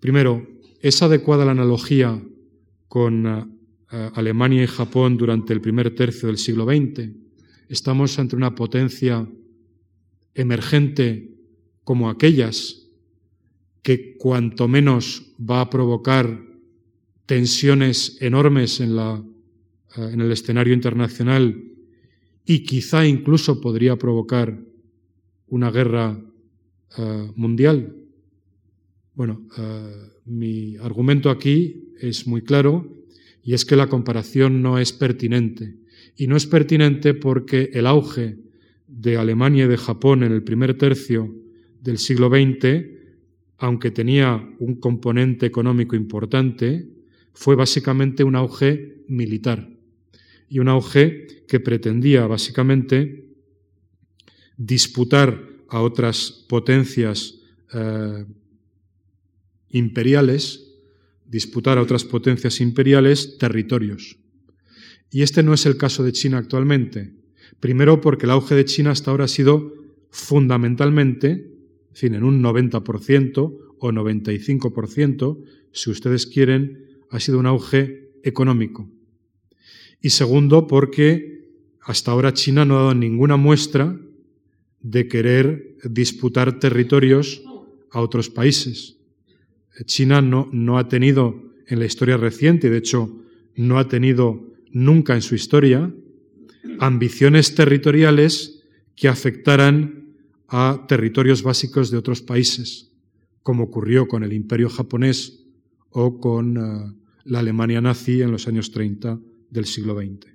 Primero, 0.00 0.46
¿es 0.80 1.02
adecuada 1.02 1.44
la 1.44 1.52
analogía 1.52 2.20
con 2.88 3.26
eh, 3.26 4.10
Alemania 4.14 4.64
y 4.64 4.66
Japón 4.66 5.16
durante 5.16 5.52
el 5.52 5.60
primer 5.60 5.94
tercio 5.94 6.28
del 6.28 6.38
siglo 6.38 6.64
XX? 6.64 7.20
estamos 7.70 8.18
ante 8.18 8.34
una 8.34 8.56
potencia 8.56 9.26
emergente 10.34 11.38
como 11.84 12.10
aquellas 12.10 12.79
que 13.82 14.16
cuanto 14.16 14.68
menos 14.68 15.34
va 15.38 15.60
a 15.60 15.70
provocar 15.70 16.42
tensiones 17.26 18.18
enormes 18.20 18.80
en, 18.80 18.96
la, 18.96 19.22
eh, 19.96 20.10
en 20.12 20.20
el 20.20 20.32
escenario 20.32 20.74
internacional 20.74 21.64
y 22.44 22.64
quizá 22.64 23.06
incluso 23.06 23.60
podría 23.60 23.96
provocar 23.96 24.58
una 25.46 25.70
guerra 25.70 26.20
eh, 26.98 27.30
mundial. 27.36 27.96
Bueno, 29.14 29.46
eh, 29.56 30.10
mi 30.24 30.76
argumento 30.76 31.30
aquí 31.30 31.92
es 32.00 32.26
muy 32.26 32.42
claro 32.42 33.04
y 33.42 33.54
es 33.54 33.64
que 33.64 33.76
la 33.76 33.88
comparación 33.88 34.62
no 34.62 34.78
es 34.78 34.92
pertinente 34.92 35.76
y 36.16 36.26
no 36.26 36.36
es 36.36 36.46
pertinente 36.46 37.14
porque 37.14 37.70
el 37.72 37.86
auge 37.86 38.38
de 38.86 39.16
Alemania 39.16 39.64
y 39.64 39.68
de 39.68 39.76
Japón 39.76 40.22
en 40.22 40.32
el 40.32 40.42
primer 40.42 40.76
tercio 40.76 41.34
del 41.80 41.98
siglo 41.98 42.28
XX, 42.28 42.99
aunque 43.60 43.90
tenía 43.90 44.42
un 44.58 44.76
componente 44.76 45.44
económico 45.44 45.94
importante, 45.94 46.88
fue 47.34 47.54
básicamente 47.54 48.24
un 48.24 48.34
auge 48.34 49.04
militar 49.06 49.68
y 50.48 50.58
un 50.58 50.68
auge 50.68 51.44
que 51.46 51.60
pretendía 51.60 52.26
básicamente 52.26 53.28
disputar 54.56 55.46
a 55.68 55.82
otras 55.82 56.44
potencias 56.48 57.36
eh, 57.74 58.24
imperiales, 59.68 60.72
disputar 61.26 61.76
a 61.76 61.82
otras 61.82 62.04
potencias 62.04 62.62
imperiales 62.62 63.36
territorios. 63.36 64.16
Y 65.10 65.20
este 65.20 65.42
no 65.42 65.52
es 65.52 65.66
el 65.66 65.76
caso 65.76 66.02
de 66.02 66.12
China 66.12 66.38
actualmente. 66.38 67.12
Primero 67.60 68.00
porque 68.00 68.24
el 68.24 68.32
auge 68.32 68.54
de 68.54 68.64
China 68.64 68.92
hasta 68.92 69.10
ahora 69.10 69.24
ha 69.24 69.28
sido 69.28 69.74
fundamentalmente, 70.10 71.49
en 71.90 71.96
fin, 71.96 72.14
en 72.14 72.24
un 72.24 72.42
90% 72.42 73.58
o 73.78 73.92
95%, 73.92 75.38
si 75.72 75.90
ustedes 75.90 76.26
quieren, 76.26 76.86
ha 77.10 77.20
sido 77.20 77.38
un 77.38 77.46
auge 77.46 78.10
económico. 78.22 78.88
Y 80.00 80.10
segundo 80.10 80.66
porque 80.66 81.48
hasta 81.82 82.12
ahora 82.12 82.32
China 82.32 82.64
no 82.64 82.76
ha 82.76 82.82
dado 82.82 82.94
ninguna 82.94 83.36
muestra 83.36 83.98
de 84.80 85.08
querer 85.08 85.76
disputar 85.84 86.58
territorios 86.58 87.42
a 87.90 88.00
otros 88.00 88.30
países. 88.30 88.96
China 89.84 90.20
no, 90.20 90.48
no 90.52 90.78
ha 90.78 90.88
tenido 90.88 91.52
en 91.66 91.78
la 91.78 91.86
historia 91.86 92.16
reciente, 92.16 92.70
de 92.70 92.78
hecho, 92.78 93.16
no 93.56 93.78
ha 93.78 93.88
tenido 93.88 94.50
nunca 94.70 95.14
en 95.14 95.22
su 95.22 95.34
historia 95.34 95.92
ambiciones 96.78 97.54
territoriales 97.54 98.62
que 98.96 99.08
afectaran 99.08 99.99
a 100.50 100.84
territorios 100.88 101.42
básicos 101.42 101.90
de 101.90 101.96
otros 101.96 102.22
países, 102.22 102.90
como 103.42 103.64
ocurrió 103.64 104.08
con 104.08 104.24
el 104.24 104.32
imperio 104.32 104.68
japonés 104.68 105.46
o 105.90 106.18
con 106.18 106.56
eh, 106.56 106.92
la 107.24 107.38
Alemania 107.38 107.80
nazi 107.80 108.20
en 108.20 108.32
los 108.32 108.48
años 108.48 108.72
30 108.72 109.20
del 109.48 109.64
siglo 109.64 109.96
XX. 109.96 110.26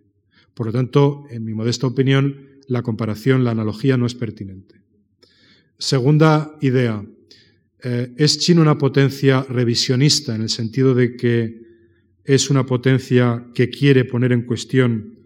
Por 0.53 0.67
lo 0.67 0.71
tanto, 0.71 1.25
en 1.29 1.43
mi 1.43 1.53
modesta 1.53 1.85
opinión, 1.85 2.47
la 2.67 2.81
comparación, 2.81 3.43
la 3.43 3.51
analogía 3.51 3.97
no 3.97 4.05
es 4.05 4.15
pertinente. 4.15 4.81
Segunda 5.77 6.55
idea, 6.61 7.05
eh, 7.83 8.13
¿es 8.15 8.39
China 8.39 8.61
una 8.61 8.77
potencia 8.77 9.43
revisionista 9.43 10.33
en 10.33 10.43
el 10.43 10.49
sentido 10.49 10.95
de 10.95 11.17
que 11.17 11.61
es 12.23 12.49
una 12.49 12.65
potencia 12.65 13.47
que 13.53 13.69
quiere 13.69 14.05
poner 14.05 14.31
en 14.31 14.43
cuestión, 14.43 15.19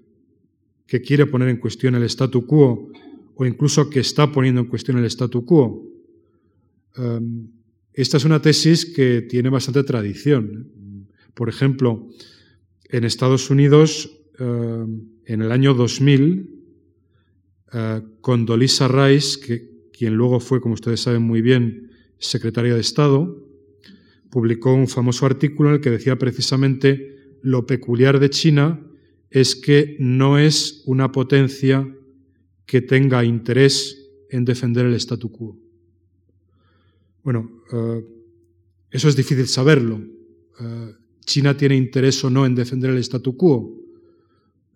que 0.88 1.02
quiere 1.02 1.28
poner 1.28 1.50
en 1.50 1.58
cuestión 1.58 1.94
el 1.94 2.04
statu 2.04 2.48
quo 2.48 2.92
o 3.40 3.46
incluso 3.46 3.90
que 3.90 4.02
está 4.02 4.34
poniendo 4.34 4.60
en 4.60 4.68
cuestión 4.68 4.98
el 4.98 5.06
statu 5.06 5.46
quo? 5.46 5.88
Em, 6.98 7.48
esta 7.94 8.18
es 8.18 8.26
una 8.26 8.42
tesis 8.42 8.86
que 8.86 9.22
tiene 9.22 9.48
bastante 9.48 9.84
tradición. 9.84 10.68
Por 11.34 11.48
ejemplo, 11.48 12.06
en 12.90 13.06
Estados 13.06 13.50
Unidos, 13.50 14.12
em, 14.38 15.08
en 15.24 15.42
el 15.42 15.54
año 15.54 15.74
2000, 15.74 16.50
eh, 17.72 18.02
con 18.20 18.46
Dolisa 18.46 18.90
Rice, 18.90 19.40
quien 19.94 20.16
luego 20.16 20.42
fue, 20.42 20.60
como 20.60 20.74
ustedes 20.74 21.00
saben 21.00 21.22
muy 21.22 21.42
bien, 21.42 21.92
secretaria 22.18 22.74
de 22.74 22.82
Estado, 22.82 23.48
publicó 24.30 24.74
un 24.74 24.90
famoso 24.90 25.26
artículo 25.26 25.70
en 25.70 25.76
el 25.76 25.82
que 25.82 25.92
decía 25.92 26.18
precisamente 26.18 27.38
lo 27.42 27.66
peculiar 27.66 28.20
de 28.20 28.30
China 28.32 28.86
es 29.30 29.56
que 29.56 29.96
no 29.98 30.38
es 30.38 30.84
una 30.86 31.14
potencia 31.14 31.88
que 32.70 32.82
tenga 32.82 33.26
interés 33.26 33.98
en 34.30 34.46
defender 34.46 34.86
el 34.86 34.94
statu 34.94 35.32
quo. 35.32 35.58
Bueno, 37.24 37.64
eh, 37.74 38.06
eso 38.92 39.10
es 39.10 39.16
difícil 39.16 39.48
saberlo. 39.48 40.00
Eh, 40.62 40.94
China 41.26 41.58
tiene 41.58 41.76
interés 41.76 42.24
o 42.24 42.30
no 42.30 42.46
en 42.46 42.54
defender 42.54 42.92
el 42.92 43.00
statu 43.00 43.36
quo. 43.36 43.76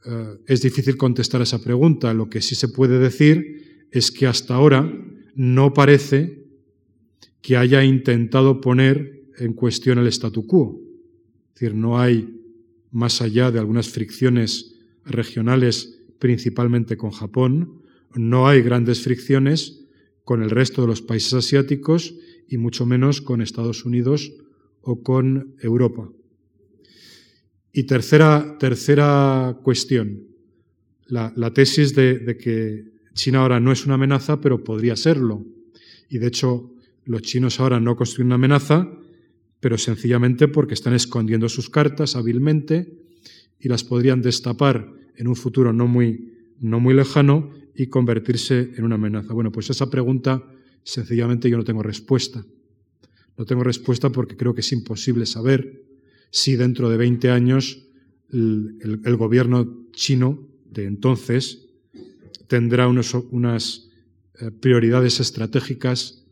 Eh, 0.05 0.39
es 0.47 0.63
difícil 0.63 0.97
contestar 0.97 1.43
esa 1.43 1.61
pregunta. 1.61 2.15
Lo 2.15 2.31
que 2.31 2.41
sí 2.41 2.55
se 2.55 2.69
puede 2.69 2.97
decir 2.97 3.85
es 3.91 4.09
que 4.09 4.25
hasta 4.25 4.55
ahora 4.55 4.91
no 5.35 5.71
parece 5.75 6.47
que 7.43 7.57
haya 7.57 7.83
intentado 7.83 8.59
poner 8.59 9.21
en 9.37 9.53
cuestión 9.53 9.99
el 9.99 10.07
statu 10.07 10.47
quo. 10.47 10.81
Es 11.49 11.61
decir, 11.61 11.75
no 11.75 11.99
hay, 11.99 12.41
más 12.89 13.21
allá 13.21 13.51
de 13.51 13.59
algunas 13.59 13.87
fricciones 13.89 14.79
regionales, 15.05 15.99
principalmente 16.17 16.97
con 16.97 17.11
Japón, 17.11 17.82
no 18.15 18.47
hay 18.47 18.61
grandes 18.61 19.01
fricciones 19.01 19.85
con 20.23 20.41
el 20.41 20.49
resto 20.49 20.81
de 20.81 20.87
los 20.87 21.01
países 21.01 21.33
asiáticos 21.33 22.15
y 22.47 22.57
mucho 22.57 22.85
menos 22.85 23.21
con 23.21 23.41
Estados 23.41 23.85
Unidos 23.85 24.31
o 24.81 25.01
con 25.01 25.55
Europa. 25.61 26.09
Y 27.71 27.83
tercera, 27.83 28.57
tercera 28.59 29.57
cuestión, 29.63 30.27
la, 31.07 31.53
tesis 31.53 31.95
de, 31.95 32.37
que 32.39 32.85
China 33.13 33.41
ahora 33.41 33.59
no 33.59 33.71
es 33.71 33.85
una 33.85 33.95
amenaza, 33.95 34.41
pero 34.41 34.63
podría 34.63 34.95
serlo. 34.95 35.45
Y 36.09 36.17
de 36.19 36.27
hecho, 36.27 36.71
los 37.05 37.21
chinos 37.21 37.59
ahora 37.59 37.79
no 37.79 37.95
construyen 37.95 38.27
una 38.27 38.35
amenaza, 38.35 38.89
pero 39.59 39.77
sencillamente 39.77 40.47
porque 40.47 40.73
están 40.73 40.93
escondiendo 40.93 41.49
sus 41.49 41.69
cartas 41.69 42.15
hábilmente 42.15 42.93
y 43.59 43.69
las 43.69 43.83
podrían 43.83 44.21
destapar 44.21 44.91
en 45.15 45.27
un 45.27 45.35
futuro 45.35 45.73
no 45.73 45.87
muy, 45.87 46.33
no 46.59 46.79
muy 46.79 46.93
lejano 46.93 47.51
y 47.75 47.87
convertirse 47.87 48.71
en 48.75 48.83
una 48.83 48.95
amenaza. 48.95 49.33
Bueno, 49.33 49.51
pues 49.51 49.69
esa 49.69 49.89
pregunta 49.89 50.43
sencillamente 50.83 51.49
yo 51.49 51.57
no 51.57 51.63
tengo 51.63 51.83
respuesta. 51.83 52.45
No 53.37 53.45
tengo 53.45 53.63
respuesta 53.63 54.09
porque 54.11 54.37
creo 54.37 54.53
que 54.53 54.61
es 54.61 54.71
imposible 54.71 55.25
saber 55.25 55.83
si 56.29 56.55
dentro 56.55 56.89
de 56.89 56.97
20 56.97 57.31
años 57.31 57.87
el, 58.31 59.15
gobierno 59.17 59.87
chino 59.91 60.47
de 60.65 60.85
entonces 60.85 61.69
tendrá 62.47 62.87
unas 62.87 63.89
eh, 64.39 64.51
prioridades 64.51 65.19
estratégicas 65.19 66.25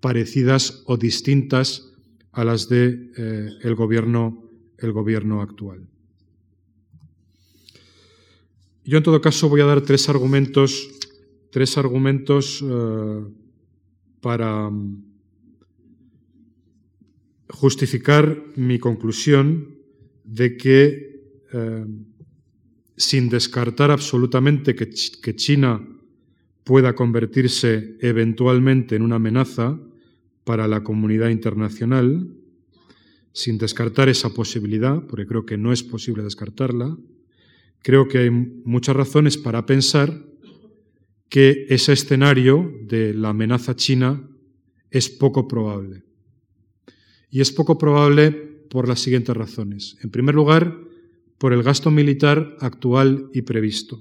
parecidas 0.00 0.82
o 0.86 0.96
distintas 0.96 1.92
a 2.32 2.44
las 2.44 2.68
de 2.68 3.10
eh, 3.16 3.74
gobierno 3.74 4.44
el 4.78 4.92
gobierno 4.92 5.40
actual. 5.40 5.88
Yo 8.84 8.98
en 8.98 9.04
todo 9.04 9.20
caso 9.20 9.48
voy 9.48 9.60
a 9.60 9.64
dar 9.64 9.80
tres 9.80 10.08
argumentos 10.08 10.94
tres 11.54 11.78
argumentos 11.78 12.64
eh, 12.68 13.24
para 14.20 14.72
justificar 17.48 18.42
mi 18.56 18.80
conclusión 18.80 19.78
de 20.24 20.56
que, 20.56 21.22
eh, 21.52 21.86
sin 22.96 23.28
descartar 23.28 23.92
absolutamente 23.92 24.74
que, 24.74 24.90
que 25.22 25.36
China 25.36 25.80
pueda 26.64 26.96
convertirse 26.96 27.98
eventualmente 28.00 28.96
en 28.96 29.02
una 29.02 29.16
amenaza 29.22 29.78
para 30.42 30.66
la 30.66 30.82
comunidad 30.82 31.28
internacional, 31.28 32.34
sin 33.32 33.58
descartar 33.58 34.08
esa 34.08 34.30
posibilidad, 34.34 35.00
porque 35.06 35.28
creo 35.28 35.46
que 35.46 35.56
no 35.56 35.72
es 35.72 35.84
posible 35.84 36.24
descartarla, 36.24 36.98
creo 37.84 38.08
que 38.08 38.18
hay 38.18 38.30
muchas 38.30 38.96
razones 38.96 39.36
para 39.36 39.66
pensar 39.66 40.24
que 41.28 41.66
ese 41.68 41.92
escenario 41.92 42.72
de 42.82 43.12
la 43.12 43.28
amenaza 43.28 43.76
china 43.76 44.26
es 44.90 45.10
poco 45.10 45.46
probable. 45.46 46.02
Y 47.30 47.42
es 47.42 47.52
poco 47.52 47.76
probable 47.76 48.32
por 48.70 48.88
las 48.88 49.00
siguientes 49.00 49.36
razones. 49.36 49.98
En 50.02 50.10
primer 50.10 50.34
lugar, 50.34 50.80
por 51.36 51.52
el 51.52 51.62
gasto 51.62 51.90
militar 51.90 52.56
actual 52.60 53.28
y 53.34 53.42
previsto. 53.42 54.00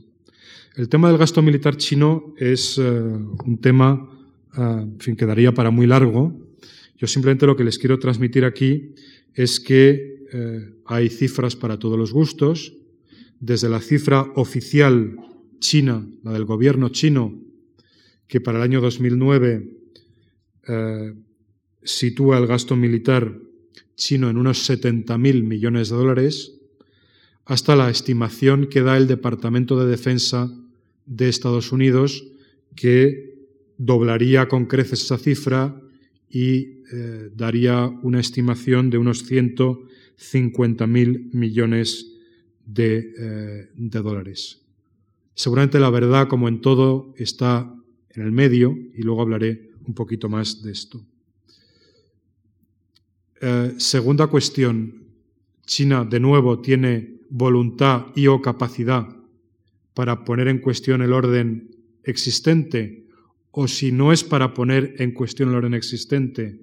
El 0.76 0.88
tema 0.88 1.10
del 1.10 1.18
gasto 1.18 1.42
militar 1.42 1.76
chino 1.76 2.34
es 2.38 2.78
eh, 2.78 2.82
un 2.84 3.58
tema, 3.60 4.10
en 4.56 5.00
fin, 5.00 5.18
quedaría 5.18 5.54
para 5.54 5.72
muy 5.72 5.88
largo. 5.88 6.32
Yo 6.98 7.08
simplemente 7.08 7.46
lo 7.46 7.58
que 7.58 7.66
les 7.66 7.78
quiero 7.78 8.00
transmitir 8.00 8.46
aquí 8.46 8.96
es 9.34 9.60
que 9.60 10.24
eh, 10.32 10.74
hay 10.86 11.10
cifras 11.10 11.56
para 11.58 11.78
todos 11.78 11.98
los 12.00 12.14
gustos, 12.14 12.74
desde 13.44 13.68
la 13.68 13.82
cifra 13.82 14.32
oficial 14.36 15.18
china, 15.60 16.08
la 16.24 16.32
del 16.32 16.46
gobierno 16.46 16.88
chino, 16.90 17.42
que 18.26 18.40
para 18.40 18.60
el 18.60 18.64
año 18.64 18.80
2009 18.80 19.68
sitúa 21.84 22.38
el 22.38 22.48
gasto 22.48 22.78
militar 22.78 23.38
chino 23.96 24.30
en 24.30 24.38
unos 24.38 24.70
70.000 24.70 25.44
millones 25.44 25.90
de 25.90 25.96
dólares, 25.98 26.54
hasta 27.44 27.76
la 27.76 27.90
estimación 27.90 28.68
que 28.68 28.82
da 28.82 28.96
el 28.96 29.08
Departamento 29.08 29.78
de 29.78 29.92
Defensa 29.92 30.50
de 31.06 31.28
Estados 31.28 31.74
Unidos, 31.74 32.26
que 32.78 33.50
doblaría 33.78 34.48
con 34.48 34.68
creces 34.68 35.04
esa 35.04 35.18
cifra 35.18 35.82
y 36.30 36.82
eh, 36.94 37.30
daría 37.36 37.88
una 38.04 38.22
estimación 38.22 38.90
de 38.90 39.00
unos 39.00 39.30
150.000 39.30 41.34
millones 41.34 42.13
de, 42.66 43.14
eh, 43.18 43.70
de 43.76 44.02
dólares. 44.02 44.62
Seguramente 45.36 45.80
la 45.80 45.90
verdad, 45.90 46.28
como 46.28 46.48
en 46.48 46.62
todo, 46.62 47.14
está 47.18 47.74
en 48.10 48.22
el 48.22 48.32
medio 48.32 48.78
y 48.94 49.02
luego 49.02 49.22
hablaré 49.22 49.72
un 49.86 49.94
poquito 49.94 50.30
más 50.30 50.62
de 50.62 50.72
esto. 50.72 51.04
Eh, 53.42 53.74
segunda 53.78 54.28
cuestión, 54.28 55.04
China 55.66 56.06
de 56.06 56.20
nuevo 56.20 56.62
tiene 56.62 57.20
voluntad 57.30 58.08
y 58.16 58.28
o 58.28 58.42
capacidad 58.42 59.08
para 59.94 60.24
poner 60.24 60.48
en 60.48 60.60
cuestión 60.60 61.02
el 61.02 61.14
orden 61.14 61.76
existente 62.04 63.08
o 63.52 63.68
si 63.68 63.92
no 63.92 64.12
es 64.12 64.24
para 64.24 64.54
poner 64.54 64.96
en 64.98 65.12
cuestión 65.12 65.50
el 65.50 65.56
orden 65.56 65.74
existente, 65.74 66.60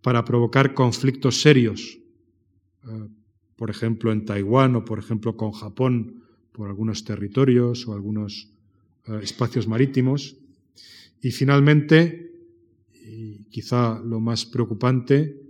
para 0.00 0.24
provocar 0.24 0.72
conflictos 0.72 1.40
serios, 1.40 1.98
eh, 2.84 3.08
por 3.56 3.70
ejemplo 3.70 4.12
en 4.12 4.24
Taiwán 4.24 4.76
o 4.76 4.84
por 4.84 4.98
ejemplo 4.98 5.36
con 5.36 5.52
Japón 5.52 6.22
por 6.52 6.68
algunos 6.68 7.04
territorios 7.04 7.86
o 7.88 7.94
algunos 7.94 8.50
eh, 9.06 9.20
espacios 9.22 9.66
marítimos. 9.66 10.36
Y 11.20 11.30
finalmente, 11.30 12.32
y 12.92 13.44
quizá 13.50 13.98
lo 14.00 14.20
más 14.20 14.44
preocupante, 14.44 15.44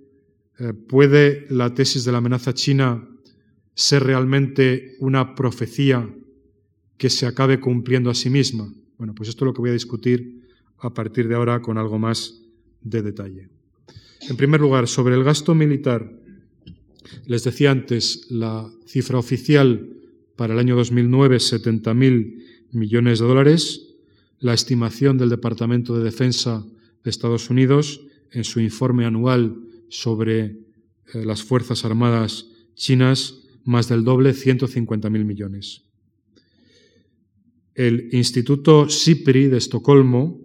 eh, 0.58 0.72
¿Puede 0.72 1.46
la 1.50 1.74
tesis 1.74 2.04
de 2.04 2.12
la 2.12 2.18
amenaza 2.18 2.54
china 2.54 3.08
ser 3.74 4.04
realmente 4.04 4.94
una 5.00 5.34
profecía 5.34 6.08
que 6.96 7.10
se 7.10 7.26
acabe 7.26 7.58
cumpliendo 7.58 8.08
a 8.10 8.14
sí 8.14 8.30
misma? 8.30 8.72
Bueno, 8.96 9.14
pues 9.14 9.28
esto 9.28 9.44
es 9.44 9.46
lo 9.46 9.54
que 9.54 9.60
voy 9.60 9.70
a 9.70 9.74
discutir 9.74 10.48
a 10.78 10.94
partir 10.94 11.26
de 11.26 11.34
ahora 11.34 11.60
con 11.60 11.76
algo 11.76 11.98
más 11.98 12.40
de 12.82 13.02
detalle. 13.02 13.48
En 14.28 14.36
primer 14.36 14.60
lugar, 14.60 14.86
sobre 14.86 15.16
el 15.16 15.24
gasto 15.24 15.54
militar, 15.56 16.08
les 17.26 17.44
decía 17.44 17.70
antes, 17.70 18.26
la 18.30 18.70
cifra 18.86 19.18
oficial 19.18 19.96
para 20.36 20.54
el 20.54 20.60
año 20.60 20.76
2009 20.76 21.36
es 21.36 21.52
70.000 21.52 22.42
millones 22.72 23.18
de 23.20 23.26
dólares. 23.26 23.94
La 24.40 24.54
estimación 24.54 25.16
del 25.16 25.30
Departamento 25.30 25.96
de 25.96 26.04
Defensa 26.04 26.66
de 27.02 27.10
Estados 27.10 27.50
Unidos 27.50 28.00
en 28.32 28.44
su 28.44 28.60
informe 28.60 29.04
anual 29.04 29.56
sobre 29.88 30.44
eh, 30.44 31.24
las 31.24 31.42
Fuerzas 31.42 31.84
Armadas 31.84 32.50
chinas, 32.74 33.42
más 33.64 33.88
del 33.88 34.04
doble, 34.04 34.32
150.000 34.32 35.24
millones. 35.24 35.82
El 37.74 38.08
Instituto 38.12 38.88
SIPRI 38.88 39.48
de 39.48 39.58
Estocolmo, 39.58 40.40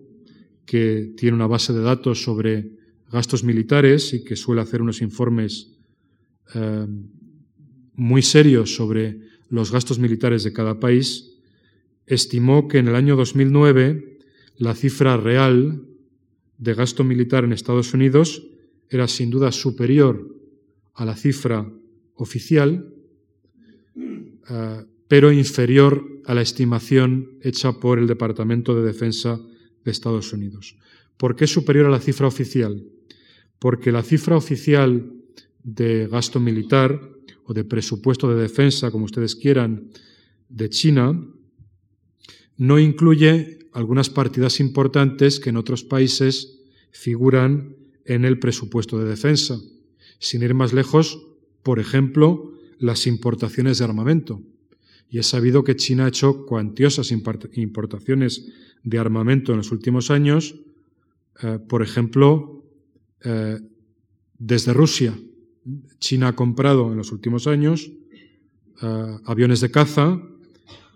que 0.66 1.14
tiene 1.18 1.36
una 1.36 1.48
base 1.48 1.74
de 1.74 1.82
datos 1.82 2.24
sobre 2.24 2.72
gastos 3.12 3.44
militares 3.44 4.14
y 4.14 4.24
que 4.24 4.36
suele 4.36 4.62
hacer 4.62 4.82
unos 4.82 5.02
informes 5.02 5.79
eh, 6.54 6.88
muy 7.96 8.22
serios 8.22 8.76
sobre 8.76 9.20
los 9.50 9.72
gastos 9.72 10.00
militares 10.00 10.44
de 10.44 10.54
cada 10.54 10.80
país, 10.80 11.38
estimó 12.06 12.68
que 12.68 12.78
en 12.78 12.88
el 12.88 12.96
año 12.96 13.16
2009 13.16 14.20
la 14.58 14.76
cifra 14.76 15.18
real 15.18 15.84
de 16.58 16.74
gasto 16.74 17.04
militar 17.04 17.44
en 17.44 17.54
Estados 17.54 17.94
Unidos 17.94 18.44
era 18.90 19.08
sin 19.08 19.30
duda 19.30 19.52
superior 19.52 20.36
a 20.96 21.06
la 21.06 21.16
cifra 21.16 21.72
oficial, 22.16 22.94
eh, 23.96 24.86
pero 25.08 25.32
inferior 25.32 26.22
a 26.26 26.34
la 26.34 26.42
estimación 26.42 27.40
hecha 27.42 27.80
por 27.80 28.00
el 28.00 28.08
Departamento 28.08 28.76
de 28.76 28.86
Defensa 28.86 29.40
de 29.84 29.92
Estados 29.92 30.34
Unidos. 30.34 30.78
¿Por 31.18 31.36
qué 31.36 31.48
superior 31.48 31.86
a 31.88 31.90
la 31.90 32.00
cifra 32.00 32.28
oficial? 32.28 32.84
Porque 33.60 33.92
la 33.92 34.04
cifra 34.04 34.36
oficial 34.36 35.19
de 35.64 36.08
gasto 36.08 36.40
militar 36.40 37.00
o 37.46 37.54
de 37.54 37.64
presupuesto 37.64 38.30
de 38.30 38.42
defensa, 38.42 38.92
como 38.92 39.06
ustedes 39.06 39.36
quieran, 39.36 39.90
de 40.50 40.70
China, 40.70 41.20
no 42.58 42.80
incluye 42.80 43.60
algunas 43.74 44.10
partidas 44.10 44.60
importantes 44.60 45.40
que 45.40 45.50
en 45.50 45.58
otros 45.58 45.84
países 45.84 46.60
figuran 46.92 47.76
en 48.06 48.26
el 48.26 48.40
presupuesto 48.40 49.00
de 49.00 49.10
defensa. 49.10 49.60
Sin 50.20 50.42
ir 50.42 50.54
más 50.54 50.74
lejos, 50.74 51.26
por 51.64 51.80
ejemplo, 51.80 52.54
las 52.78 53.08
importaciones 53.08 53.78
de 53.78 53.86
armamento. 53.86 54.42
Y 55.10 55.20
es 55.20 55.28
sabido 55.28 55.64
que 55.64 55.76
China 55.76 56.06
ha 56.06 56.10
hecho 56.10 56.46
cuantiosas 56.46 57.12
importaciones 57.12 58.48
de 58.84 59.00
armamento 59.00 59.52
en 59.52 59.58
los 59.58 59.72
últimos 59.72 60.12
años, 60.12 60.56
eh, 61.42 61.60
por 61.68 61.82
ejemplo, 61.82 62.64
eh, 63.24 63.60
desde 64.38 64.74
Rusia. 64.74 65.18
China 66.00 66.30
ha 66.30 66.36
comprado 66.36 66.92
en 66.92 66.98
los 66.98 67.12
últimos 67.12 67.48
años 67.48 67.92
eh, 68.82 69.18
aviones 69.26 69.62
de 69.62 69.72
caza, 69.72 70.22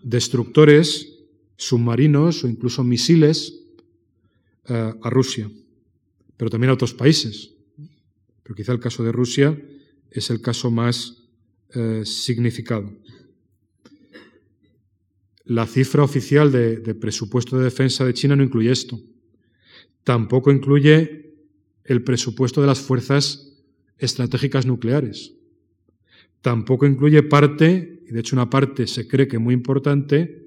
destructores, 0.01 1.19
submarinos 1.57 2.43
o 2.43 2.47
incluso 2.47 2.83
misiles 2.83 3.59
a 4.65 5.09
Rusia, 5.09 5.51
pero 6.37 6.49
también 6.49 6.69
a 6.69 6.73
otros 6.73 6.93
países. 6.93 7.51
Pero 8.43 8.55
quizá 8.55 8.71
el 8.71 8.79
caso 8.79 9.03
de 9.03 9.11
Rusia 9.11 9.61
es 10.09 10.29
el 10.29 10.39
caso 10.39 10.71
más 10.71 11.21
significado. 12.05 12.89
La 15.45 15.67
cifra 15.67 16.03
oficial 16.03 16.51
de, 16.51 16.95
presupuesto 16.95 17.57
de 17.57 17.65
defensa 17.65 18.05
de 18.05 18.13
China 18.13 18.35
no 18.35 18.43
incluye 18.43 18.71
esto. 18.71 18.99
Tampoco 20.03 20.51
incluye 20.51 21.35
el 21.83 22.03
presupuesto 22.03 22.61
de 22.61 22.67
las 22.67 22.79
fuerzas 22.79 23.52
estratégicas 24.03 24.65
nucleares. 24.65 25.33
Tampoco 26.41 26.85
incluye 26.85 27.23
parte, 27.23 28.03
y 28.05 28.11
de 28.11 28.19
hecho 28.19 28.35
una 28.35 28.49
parte 28.49 28.85
se 28.87 29.07
cree 29.07 29.27
que 29.27 29.39
muy 29.39 29.53
importante, 29.53 30.43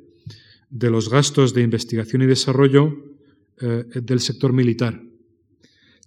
de 0.69 0.91
los 0.91 1.09
gastos 1.09 1.55
de 1.55 1.63
investigación 1.63 2.23
y 2.23 2.27
desarrollo 2.27 3.17
eh, 3.61 3.85
del 4.03 4.21
sector 4.21 4.53
militar. 4.53 5.03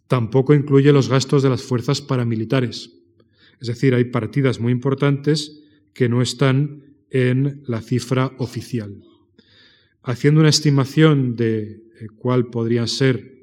Tampoco 0.08 0.54
incluye 0.54 0.92
los 0.92 1.10
gastos 1.10 1.42
de 1.42 1.50
las 1.50 1.64
fuerzas 1.64 2.02
paramilitares. 2.02 2.92
Es 3.60 3.68
decir, 3.68 3.94
hay 3.96 4.06
partidas 4.06 4.60
muy 4.60 4.72
importantes 4.72 5.64
que 5.94 6.08
no 6.08 6.22
están 6.22 6.84
en 7.10 7.64
la 7.66 7.82
cifra 7.82 8.32
oficial. 8.38 9.02
Haciendo 10.04 10.40
una 10.40 10.50
estimación 10.50 11.36
de 11.36 11.62
eh, 11.72 12.08
cuál 12.18 12.50
podrían 12.50 12.88
ser 12.88 13.40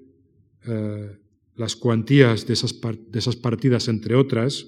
eh, 0.67 1.19
las 1.57 1.77
cuantías 1.77 2.47
de 2.47 2.55
esas, 2.55 2.79
de 2.81 3.19
esas, 3.19 3.37
partidas, 3.37 3.89
entre 3.89 4.15
otras, 4.15 4.67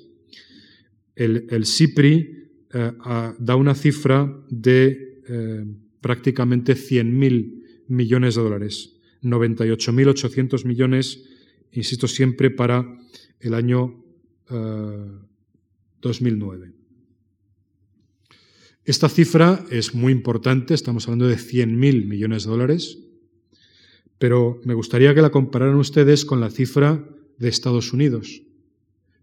el, 1.14 1.46
el 1.50 1.66
CIPRI 1.66 2.50
eh, 2.74 2.92
da 3.38 3.56
una 3.56 3.74
cifra 3.74 4.44
de 4.48 5.06
prácticamente 6.00 6.74
100.000 6.74 7.84
millones 7.88 8.34
de 8.34 8.42
dólares, 8.42 8.96
98.800 9.22 10.64
millones, 10.64 11.22
insisto 11.72 12.08
siempre, 12.08 12.50
para 12.50 12.98
el 13.40 13.52
año 13.52 14.02
2009. 16.00 16.72
Esta 18.88 19.10
cifra 19.10 19.66
es 19.70 19.94
muy 19.94 20.12
importante, 20.14 20.72
estamos 20.72 21.06
hablando 21.06 21.28
de 21.28 21.36
100.000 21.36 22.06
millones 22.06 22.44
de 22.44 22.50
dólares, 22.50 22.98
pero 24.18 24.60
me 24.64 24.74
gustaría 24.74 25.14
que 25.14 25.22
la 25.22 25.30
compararan 25.30 25.76
ustedes 25.76 26.24
con 26.24 26.40
la 26.40 26.50
cifra 26.50 27.08
de 27.38 27.48
Estados 27.48 27.92
Unidos. 27.92 28.42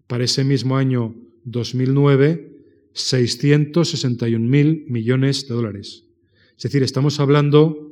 Para 0.07 0.23
ese 0.23 0.43
mismo 0.43 0.77
año 0.77 1.15
2009, 1.43 2.55
661.000 2.93 4.87
millones 4.87 5.47
de 5.47 5.53
dólares. 5.53 6.05
Es 6.55 6.63
decir, 6.63 6.81
estamos 6.83 7.19
hablando 7.19 7.91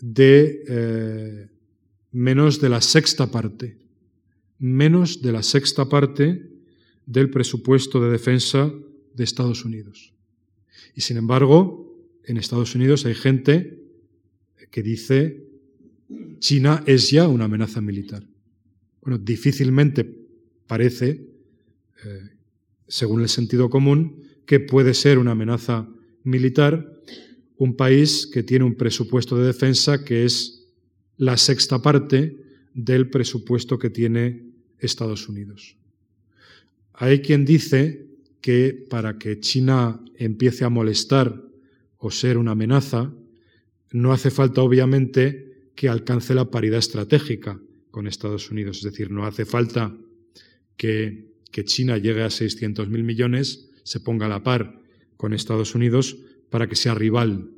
de 0.00 0.64
eh, 0.68 1.48
menos 2.10 2.60
de 2.60 2.68
la 2.68 2.82
sexta 2.82 3.30
parte, 3.30 3.78
menos 4.58 5.22
de 5.22 5.32
la 5.32 5.42
sexta 5.42 5.88
parte 5.88 6.50
del 7.06 7.30
presupuesto 7.30 8.00
de 8.02 8.10
defensa 8.10 8.70
de 9.14 9.24
Estados 9.24 9.64
Unidos. 9.64 10.12
Y 10.94 11.00
sin 11.00 11.16
embargo, 11.16 11.96
en 12.24 12.36
Estados 12.36 12.74
Unidos 12.74 13.06
hay 13.06 13.14
gente 13.14 13.82
que 14.70 14.82
dice 14.82 15.51
China 16.42 16.82
es 16.86 17.08
ya 17.08 17.28
una 17.28 17.44
amenaza 17.44 17.80
militar. 17.80 18.26
Bueno, 19.00 19.16
difícilmente 19.16 20.04
parece, 20.66 21.24
eh, 22.04 22.30
según 22.88 23.22
el 23.22 23.28
sentido 23.28 23.70
común, 23.70 24.24
que 24.44 24.58
puede 24.58 24.92
ser 24.92 25.18
una 25.18 25.30
amenaza 25.30 25.88
militar 26.24 27.00
un 27.58 27.76
país 27.76 28.26
que 28.26 28.42
tiene 28.42 28.64
un 28.64 28.74
presupuesto 28.74 29.38
de 29.38 29.46
defensa 29.46 30.04
que 30.04 30.24
es 30.24 30.66
la 31.16 31.36
sexta 31.36 31.80
parte 31.80 32.36
del 32.74 33.08
presupuesto 33.08 33.78
que 33.78 33.88
tiene 33.88 34.50
Estados 34.80 35.28
Unidos. 35.28 35.76
Hay 36.92 37.20
quien 37.20 37.44
dice 37.44 38.08
que 38.40 38.84
para 38.90 39.16
que 39.16 39.38
China 39.38 40.04
empiece 40.16 40.64
a 40.64 40.70
molestar 40.70 41.40
o 41.98 42.10
ser 42.10 42.36
una 42.36 42.50
amenaza, 42.50 43.14
no 43.92 44.12
hace 44.12 44.32
falta 44.32 44.60
obviamente 44.62 45.51
que 45.74 45.88
alcance 45.88 46.34
la 46.34 46.50
paridad 46.50 46.78
estratégica 46.78 47.60
con 47.90 48.06
Estados 48.06 48.50
Unidos. 48.50 48.78
Es 48.78 48.84
decir, 48.84 49.10
no 49.10 49.24
hace 49.26 49.44
falta 49.44 49.96
que, 50.76 51.30
China 51.64 51.98
llegue 51.98 52.22
a 52.22 52.28
600.000 52.28 52.86
millones, 53.02 53.68
se 53.84 54.00
ponga 54.00 54.26
a 54.26 54.28
la 54.28 54.42
par 54.42 54.80
con 55.18 55.34
Estados 55.34 55.74
Unidos 55.74 56.16
para 56.48 56.66
que 56.66 56.76
sea 56.76 56.94
rival. 56.94 57.50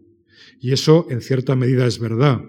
Y 0.60 0.72
eso 0.72 1.06
en 1.10 1.20
cierta 1.20 1.54
medida 1.54 1.86
es 1.86 2.00
verdad, 2.00 2.42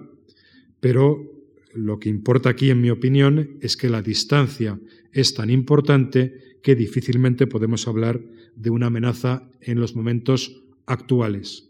pero 0.79 1.31
lo 1.73 1.99
que 1.99 2.09
importa 2.09 2.49
aquí, 2.49 2.71
en 2.71 2.81
mi 2.81 2.89
opinión, 2.89 3.57
es 3.61 3.77
que 3.77 3.89
la 3.89 4.01
distancia 4.01 4.79
es 5.11 5.35
tan 5.35 5.51
importante 5.51 6.57
que 6.63 6.75
difícilmente 6.75 7.45
podemos 7.45 7.87
hablar 7.87 8.21
de 8.55 8.71
una 8.71 8.87
amenaza 8.87 9.47
en 9.61 9.79
los 9.79 9.95
momentos 9.95 10.63
actuales. 10.87 11.69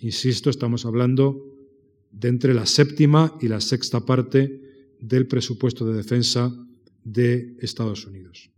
Insisto, 0.00 0.50
estamos 0.50 0.86
hablando 0.86 1.53
de 2.18 2.28
entre 2.28 2.54
la 2.54 2.66
séptima 2.66 3.36
y 3.40 3.48
la 3.48 3.60
sexta 3.60 4.04
parte 4.04 4.60
del 5.00 5.26
presupuesto 5.26 5.86
de 5.86 5.96
defensa 5.96 6.54
de 7.02 7.56
Estados 7.60 8.06
Unidos. 8.06 8.50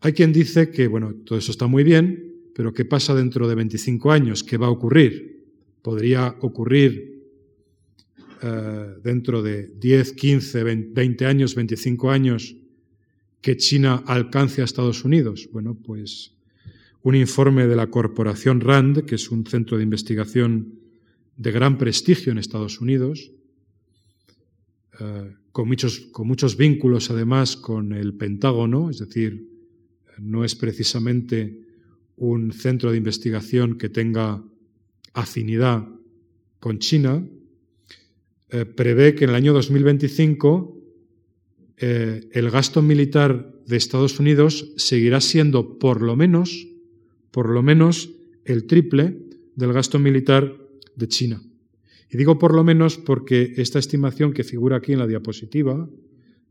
Hay 0.00 0.12
quien 0.12 0.32
dice 0.32 0.70
que, 0.70 0.88
bueno, 0.88 1.14
todo 1.24 1.38
eso 1.38 1.52
está 1.52 1.66
muy 1.66 1.84
bien, 1.84 2.50
pero 2.54 2.72
¿qué 2.72 2.84
pasa 2.84 3.14
dentro 3.14 3.48
de 3.48 3.54
25 3.54 4.10
años? 4.10 4.42
¿Qué 4.42 4.56
va 4.56 4.66
a 4.66 4.70
ocurrir? 4.70 5.44
Podría 5.80 6.36
ocurrir 6.40 7.22
eh, 8.42 8.94
dentro 9.02 9.42
de 9.42 9.68
10, 9.78 10.12
15, 10.12 10.64
20 10.64 11.26
años, 11.26 11.54
25 11.54 12.10
años, 12.10 12.56
que 13.40 13.56
China 13.56 14.02
alcance 14.06 14.62
a 14.62 14.64
Estados 14.64 15.04
Unidos? 15.04 15.48
Bueno, 15.52 15.74
pues 15.74 16.32
un 17.02 17.14
informe 17.14 17.66
de 17.66 17.76
la 17.76 17.88
corporación 17.88 18.60
RAND, 18.60 19.04
que 19.04 19.16
es 19.16 19.30
un 19.30 19.46
centro 19.46 19.76
de 19.76 19.84
investigación 19.84 20.81
de 21.42 21.50
gran 21.50 21.76
prestigio 21.76 22.30
en 22.30 22.38
Estados 22.38 22.80
Unidos, 22.80 23.32
eh, 25.00 25.34
con, 25.50 25.66
muchos, 25.66 25.98
con 26.12 26.28
muchos 26.28 26.56
vínculos 26.56 27.10
además 27.10 27.56
con 27.56 27.92
el 27.92 28.14
Pentágono, 28.14 28.90
es 28.90 28.98
decir, 29.00 29.48
no 30.18 30.44
es 30.44 30.54
precisamente 30.54 31.66
un 32.14 32.52
centro 32.52 32.92
de 32.92 32.98
investigación 32.98 33.76
que 33.76 33.88
tenga 33.88 34.44
afinidad 35.14 35.88
con 36.60 36.78
China, 36.78 37.26
eh, 38.50 38.64
prevé 38.64 39.16
que 39.16 39.24
en 39.24 39.30
el 39.30 39.36
año 39.36 39.52
2025 39.52 40.78
eh, 41.78 42.28
el 42.30 42.50
gasto 42.50 42.82
militar 42.82 43.52
de 43.66 43.76
Estados 43.76 44.20
Unidos 44.20 44.72
seguirá 44.76 45.20
siendo 45.20 45.80
por 45.80 46.02
lo 46.02 46.14
menos, 46.14 46.68
por 47.32 47.48
lo 47.48 47.64
menos 47.64 48.10
el 48.44 48.66
triple 48.66 49.18
del 49.56 49.72
gasto 49.72 49.98
militar 49.98 50.61
de 50.96 51.08
China. 51.08 51.42
Y 52.10 52.16
digo 52.16 52.38
por 52.38 52.54
lo 52.54 52.62
menos 52.64 52.98
porque 52.98 53.54
esta 53.56 53.78
estimación 53.78 54.32
que 54.32 54.44
figura 54.44 54.76
aquí 54.76 54.92
en 54.92 54.98
la 54.98 55.06
diapositiva, 55.06 55.88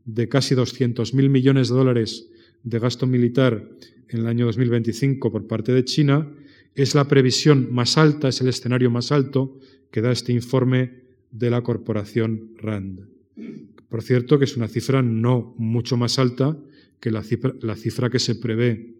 de 0.04 0.28
casi 0.28 0.54
200.000 0.54 1.28
millones 1.28 1.68
de 1.68 1.74
dólares 1.74 2.28
de 2.64 2.78
gasto 2.78 3.06
militar 3.06 3.68
en 4.08 4.20
el 4.20 4.26
año 4.26 4.46
2025 4.46 5.30
por 5.30 5.46
parte 5.46 5.72
de 5.72 5.84
China, 5.84 6.28
es 6.74 6.94
la 6.94 7.06
previsión 7.06 7.68
más 7.72 7.98
alta, 7.98 8.28
es 8.28 8.40
el 8.40 8.48
escenario 8.48 8.90
más 8.90 9.12
alto 9.12 9.58
que 9.90 10.00
da 10.00 10.10
este 10.10 10.32
informe 10.32 11.02
de 11.30 11.50
la 11.50 11.62
corporación 11.62 12.54
RAND. 12.58 13.00
Por 13.88 14.02
cierto, 14.02 14.38
que 14.38 14.46
es 14.46 14.56
una 14.56 14.68
cifra 14.68 15.02
no 15.02 15.54
mucho 15.58 15.96
más 15.96 16.18
alta 16.18 16.56
que 16.98 17.10
la 17.10 17.22
cifra, 17.22 18.10
que 18.10 18.18
se 18.18 18.36
prevé 18.36 18.94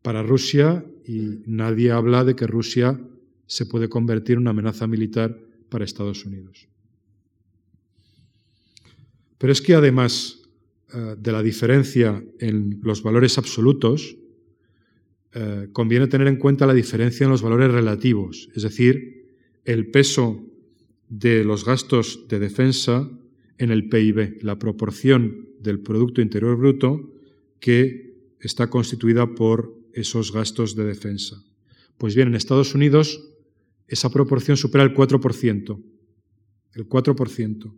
para 0.00 0.22
Rusia 0.22 0.84
y 1.06 1.40
nadie 1.46 1.90
habla 1.90 2.24
de 2.24 2.34
que 2.34 2.46
Rusia 2.46 3.00
se 3.52 3.66
puede 3.66 3.90
convertir 3.90 4.36
en 4.36 4.42
una 4.42 4.50
amenaza 4.52 4.86
militar 4.86 5.38
para 5.68 5.84
Estados 5.84 6.24
Unidos. 6.24 6.68
Pero 9.36 9.52
es 9.52 9.60
que 9.60 9.74
además 9.74 10.40
eh, 10.94 11.16
de 11.18 11.32
la 11.32 11.42
diferencia 11.42 12.24
en 12.38 12.80
los 12.82 13.02
valores 13.02 13.36
absolutos, 13.36 14.16
eh, 15.34 15.68
conviene 15.70 16.06
tener 16.06 16.28
en 16.28 16.36
cuenta 16.36 16.66
la 16.66 16.72
diferencia 16.72 17.24
en 17.24 17.30
los 17.30 17.42
valores 17.42 17.70
relativos, 17.70 18.48
es 18.54 18.62
decir, 18.62 19.26
el 19.66 19.90
peso 19.90 20.42
de 21.10 21.44
los 21.44 21.66
gastos 21.66 22.24
de 22.28 22.38
defensa 22.38 23.10
en 23.58 23.70
el 23.70 23.90
PIB, 23.90 24.42
la 24.42 24.58
proporción 24.58 25.48
del 25.60 25.80
Producto 25.80 26.22
Interior 26.22 26.56
Bruto 26.56 27.12
que 27.60 28.16
está 28.40 28.70
constituida 28.70 29.34
por 29.34 29.76
esos 29.92 30.32
gastos 30.32 30.74
de 30.74 30.84
defensa. 30.84 31.44
Pues 31.98 32.14
bien, 32.14 32.28
en 32.28 32.34
Estados 32.34 32.74
Unidos 32.74 33.28
esa 33.94 34.10
proporción 34.10 34.56
supera 34.56 34.84
el 34.84 34.94
4%. 34.94 35.82
El 36.74 36.88
4%. 36.88 37.74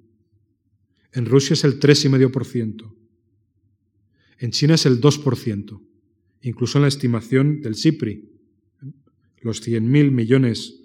En 1.12 1.26
Rusia 1.26 1.54
es 1.54 1.64
el 1.64 1.78
3,5%. 1.80 2.94
En 4.38 4.50
China 4.50 4.74
es 4.74 4.86
el 4.86 5.00
2% 5.00 5.80
incluso 6.44 6.78
en 6.78 6.82
la 6.82 6.88
estimación 6.88 7.60
del 7.62 7.74
CIPRI. 7.74 8.30
Los 9.40 9.66
100.000 9.66 10.10
millones 10.10 10.80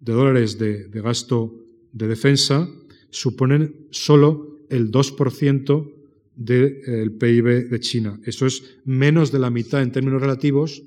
de 0.00 0.12
dólares 0.12 0.58
de, 0.58 0.88
gasto 0.90 1.54
de 1.92 2.08
defensa 2.08 2.68
suponen 3.10 3.86
solo 3.90 4.64
el 4.68 4.90
2% 4.90 5.92
del 6.34 7.12
PIB 7.12 7.68
de 7.68 7.80
China. 7.80 8.18
Eso 8.24 8.46
es 8.46 8.78
menos 8.84 9.30
de 9.32 9.38
la 9.38 9.50
mitad 9.50 9.82
en 9.82 9.92
términos 9.92 10.20
relativos 10.20 10.82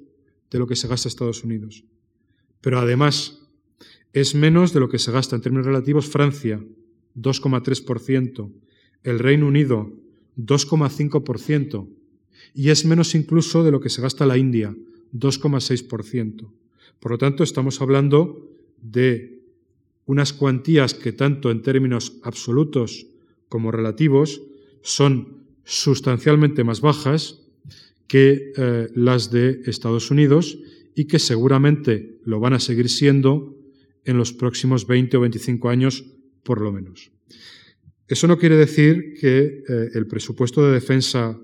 de 0.49 0.59
lo 0.59 0.67
que 0.67 0.75
se 0.75 0.87
gasta 0.87 1.07
Estados 1.07 1.43
Unidos. 1.43 1.83
Pero 2.61 2.79
además, 2.79 3.44
es 4.15 4.33
menos 4.33 4.71
de 4.71 4.79
lo 4.79 4.87
que 4.87 4.97
se 4.97 5.11
gasta 5.11 5.35
en 5.35 5.41
términos 5.41 5.65
relativos 5.65 6.07
Francia, 6.07 6.63
2,3%, 7.17 8.49
el 9.03 9.19
Reino 9.19 9.45
Unido, 9.45 9.91
2,5%, 10.37 11.85
y 12.53 12.69
es 12.69 12.85
menos 12.85 13.13
incluso 13.13 13.65
de 13.65 13.71
lo 13.71 13.81
que 13.81 13.89
se 13.89 14.01
gasta 14.01 14.25
la 14.25 14.37
India, 14.37 14.73
2,6%. 15.13 16.49
Por 17.01 17.11
lo 17.11 17.17
tanto, 17.17 17.43
estamos 17.43 17.81
hablando 17.81 18.49
de 18.81 19.41
unas 20.05 20.31
cuantías 20.31 20.93
que 20.93 21.11
tanto 21.11 21.51
en 21.51 21.61
términos 21.61 22.13
absolutos 22.23 23.07
como 23.49 23.69
relativos 23.69 24.41
son 24.81 25.43
sustancialmente 25.65 26.63
más 26.63 26.79
bajas 26.79 27.41
que 28.07 28.53
eh, 28.55 28.87
las 28.95 29.29
de 29.29 29.61
Estados 29.65 30.09
Unidos 30.09 30.57
y 30.95 31.05
que 31.05 31.19
seguramente 31.19 32.21
lo 32.23 32.39
van 32.39 32.53
a 32.53 32.61
seguir 32.61 32.87
siendo 32.89 33.55
en 34.05 34.17
los 34.17 34.33
próximos 34.33 34.87
20 34.87 35.17
o 35.17 35.21
25 35.21 35.69
años 35.69 36.05
por 36.43 36.61
lo 36.61 36.71
menos. 36.71 37.11
Eso 38.07 38.27
no 38.27 38.37
quiere 38.37 38.55
decir 38.55 39.15
que 39.19 39.63
eh, 39.67 39.89
el 39.95 40.07
presupuesto 40.07 40.65
de 40.65 40.73
defensa 40.73 41.37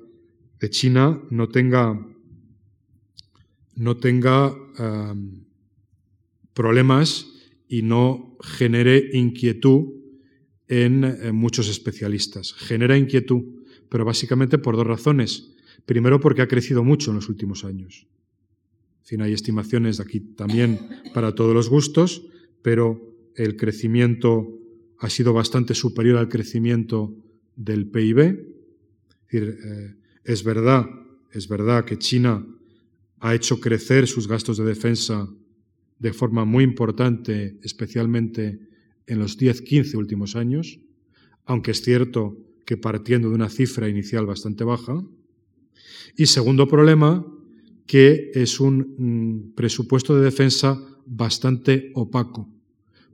de 0.60 0.70
China 0.70 1.20
no 1.32 1.50
tenga, 1.50 2.00
no 3.76 3.98
tenga 3.98 4.56
problemas 6.54 7.28
y 7.68 7.82
no 7.82 8.38
genere 8.42 9.10
inquietud 9.14 9.94
en, 10.68 11.04
en 11.04 11.36
muchos 11.36 11.68
especialistas. 11.68 12.54
Genera 12.54 12.98
inquietud, 12.98 13.44
pero 13.90 14.06
básicamente 14.06 14.58
por 14.60 14.76
dos 14.78 14.86
razones. 14.86 15.56
Primero, 15.86 16.20
porque 16.20 16.44
ha 16.44 16.48
crecido 16.48 16.84
mucho 16.84 17.10
en 17.10 17.16
los 17.16 17.28
últimos 17.30 17.66
años. 17.66 18.08
En 19.00 19.06
fin, 19.06 19.22
hay 19.22 19.34
estimaciones 19.34 20.00
aquí 20.00 20.20
también 20.20 20.80
para 21.14 21.34
todos 21.34 21.54
los 21.56 21.70
gustos, 21.70 22.24
pero 22.62 23.16
el 23.36 23.56
crecimiento 23.56 24.58
ha 25.00 25.10
sido 25.10 25.34
bastante 25.34 25.74
superior 25.74 26.18
al 26.18 26.30
crecimiento 26.30 27.16
del 27.56 27.88
PIB. 27.88 28.46
Eh, 29.32 29.96
es 30.24 30.44
verdad, 30.44 30.86
es 31.32 31.48
verdad 31.48 31.86
que 31.86 31.98
China 31.98 32.46
ha 33.20 33.36
hecho 33.36 33.60
crecer 33.60 34.08
sus 34.08 34.28
gastos 34.28 34.58
de 34.58 34.66
defensa 34.66 35.28
de 36.00 36.14
forma 36.14 36.46
muy 36.46 36.64
importante, 36.64 37.58
especialmente 37.62 38.60
en 39.06 39.20
los 39.20 39.38
10-15 39.38 39.96
últimos 39.96 40.36
años, 40.36 40.80
aunque 41.46 41.72
es 41.72 41.82
cierto 41.82 42.38
que 42.66 42.78
partiendo 42.78 43.30
de 43.30 43.36
una 43.36 43.50
cifra 43.50 43.90
inicial 43.90 44.26
bastante 44.26 44.64
baja. 44.64 45.04
Y 46.18 46.26
segundo 46.26 46.68
problema, 46.68 47.26
que 47.92 48.32
es 48.34 48.62
un 48.62 48.96
mm, 48.98 49.54
presupuesto 49.54 50.16
de 50.16 50.24
defensa 50.24 50.82
bastante 51.06 51.92
opaco. 51.94 52.48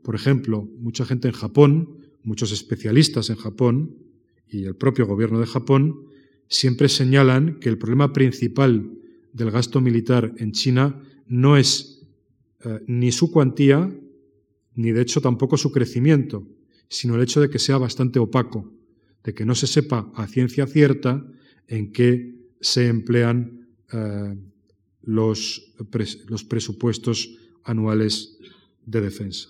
Por 0.03 0.13
ejemplo, 0.13 0.69
mucha 0.77 1.03
gente 1.03 1.27
en 1.27 1.33
Japón, 1.33 1.97
muchos 2.21 2.51
especialistas 2.51 3.31
en 3.31 3.37
Japón 3.37 3.97
y 4.47 4.65
el 4.65 4.75
propio 4.75 5.07
gobierno 5.07 5.39
de 5.39 5.47
Japón 5.47 6.05
siempre 6.47 6.89
señalan 6.89 7.59
que 7.59 7.69
el 7.69 7.79
problema 7.79 8.13
principal 8.13 8.91
del 9.33 9.49
gasto 9.49 9.81
militar 9.81 10.35
en 10.37 10.51
China 10.51 11.01
no 11.25 11.57
es 11.57 12.07
eh, 12.63 12.79
ni 12.85 13.11
su 13.11 13.31
cuantía, 13.31 13.91
ni 14.75 14.91
de 14.91 15.01
hecho 15.01 15.21
tampoco 15.21 15.57
su 15.57 15.71
crecimiento, 15.71 16.47
sino 16.87 17.15
el 17.15 17.23
hecho 17.23 17.41
de 17.41 17.49
que 17.49 17.57
sea 17.57 17.79
bastante 17.79 18.19
opaco, 18.19 18.71
de 19.23 19.33
que 19.33 19.43
no 19.43 19.55
se 19.55 19.65
sepa 19.65 20.11
a 20.13 20.27
ciencia 20.27 20.67
cierta 20.67 21.25
en 21.67 21.91
qué 21.91 22.35
se 22.61 22.85
emplean 22.89 23.69
eh, 23.91 24.35
los, 25.07 25.73
los 26.27 26.43
presupuestos 26.43 27.31
anuales 27.63 28.37
de 28.85 29.01
defensa. 29.01 29.49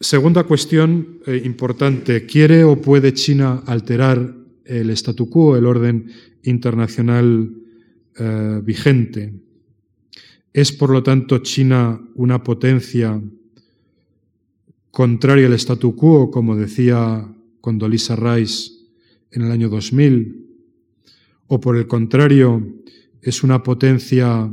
Segunda 0.00 0.42
cuestión 0.42 1.20
eh, 1.26 1.40
importante, 1.44 2.26
¿quiere 2.26 2.64
o 2.64 2.80
puede 2.80 3.14
China 3.14 3.62
alterar 3.66 4.34
el 4.66 4.90
statu 4.90 5.30
quo, 5.30 5.56
el 5.56 5.64
orden 5.64 6.10
internacional 6.42 7.50
eh, 8.18 8.60
vigente. 8.64 9.34
¿Es, 10.52 10.72
por 10.72 10.90
lo 10.90 11.02
tanto, 11.02 11.38
China 11.38 12.00
una 12.14 12.42
potencia 12.42 13.20
contraria 14.90 15.46
al 15.46 15.52
statu 15.54 15.94
quo, 15.94 16.30
como 16.30 16.56
decía 16.56 17.28
Condoleezza 17.60 18.16
Rice 18.16 18.72
en 19.30 19.42
el 19.42 19.52
año 19.52 19.68
2000? 19.68 20.46
¿O, 21.48 21.60
por 21.60 21.76
el 21.76 21.86
contrario, 21.86 22.66
es 23.26 23.42
una 23.42 23.64
potencia 23.64 24.48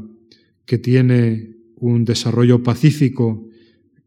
que 0.65 0.80
tiene 0.80 1.57
un 1.76 2.05
desarrollo 2.05 2.63
pacífico 2.63 3.47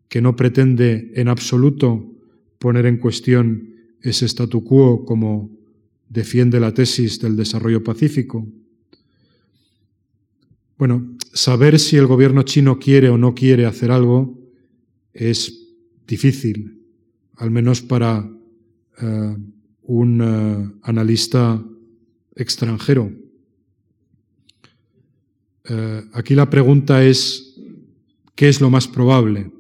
que 0.09 0.21
no 0.21 0.35
pretende 0.35 1.13
en 1.15 1.29
absoluto 1.29 2.13
poner 2.59 2.87
en 2.87 2.99
cuestión 2.99 3.77
ese 4.03 4.27
statu 4.27 4.65
quo 4.65 5.05
como 5.05 5.57
defiende 6.09 6.59
la 6.59 6.75
tesis 6.75 7.21
del 7.21 7.37
desarrollo 7.37 7.85
pacífico. 7.85 8.45
Bueno, 10.79 11.17
saber 11.33 11.79
si 11.79 11.97
el 11.97 12.09
gobierno 12.09 12.43
chino 12.43 12.81
quiere 12.81 13.09
o 13.09 13.17
no 13.17 13.37
quiere 13.37 13.67
hacer 13.67 13.93
algo 13.93 14.37
es 15.13 15.63
difícil, 16.09 16.83
al 17.37 17.53
menos 17.53 17.83
para 17.83 18.29
eh, 19.01 19.37
un 19.83 20.21
eh, 20.21 20.81
analista 20.83 21.65
extranjero. 22.35 23.26
Eh, 25.69 26.05
aquí 26.13 26.35
la 26.35 26.49
pregunta 26.49 27.05
es, 27.05 27.57
¿qué 28.35 28.49
es 28.49 28.61
lo 28.61 28.71
más 28.71 28.87
probable? 28.87 29.51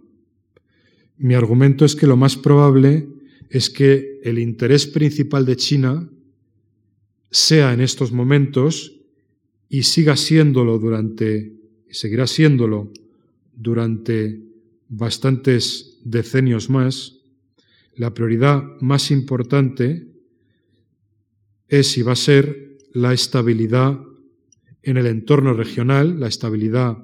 Mi 1.18 1.34
argumento 1.34 1.84
es 1.84 1.96
que 1.96 2.07
lo 2.07 2.16
más 2.16 2.36
probable 2.36 3.09
es 3.50 3.70
que 3.70 4.20
el 4.22 4.38
interés 4.38 4.86
principal 4.86 5.44
de 5.46 5.57
China 5.57 6.09
sea 7.30 7.72
en 7.72 7.80
estos 7.80 8.12
momentos 8.12 9.00
y 9.68 9.82
siga 9.82 10.16
siéndolo 10.16 10.78
durante, 10.78 11.52
y 11.88 11.94
seguirá 11.94 12.26
siéndolo 12.26 12.92
durante 13.54 14.40
bastantes 14.88 15.98
decenios 16.04 16.70
más, 16.70 17.16
la 17.96 18.14
prioridad 18.14 18.62
más 18.80 19.11
importante 19.11 20.07
es 21.68 21.98
y 21.98 22.02
va 22.02 22.12
a 22.12 22.16
ser 22.16 22.78
la 22.92 23.12
estabilidad 23.12 23.98
en 24.87 24.97
el 24.97 25.07
entorno 25.07 25.53
regional, 25.53 26.20
la 26.20 26.28
estabilidad 26.28 26.97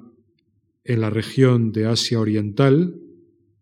en 0.85 1.01
la 1.01 1.09
región 1.09 1.73
de 1.73 1.85
Asia 1.85 2.19
Oriental, 2.19 2.95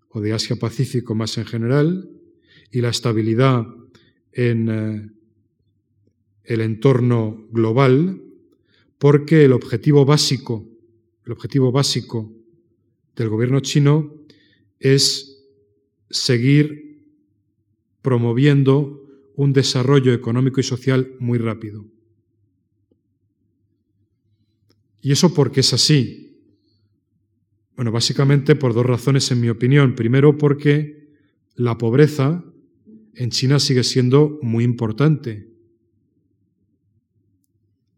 o 0.09 0.21
de 0.21 0.33
Asia-Pacífico 0.33 1.15
más 1.15 1.37
en 1.39 1.45
general 1.45 2.07
y 2.71 2.81
la 2.81 2.89
estabilidad 2.89 3.65
en 4.31 4.69
eh, 4.69 5.09
el 6.43 6.61
entorno 6.61 7.47
global, 7.49 8.21
porque 8.99 9.45
el 9.45 9.53
objetivo 9.53 10.05
básico, 10.05 10.67
el 11.25 11.31
objetivo 11.31 11.71
básico 11.71 12.31
del 13.15 13.29
gobierno 13.29 13.59
chino 13.61 14.13
es 14.79 15.47
seguir 16.11 17.01
promoviendo 18.03 19.01
un 19.35 19.51
desarrollo 19.51 20.13
económico 20.13 20.59
y 20.59 20.63
social 20.63 21.15
muy 21.19 21.39
rápido. 21.39 21.85
¿Y 25.01 25.11
eso 25.11 25.33
por 25.33 25.51
qué 25.51 25.61
es 25.61 25.73
así? 25.73 26.31
Bueno, 27.75 27.91
básicamente 27.91 28.55
por 28.55 28.73
dos 28.73 28.85
razones 28.85 29.31
en 29.31 29.41
mi 29.41 29.49
opinión. 29.49 29.95
Primero 29.95 30.37
porque 30.37 31.09
la 31.55 31.77
pobreza 31.77 32.43
en 33.15 33.29
China 33.31 33.59
sigue 33.59 33.83
siendo 33.83 34.39
muy 34.41 34.63
importante. 34.63 35.49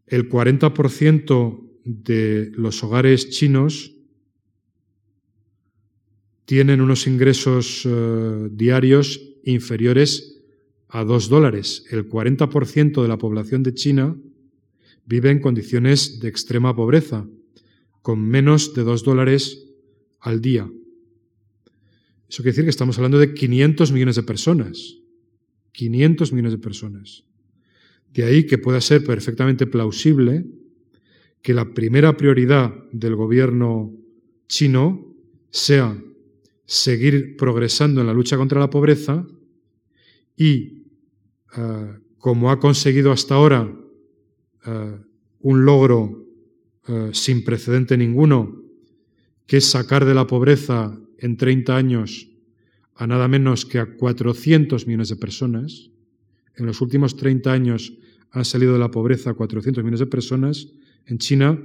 El 0.08 0.30
40% 0.30 1.70
de 1.84 2.52
los 2.56 2.84
hogares 2.84 3.30
chinos 3.30 3.94
tienen 6.46 6.82
unos 6.82 7.08
ingresos 7.08 7.84
eh, 7.86 8.50
diarios 8.52 9.22
inferiores 9.44 10.42
a 10.90 11.04
dos 11.04 11.30
dólares. 11.30 11.86
El 11.90 12.08
40% 12.08 13.02
de 13.02 13.08
la 13.08 13.18
población 13.18 13.64
de 13.64 13.74
China 13.74 14.16
vive 15.06 15.32
en 15.32 15.40
condiciones 15.40 16.20
de 16.20 16.30
extrema 16.30 16.76
pobreza, 16.76 17.28
con 18.02 18.22
menos 18.22 18.74
de 18.74 18.84
dos 18.84 19.04
dólares 19.04 19.66
al 20.20 20.42
día. 20.42 20.70
Eso 22.30 22.42
quiere 22.42 22.52
decir 22.52 22.64
que 22.64 22.70
estamos 22.70 22.98
hablando 22.98 23.20
de 23.20 23.34
500 23.34 23.92
millones 23.92 24.16
de 24.16 24.24
personas. 24.24 24.98
500 25.74 26.32
millones 26.32 26.54
de 26.54 26.58
personas. 26.58 27.26
De 28.12 28.24
ahí 28.24 28.46
que 28.46 28.58
pueda 28.58 28.80
ser 28.82 29.04
perfectamente 29.04 29.68
plausible 29.68 30.46
que 31.42 31.54
la 31.54 31.74
primera 31.74 32.16
prioridad 32.16 32.74
del 32.92 33.16
gobierno 33.16 33.92
chino 34.48 35.14
sea 35.50 36.02
seguir 36.66 37.36
progresando 37.38 38.02
en 38.02 38.08
la 38.08 38.14
lucha 38.14 38.38
contra 38.38 38.60
la 38.60 38.70
pobreza 38.70 39.28
y, 40.38 40.86
eh, 41.58 42.00
como 42.18 42.50
ha 42.50 42.60
conseguido 42.60 43.12
hasta 43.12 43.36
ahora 43.36 43.72
eh, 44.66 44.98
un 45.40 45.66
logro 45.66 46.26
eh, 46.88 47.10
sin 47.14 47.44
precedente 47.44 47.98
ninguno, 47.98 48.62
que 49.46 49.58
es 49.58 49.66
sacar 49.66 50.06
de 50.06 50.14
la 50.14 50.28
pobreza 50.28 50.98
en 51.18 51.38
30 51.38 51.76
años 51.76 52.30
a 52.96 53.08
nada 53.08 53.28
menos 53.28 53.66
que 53.66 53.80
a 53.80 53.96
400 53.96 54.86
millones 54.88 55.10
de 55.10 55.16
personas. 55.16 55.90
En 56.56 56.66
los 56.66 56.82
últimos 56.82 57.18
30 57.18 57.52
años 57.52 57.94
han 58.32 58.46
salido 58.46 58.74
de 58.74 58.80
la 58.80 58.92
pobreza 58.92 59.34
400 59.34 59.84
millones 59.84 60.00
de 60.00 60.08
personas. 60.08 60.70
En 61.06 61.18
China 61.18 61.60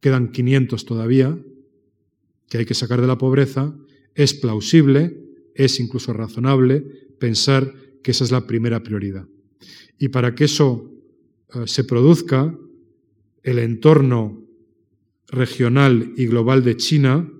quedan 0.00 0.32
500 0.32 0.84
todavía 0.84 1.38
que 2.48 2.58
hay 2.58 2.66
que 2.66 2.74
sacar 2.74 3.00
de 3.00 3.06
la 3.06 3.18
pobreza. 3.18 3.74
Es 4.14 4.34
plausible, 4.34 5.16
es 5.54 5.80
incluso 5.80 6.12
razonable 6.12 6.80
pensar 7.18 7.72
que 8.02 8.10
esa 8.10 8.24
es 8.24 8.30
la 8.30 8.46
primera 8.46 8.82
prioridad. 8.82 9.26
Y 9.98 10.08
para 10.08 10.34
que 10.34 10.44
eso 10.44 10.90
se 11.66 11.84
produzca, 11.84 12.56
el 13.42 13.58
entorno 13.58 14.44
regional 15.28 16.12
y 16.16 16.26
global 16.26 16.64
de 16.64 16.76
China 16.76 17.30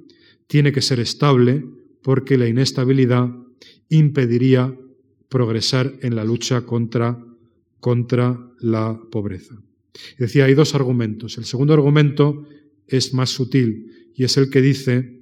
tiene 0.47 0.73
que 0.73 0.83
ser 0.83 1.01
estable 1.01 1.65
porque 2.03 2.39
la 2.39 2.49
inestabilidad 2.49 3.31
impediría 3.89 4.77
progresar 5.29 5.95
en 6.01 6.17
la 6.17 6.25
lucha 6.25 6.63
contra, 6.63 7.25
contra 7.79 8.53
la 8.59 9.01
pobreza. 9.11 9.61
Decía, 10.19 10.45
hay 10.45 10.55
dos 10.55 10.75
argumentos. 10.75 11.39
El 11.39 11.45
segundo 11.45 11.75
argumento 11.75 12.47
es 12.87 13.13
más 13.15 13.31
sutil 13.31 14.13
y 14.15 14.25
es 14.25 14.37
el 14.37 14.51
que 14.51 14.61
dice, 14.61 15.21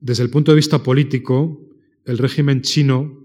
desde 0.00 0.22
el 0.22 0.30
punto 0.30 0.52
de 0.52 0.56
vista 0.56 0.82
político, 0.82 1.60
el 2.04 2.18
régimen 2.18 2.62
chino 2.62 3.24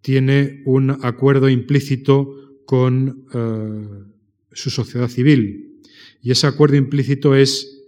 tiene 0.00 0.62
un 0.64 0.90
acuerdo 0.90 1.48
implícito 1.48 2.41
con 2.72 3.26
eh, 3.34 4.04
su 4.50 4.70
sociedad 4.70 5.08
civil. 5.08 5.82
Y 6.22 6.30
ese 6.30 6.46
acuerdo 6.46 6.76
implícito 6.76 7.34
es, 7.34 7.84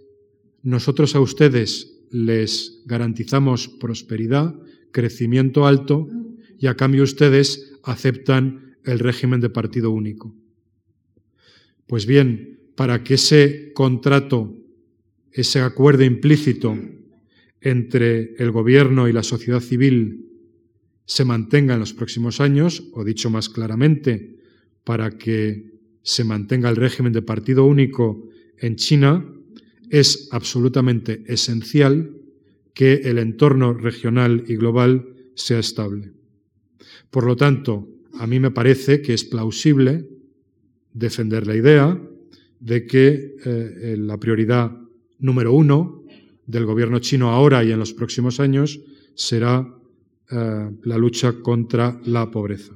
nosotros 0.61 1.15
a 1.15 1.21
ustedes 1.21 2.03
les 2.11 2.83
garantizamos 2.85 3.67
prosperidad, 3.67 4.53
crecimiento 4.91 5.65
alto, 5.65 6.07
y 6.59 6.67
a 6.67 6.75
cambio 6.75 7.01
ustedes 7.01 7.73
aceptan 7.81 8.77
el 8.83 8.99
régimen 8.99 9.41
de 9.41 9.49
partido 9.49 9.89
único. 9.89 10.35
Pues 11.87 12.05
bien, 12.05 12.59
para 12.75 13.03
que 13.03 13.15
ese 13.15 13.71
contrato, 13.73 14.55
ese 15.31 15.61
acuerdo 15.61 16.03
implícito 16.03 16.77
entre 17.59 18.35
el 18.35 18.51
gobierno 18.51 19.07
y 19.07 19.13
la 19.13 19.23
sociedad 19.23 19.61
civil 19.61 20.29
se 21.05 21.25
mantenga 21.25 21.73
en 21.73 21.79
los 21.79 21.93
próximos 21.93 22.39
años, 22.39 22.83
o 22.93 23.03
dicho 23.03 23.31
más 23.31 23.49
claramente, 23.49 24.35
para 24.85 25.17
que 25.17 25.75
se 26.01 26.23
mantenga 26.23 26.69
el 26.69 26.77
régimen 26.77 27.11
de 27.11 27.21
partido 27.21 27.65
único 27.65 28.29
en 28.57 28.77
China, 28.77 29.25
es 29.89 30.29
absolutamente 30.31 31.23
esencial 31.27 32.15
que 32.73 32.93
el 32.93 33.17
entorno 33.17 33.73
regional 33.73 34.45
y 34.47 34.55
global 34.55 35.05
sea 35.33 35.59
estable. 35.59 36.13
Por 37.09 37.25
lo 37.25 37.35
tanto, 37.35 37.87
a 38.13 38.27
mí 38.27 38.39
me 38.39 38.51
parece 38.51 39.01
que 39.01 39.13
es 39.13 39.23
plausible 39.23 40.07
defender 40.93 41.47
la 41.47 41.55
idea 41.55 42.01
de 42.59 42.85
que 42.85 43.35
eh, 43.45 43.95
la 43.97 44.17
prioridad 44.17 44.71
número 45.19 45.53
uno 45.53 46.03
del 46.45 46.65
gobierno 46.65 46.99
chino 46.99 47.31
ahora 47.31 47.63
y 47.63 47.71
en 47.71 47.79
los 47.79 47.93
próximos 47.93 48.39
años 48.39 48.79
será 49.15 49.67
eh, 50.29 50.71
la 50.83 50.97
lucha 50.97 51.33
contra 51.41 51.99
la 52.05 52.29
pobreza. 52.31 52.73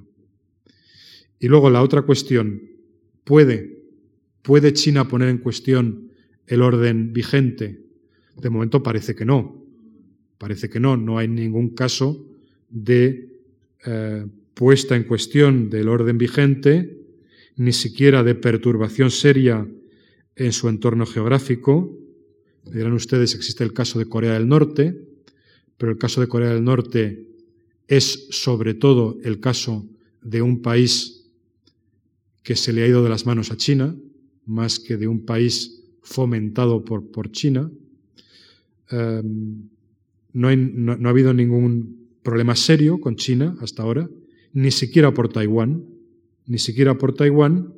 Y 1.39 1.47
luego 1.47 1.69
la 1.69 1.81
otra 1.81 2.01
cuestión, 2.01 2.61
¿puede, 3.23 3.83
¿puede 4.41 4.73
China 4.73 5.07
poner 5.07 5.29
en 5.29 5.37
cuestión 5.37 6.11
el 6.47 6.61
orden 6.61 7.13
vigente? 7.13 7.81
De 8.35 8.49
momento 8.49 8.83
parece 8.83 9.15
que 9.15 9.25
no. 9.25 9.63
Parece 10.37 10.69
que 10.69 10.79
no. 10.79 10.97
No 10.97 11.17
hay 11.17 11.27
ningún 11.27 11.69
caso 11.69 12.25
de 12.69 13.29
eh, 13.85 14.25
puesta 14.53 14.95
en 14.95 15.03
cuestión 15.03 15.69
del 15.69 15.87
orden 15.87 16.17
vigente, 16.17 16.97
ni 17.55 17.71
siquiera 17.71 18.23
de 18.23 18.35
perturbación 18.35 19.11
seria 19.11 19.67
en 20.35 20.53
su 20.53 20.69
entorno 20.69 21.05
geográfico. 21.05 21.97
Dirán 22.65 22.93
ustedes, 22.93 23.35
existe 23.35 23.63
el 23.63 23.73
caso 23.73 23.99
de 23.99 24.05
Corea 24.05 24.33
del 24.33 24.47
Norte, 24.47 25.07
pero 25.77 25.91
el 25.91 25.97
caso 25.97 26.21
de 26.21 26.27
Corea 26.27 26.53
del 26.53 26.63
Norte 26.63 27.25
es 27.87 28.27
sobre 28.31 28.73
todo 28.73 29.17
el 29.23 29.39
caso 29.39 29.85
de 30.21 30.41
un 30.41 30.61
país 30.61 31.18
que 32.43 32.55
se 32.55 32.73
le 32.73 32.83
ha 32.83 32.87
ido 32.87 33.03
de 33.03 33.09
las 33.09 33.25
manos 33.25 33.51
a 33.51 33.57
China, 33.57 33.95
más 34.45 34.79
que 34.79 34.97
de 34.97 35.07
un 35.07 35.25
país 35.25 35.83
fomentado 36.01 36.83
por, 36.83 37.11
por 37.11 37.31
China. 37.31 37.71
Em, 38.89 39.69
no, 40.33 40.55
no, 40.55 41.07
ha 41.07 41.11
habido 41.11 41.33
ningún 41.33 42.07
problema 42.23 42.55
serio 42.55 42.99
con 42.99 43.15
China 43.15 43.55
hasta 43.61 43.83
ahora, 43.83 44.09
ni 44.53 44.71
siquiera 44.71 45.13
por 45.13 45.29
Taiwán, 45.29 45.85
ni 46.47 46.57
siquiera 46.57 46.97
por 46.97 47.13
Taiwán, 47.13 47.73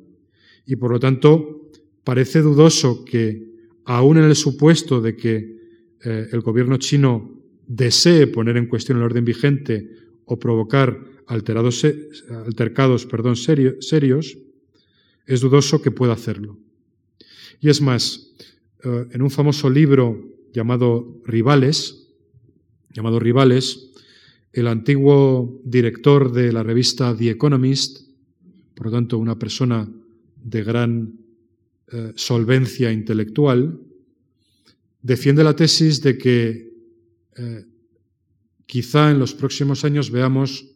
y 0.66 0.76
por 0.76 0.92
lo 0.92 1.00
tanto 1.00 1.70
parece 2.04 2.40
dudoso 2.40 3.04
que, 3.04 3.52
aun 3.84 4.18
en 4.18 4.24
el 4.24 4.36
supuesto 4.36 5.00
de 5.00 5.16
que 5.16 5.56
eh, 6.04 6.28
el 6.32 6.40
gobierno 6.40 6.76
chino 6.78 7.42
desee 7.66 8.26
poner 8.26 8.56
en 8.56 8.66
cuestión 8.66 8.98
el 8.98 9.04
orden 9.04 9.24
vigente 9.24 9.90
o 10.24 10.38
provocar 10.38 10.98
alterados, 11.26 11.84
altercados 12.46 13.06
perdón, 13.06 13.36
serios, 13.36 14.38
es 15.26 15.40
dudoso 15.40 15.80
que 15.82 15.90
pueda 15.90 16.12
hacerlo. 16.12 16.58
Y 17.60 17.68
es 17.68 17.80
más, 17.80 18.32
eh, 18.84 19.06
en 19.12 19.22
un 19.22 19.30
famoso 19.30 19.70
libro 19.70 20.28
llamado 20.52 21.20
Rivales, 21.24 22.08
llamado 22.90 23.18
Rivales, 23.18 23.90
el 24.52 24.66
antiguo 24.66 25.60
director 25.64 26.32
de 26.32 26.52
la 26.52 26.62
revista 26.62 27.16
The 27.16 27.30
Economist, 27.30 28.00
por 28.74 28.86
lo 28.86 28.92
tanto 28.92 29.18
una 29.18 29.38
persona 29.38 29.88
de 30.36 30.64
gran 30.64 31.18
eh, 31.90 32.12
solvencia 32.16 32.92
intelectual, 32.92 33.80
defiende 35.00 35.44
la 35.44 35.56
tesis 35.56 36.02
de 36.02 36.18
que 36.18 36.72
eh, 37.36 37.64
quizá 38.66 39.10
en 39.10 39.18
los 39.18 39.34
próximos 39.34 39.84
años 39.84 40.10
veamos 40.10 40.68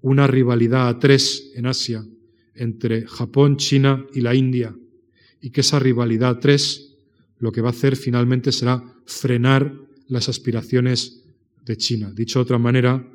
una 0.00 0.26
rivalidad 0.26 0.88
a 0.88 0.98
tres 0.98 1.52
en 1.54 1.66
Asia 1.66 2.04
entre 2.54 3.06
Japón, 3.06 3.56
China 3.56 4.06
y 4.12 4.20
la 4.20 4.34
India, 4.34 4.76
y 5.40 5.50
que 5.50 5.60
esa 5.60 5.78
rivalidad 5.78 6.38
tres 6.40 6.96
lo 7.38 7.52
que 7.52 7.60
va 7.60 7.68
a 7.68 7.72
hacer 7.72 7.96
finalmente 7.96 8.52
será 8.52 8.82
frenar 9.06 9.74
las 10.08 10.28
aspiraciones 10.28 11.24
de 11.64 11.76
China. 11.76 12.12
Dicho 12.14 12.38
de 12.38 12.42
otra 12.44 12.58
manera, 12.58 13.06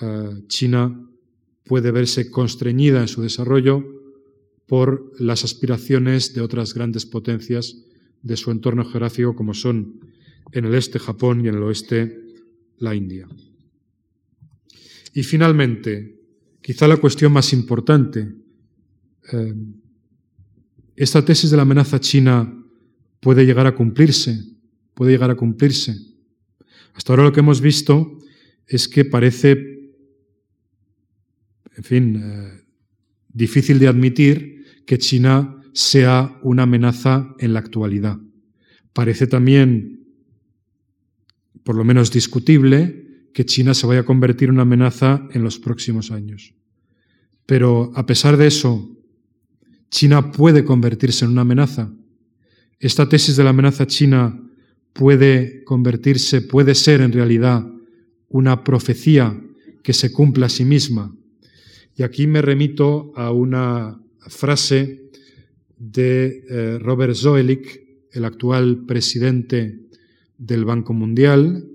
eh, 0.00 0.42
China 0.46 1.08
puede 1.64 1.90
verse 1.90 2.30
constreñida 2.30 3.00
en 3.00 3.08
su 3.08 3.22
desarrollo 3.22 3.84
por 4.66 5.12
las 5.18 5.44
aspiraciones 5.44 6.34
de 6.34 6.40
otras 6.40 6.74
grandes 6.74 7.06
potencias 7.06 7.76
de 8.22 8.36
su 8.36 8.50
entorno 8.50 8.84
geográfico, 8.84 9.34
como 9.34 9.54
son 9.54 10.00
en 10.52 10.64
el 10.64 10.74
este 10.74 10.98
Japón 10.98 11.44
y 11.44 11.48
en 11.48 11.54
el 11.54 11.62
oeste 11.62 12.20
la 12.78 12.94
India. 12.94 13.28
Y 15.14 15.22
finalmente, 15.22 16.20
quizá 16.60 16.86
la 16.88 16.98
cuestión 16.98 17.32
más 17.32 17.52
importante, 17.52 18.34
eh, 19.32 19.54
esta 20.96 21.24
tesis 21.24 21.50
de 21.50 21.56
la 21.56 21.62
amenaza 21.62 22.00
china 22.00 22.52
puede 23.20 23.44
llegar 23.46 23.66
a 23.66 23.74
cumplirse, 23.74 24.38
puede 24.94 25.12
llegar 25.12 25.30
a 25.30 25.36
cumplirse. 25.36 25.96
Hasta 26.94 27.12
ahora 27.12 27.24
lo 27.24 27.32
que 27.32 27.40
hemos 27.40 27.60
visto 27.60 28.18
es 28.66 28.88
que 28.88 29.04
parece, 29.04 29.52
en 31.76 31.84
fin, 31.84 32.16
eh, 32.16 32.64
difícil 33.28 33.78
de 33.78 33.88
admitir 33.88 34.64
que 34.84 34.98
China 34.98 35.62
sea 35.72 36.38
una 36.42 36.64
amenaza 36.64 37.34
en 37.38 37.52
la 37.52 37.60
actualidad. 37.60 38.18
Parece 38.92 39.28
también, 39.28 40.04
por 41.62 41.76
lo 41.76 41.84
menos 41.84 42.10
discutible, 42.10 43.28
que 43.32 43.44
China 43.44 43.74
se 43.74 43.86
vaya 43.86 44.00
a 44.00 44.04
convertir 44.04 44.48
en 44.48 44.54
una 44.54 44.62
amenaza 44.62 45.28
en 45.30 45.44
los 45.44 45.60
próximos 45.60 46.10
años. 46.10 46.54
Pero 47.46 47.92
a 47.94 48.04
pesar 48.06 48.36
de 48.36 48.48
eso, 48.48 48.97
China 49.90 50.32
puede 50.32 50.64
convertirse 50.64 51.24
en 51.24 51.32
una 51.32 51.42
amenaza. 51.42 51.92
Esta 52.78 53.08
tesis 53.08 53.36
de 53.36 53.44
la 53.44 53.50
amenaza 53.50 53.86
china 53.86 54.40
puede 54.92 55.64
convertirse, 55.64 56.42
puede 56.42 56.74
ser 56.74 57.00
en 57.00 57.12
realidad 57.12 57.66
una 58.28 58.62
profecía 58.62 59.40
que 59.82 59.92
se 59.92 60.12
cumpla 60.12 60.46
a 60.46 60.50
sí 60.50 60.64
misma. 60.64 61.14
Y 61.96 62.02
aquí 62.02 62.26
me 62.26 62.42
remito 62.42 63.12
a 63.16 63.32
una 63.32 64.00
frase 64.20 65.10
de 65.78 66.44
eh, 66.48 66.78
Robert 66.78 67.14
Zoellick, 67.14 67.82
el 68.12 68.24
actual 68.24 68.84
presidente 68.86 69.80
del 70.36 70.64
Banco 70.64 70.92
Mundial, 70.92 71.68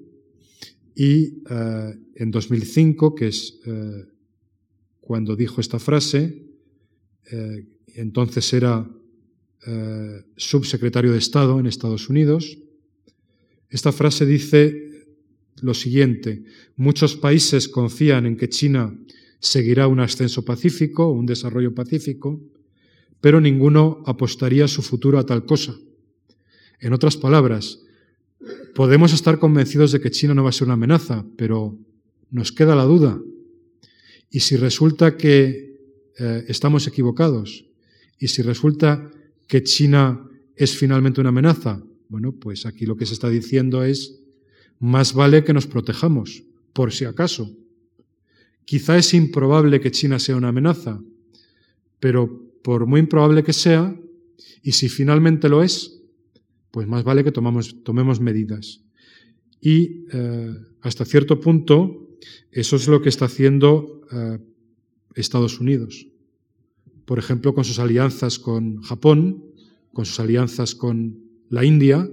y 0.96 1.42
eh, 1.50 2.00
en 2.16 2.32
2005, 2.32 3.16
que 3.16 3.28
es 3.28 3.60
eh, 3.66 4.06
cuando 5.02 5.36
dijo 5.36 5.60
esta 5.60 5.80
frase, 5.80 6.40
entonces 7.96 8.52
era 8.54 8.90
subsecretario 10.36 11.14
de 11.14 11.20
Estado 11.20 11.58
en 11.58 11.68
Estados 11.68 12.10
Unidos, 12.10 12.58
esta 13.70 13.92
frase 13.92 14.26
dice 14.26 15.08
lo 15.62 15.74
siguiente, 15.74 16.44
muchos 16.76 17.16
países 17.16 17.68
confían 17.68 18.26
en 18.26 18.38
que 18.38 18.50
China 18.50 18.96
seguirá 19.40 19.88
un 19.88 20.00
ascenso 20.00 20.46
pacífico, 20.46 21.10
un 21.10 21.26
desarrollo 21.26 21.74
pacífico, 21.74 22.40
pero 23.20 23.42
ninguno 23.42 24.04
apostaría 24.06 24.68
su 24.68 24.82
futuro 24.84 25.18
a 25.18 25.26
tal 25.26 25.46
cosa. 25.46 25.76
En 26.80 26.94
otras 26.94 27.18
palabras, 27.18 27.80
podemos 28.76 29.12
estar 29.12 29.40
convencidos 29.40 29.92
de 29.92 30.02
que 30.02 30.12
China 30.12 30.34
no 30.34 30.44
va 30.44 30.50
a 30.50 30.54
ser 30.54 30.66
una 30.66 30.76
amenaza, 30.76 31.26
pero 31.36 31.78
nos 32.30 32.52
queda 32.52 32.76
la 32.76 32.84
duda. 32.84 33.20
Y 34.30 34.42
si 34.42 34.56
resulta 34.56 35.18
que 35.18 35.80
eh, 36.20 36.46
estamos 36.48 36.86
equivocados, 36.86 37.66
y 38.20 38.28
si 38.28 38.42
resulta 38.42 39.12
que 39.48 39.64
China 39.64 40.28
es 40.56 40.78
finalmente 40.78 41.22
una 41.22 41.30
amenaza, 41.30 41.84
bueno, 42.10 42.32
pues 42.32 42.66
aquí 42.66 42.86
lo 42.86 42.96
que 42.96 43.06
se 43.06 43.14
está 43.14 43.30
diciendo 43.30 43.84
es, 43.84 44.20
más 44.80 45.14
vale 45.14 45.44
que 45.44 45.54
nos 45.54 45.68
protejamos, 45.68 46.44
por 46.74 46.92
si 46.92 47.06
acaso. 47.06 47.56
Quizá 48.66 48.98
es 48.98 49.14
improbable 49.14 49.80
que 49.80 49.92
China 49.92 50.20
sea 50.20 50.36
una 50.36 50.50
amenaza, 50.50 51.02
pero 52.00 52.52
por 52.64 52.86
muy 52.86 53.00
improbable 53.00 53.44
que 53.44 53.54
sea, 53.54 53.96
y 54.62 54.72
si 54.74 54.90
finalmente 54.90 55.50
lo 55.50 55.64
es, 55.64 56.02
pues 56.72 56.88
más 56.88 57.04
vale 57.04 57.24
que 57.24 57.32
tomemos 57.32 58.20
medidas. 58.20 58.82
Y 59.62 60.06
eh, 60.12 60.56
hasta 60.82 61.06
cierto 61.06 61.40
punto, 61.40 62.10
eso 62.52 62.76
es 62.76 62.88
lo 62.88 63.02
que 63.02 63.10
está 63.10 63.26
haciendo 63.26 64.02
eh, 64.12 64.40
Estados 65.16 65.60
Unidos. 65.60 66.08
Por 67.06 67.20
ejemplo, 67.20 67.54
con 67.54 67.64
sus 67.64 67.80
alianzas 67.80 68.40
con 68.40 68.82
Japón, 68.82 69.44
con 69.92 70.06
sus 70.06 70.20
alianzas 70.20 70.76
con 70.76 71.20
la 71.50 71.64
India, 71.64 72.10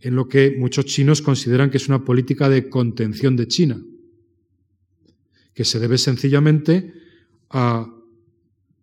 en 0.00 0.16
lo 0.16 0.28
que 0.28 0.56
muchos 0.58 0.86
chinos 0.86 1.22
consideran 1.22 1.70
que 1.70 1.76
es 1.76 1.88
una 1.88 2.04
política 2.04 2.48
de 2.48 2.68
contención 2.68 3.36
de 3.36 3.46
China, 3.46 3.82
que 5.54 5.64
se 5.64 5.78
debe 5.78 5.96
sencillamente 5.98 6.92
a, 7.50 7.94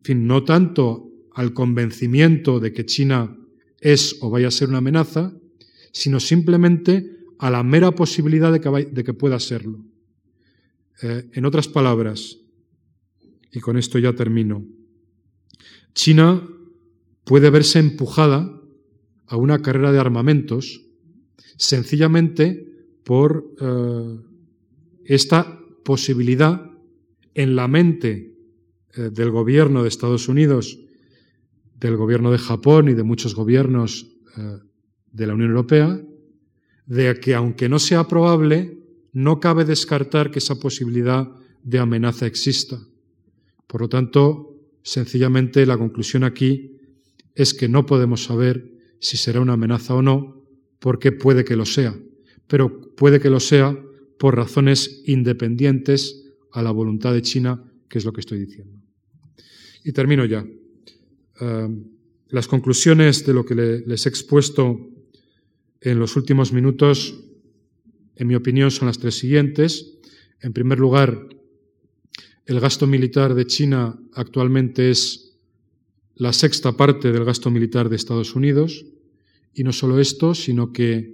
fin, 0.01 0.27
no 0.27 0.43
tanto 0.43 1.11
al 1.33 1.53
convencimiento 1.53 2.59
de 2.59 2.71
que 2.71 2.85
China 2.85 3.35
es 3.81 4.17
o 4.21 4.29
vaya 4.29 4.47
a 4.47 4.51
ser 4.51 4.69
una 4.69 4.77
amenaza, 4.77 5.33
sino 5.91 6.19
simplemente 6.19 7.17
a 7.39 7.49
la 7.49 7.63
mera 7.63 7.91
posibilidad 7.91 8.51
de 8.51 9.03
que, 9.03 9.13
pueda 9.13 9.39
serlo. 9.39 9.83
Eh, 11.01 11.29
en 11.33 11.45
otras 11.45 11.67
palabras, 11.67 12.37
y 13.51 13.59
con 13.59 13.77
esto 13.77 13.97
ya 13.97 14.13
termino, 14.13 14.65
China 15.99 16.47
puede 17.25 17.49
verse 17.49 17.77
empujada 17.77 18.57
a 19.27 19.35
una 19.35 19.61
carrera 19.61 19.91
de 19.91 19.99
armamentos 19.99 20.85
sencillamente 21.57 22.71
por 23.03 23.53
eh, 23.59 24.17
esta 25.03 25.59
posibilidad 25.83 26.71
en 27.33 27.57
la 27.57 27.67
mente 27.67 28.33
eh, 28.95 29.09
del 29.11 29.29
gobierno 29.29 29.83
de 29.83 29.89
Estados 29.89 30.29
Unidos, 30.29 30.79
del 31.75 31.97
gobierno 31.97 32.31
de 32.31 32.37
Japón 32.37 32.87
y 32.87 32.93
de 32.93 33.03
muchos 33.03 33.35
gobiernos 33.35 34.07
eh, 34.37 34.59
de 35.11 35.27
la 35.27 35.33
Unión 35.33 35.49
Europea, 35.49 36.01
de 36.85 37.19
que 37.19 37.35
aunque 37.35 37.67
no 37.67 37.77
sea 37.77 38.07
probable, 38.07 38.79
no 39.11 39.41
cabe 39.41 39.65
descartar 39.65 40.31
que 40.31 40.39
esa 40.39 40.61
posibilidad 40.61 41.27
de 41.61 41.77
amenaza 41.77 42.25
exista. 42.25 42.79
Por 43.67 43.81
lo 43.81 43.89
tanto, 43.89 44.49
sencillamente 44.83 45.65
la 45.65 45.77
conclusión 45.77 46.23
aquí 46.23 46.77
es 47.35 47.53
que 47.53 47.69
no 47.69 47.85
podemos 47.85 48.23
saber 48.23 48.71
si 48.99 49.17
será 49.17 49.39
una 49.39 49.53
amenaza 49.53 49.93
o 49.95 50.01
no, 50.01 50.45
porque 50.79 51.11
puede 51.11 51.45
que 51.45 51.55
lo 51.55 51.65
sea, 51.65 51.97
pero 52.47 52.95
puede 52.95 53.19
que 53.19 53.29
lo 53.29 53.39
sea 53.39 53.77
por 54.17 54.35
razones 54.35 55.03
independientes 55.05 56.25
a 56.51 56.61
la 56.61 56.71
voluntad 56.71 57.13
de 57.13 57.21
China, 57.21 57.63
que 57.87 57.97
es 57.97 58.05
lo 58.05 58.13
que 58.13 58.21
estoy 58.21 58.39
diciendo. 58.39 58.81
Y 59.83 59.91
termino 59.93 60.25
ya. 60.25 60.45
Em, 61.39 61.85
las 62.27 62.47
conclusiones 62.47 63.25
de 63.25 63.33
lo 63.33 63.45
que 63.45 63.55
les 63.55 64.05
he 64.05 64.09
expuesto 64.09 64.89
en 65.81 65.99
los 65.99 66.15
últimos 66.15 66.51
minutos, 66.51 67.23
en 68.15 68.27
mi 68.27 68.35
opinión, 68.35 68.71
son 68.71 68.87
las 68.87 68.99
tres 68.99 69.17
siguientes. 69.17 69.97
En 70.41 70.53
primer 70.53 70.79
lugar, 70.79 71.27
el 72.49 72.59
gasto 72.59 72.87
militar 72.87 73.35
de 73.35 73.45
China 73.45 73.95
actualmente 74.13 74.89
es 74.89 75.37
la 76.15 76.33
sexta 76.33 76.75
parte 76.75 77.11
del 77.11 77.23
gasto 77.23 77.51
militar 77.51 77.89
de 77.89 77.95
Estados 77.95 78.35
Unidos. 78.35 78.87
Y 79.53 79.63
no 79.63 79.71
solo 79.71 79.99
esto, 79.99 80.33
sino 80.33 80.73
que 80.73 81.13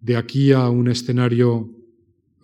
de 0.00 0.16
aquí 0.16 0.52
a 0.52 0.68
un 0.68 0.86
escenario 0.86 1.74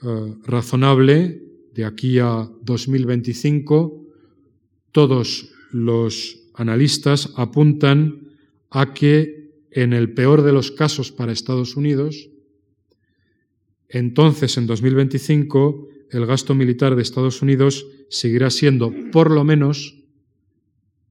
eh, 0.03 0.35
razonable, 0.43 1.41
de 1.73 1.85
aquí 1.85 2.19
a 2.19 2.51
2025, 2.63 4.05
todos 4.91 5.53
los 5.71 6.41
analistas 6.55 7.33
apuntan 7.37 8.27
a 8.71 8.93
que 8.93 9.53
en 9.71 9.93
el 9.93 10.15
peor 10.15 10.43
de 10.43 10.53
los 10.53 10.73
casos 10.73 11.13
para 11.13 11.31
Estados 11.31 11.77
Unidos, 11.77 12.29
entonces 13.89 14.57
en 14.57 14.67
2025 14.67 15.89
el 16.15 16.27
gasto 16.27 16.55
militar 16.55 16.95
de 16.95 17.03
Estados 17.03 17.43
Unidos 17.43 17.87
seguirá 18.09 18.51
siendo 18.51 18.93
por 19.11 19.31
lo 19.31 19.45
menos 19.45 20.01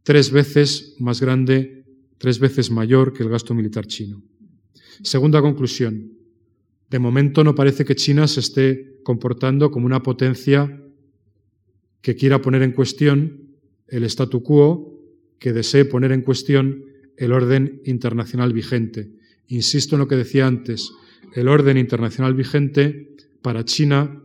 tres 0.04 0.32
veces 0.32 0.96
más 1.00 1.22
grande, 1.22 1.86
tres 2.18 2.40
veces 2.40 2.72
mayor 2.72 3.14
que 3.14 3.24
el 3.24 3.30
gasto 3.30 3.54
militar 3.54 3.86
chino. 3.86 4.24
Segunda 5.02 5.42
conclusión. 5.42 6.14
De 6.90 7.00
momento 7.00 7.44
no 7.44 7.56
parece 7.56 7.86
que 7.86 7.96
China 7.96 8.28
se 8.28 8.40
esté 8.40 9.00
comportando 9.04 9.72
como 9.72 9.86
una 9.86 10.04
potencia 10.04 10.82
que 12.02 12.16
quiera 12.16 12.42
poner 12.42 12.62
en 12.62 12.72
cuestión 12.72 13.58
el 13.88 14.04
statu 14.06 14.42
quo, 14.44 15.00
que 15.40 15.54
desee 15.54 15.86
poner 15.86 16.12
en 16.12 16.22
cuestión 16.22 16.86
el 17.18 17.32
orden 17.32 17.82
internacional 17.86 18.54
vigente. 18.54 19.12
Insisto 19.48 19.96
en 19.96 20.00
lo 20.00 20.08
que 20.08 20.16
decía 20.16 20.48
antes, 20.48 20.92
el 21.34 21.48
orden 21.48 21.78
internacional 21.78 22.34
vigente 22.34 23.16
para 23.42 23.66
China 23.66 24.23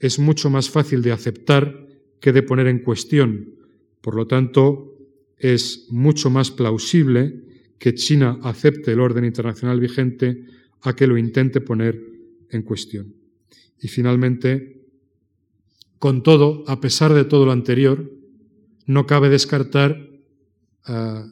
es 0.00 0.18
mucho 0.18 0.50
más 0.50 0.70
fácil 0.70 1.02
de 1.02 1.12
aceptar 1.12 1.86
que 2.20 2.32
de 2.32 2.42
poner 2.42 2.66
en 2.66 2.80
cuestión. 2.80 3.54
Por 4.00 4.14
lo 4.14 4.26
tanto, 4.26 4.96
es 5.36 5.86
mucho 5.90 6.30
más 6.30 6.50
plausible 6.50 7.44
que 7.78 7.94
China 7.94 8.38
acepte 8.42 8.92
el 8.92 9.00
orden 9.00 9.24
internacional 9.24 9.80
vigente 9.80 10.44
a 10.82 10.94
que 10.94 11.06
lo 11.06 11.16
intente 11.16 11.60
poner 11.60 12.00
en 12.50 12.62
cuestión. 12.62 13.14
Y 13.80 13.88
finalmente, 13.88 14.82
con 15.98 16.22
todo, 16.22 16.64
a 16.66 16.80
pesar 16.80 17.14
de 17.14 17.24
todo 17.24 17.46
lo 17.46 17.52
anterior, 17.52 18.10
no 18.86 19.06
cabe 19.06 19.28
descartar 19.28 20.08
eh, 20.88 21.24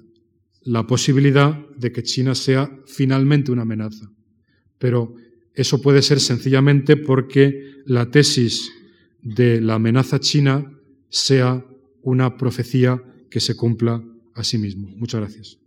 la 0.62 0.86
posibilidad 0.86 1.68
de 1.76 1.92
que 1.92 2.02
China 2.02 2.34
sea 2.34 2.70
finalmente 2.86 3.50
una 3.50 3.62
amenaza. 3.62 4.10
Pero 4.78 5.14
eso 5.56 5.80
puede 5.80 6.02
ser 6.02 6.20
sencillamente 6.20 6.96
porque 6.96 7.82
la 7.86 8.10
tesis 8.10 8.70
de 9.22 9.60
la 9.60 9.74
amenaza 9.74 10.20
china 10.20 10.72
sea 11.08 11.64
una 12.02 12.36
profecía 12.36 13.02
que 13.30 13.40
se 13.40 13.56
cumpla 13.56 14.04
a 14.34 14.44
sí 14.44 14.58
mismo. 14.58 14.88
Muchas 14.96 15.20
gracias. 15.20 15.58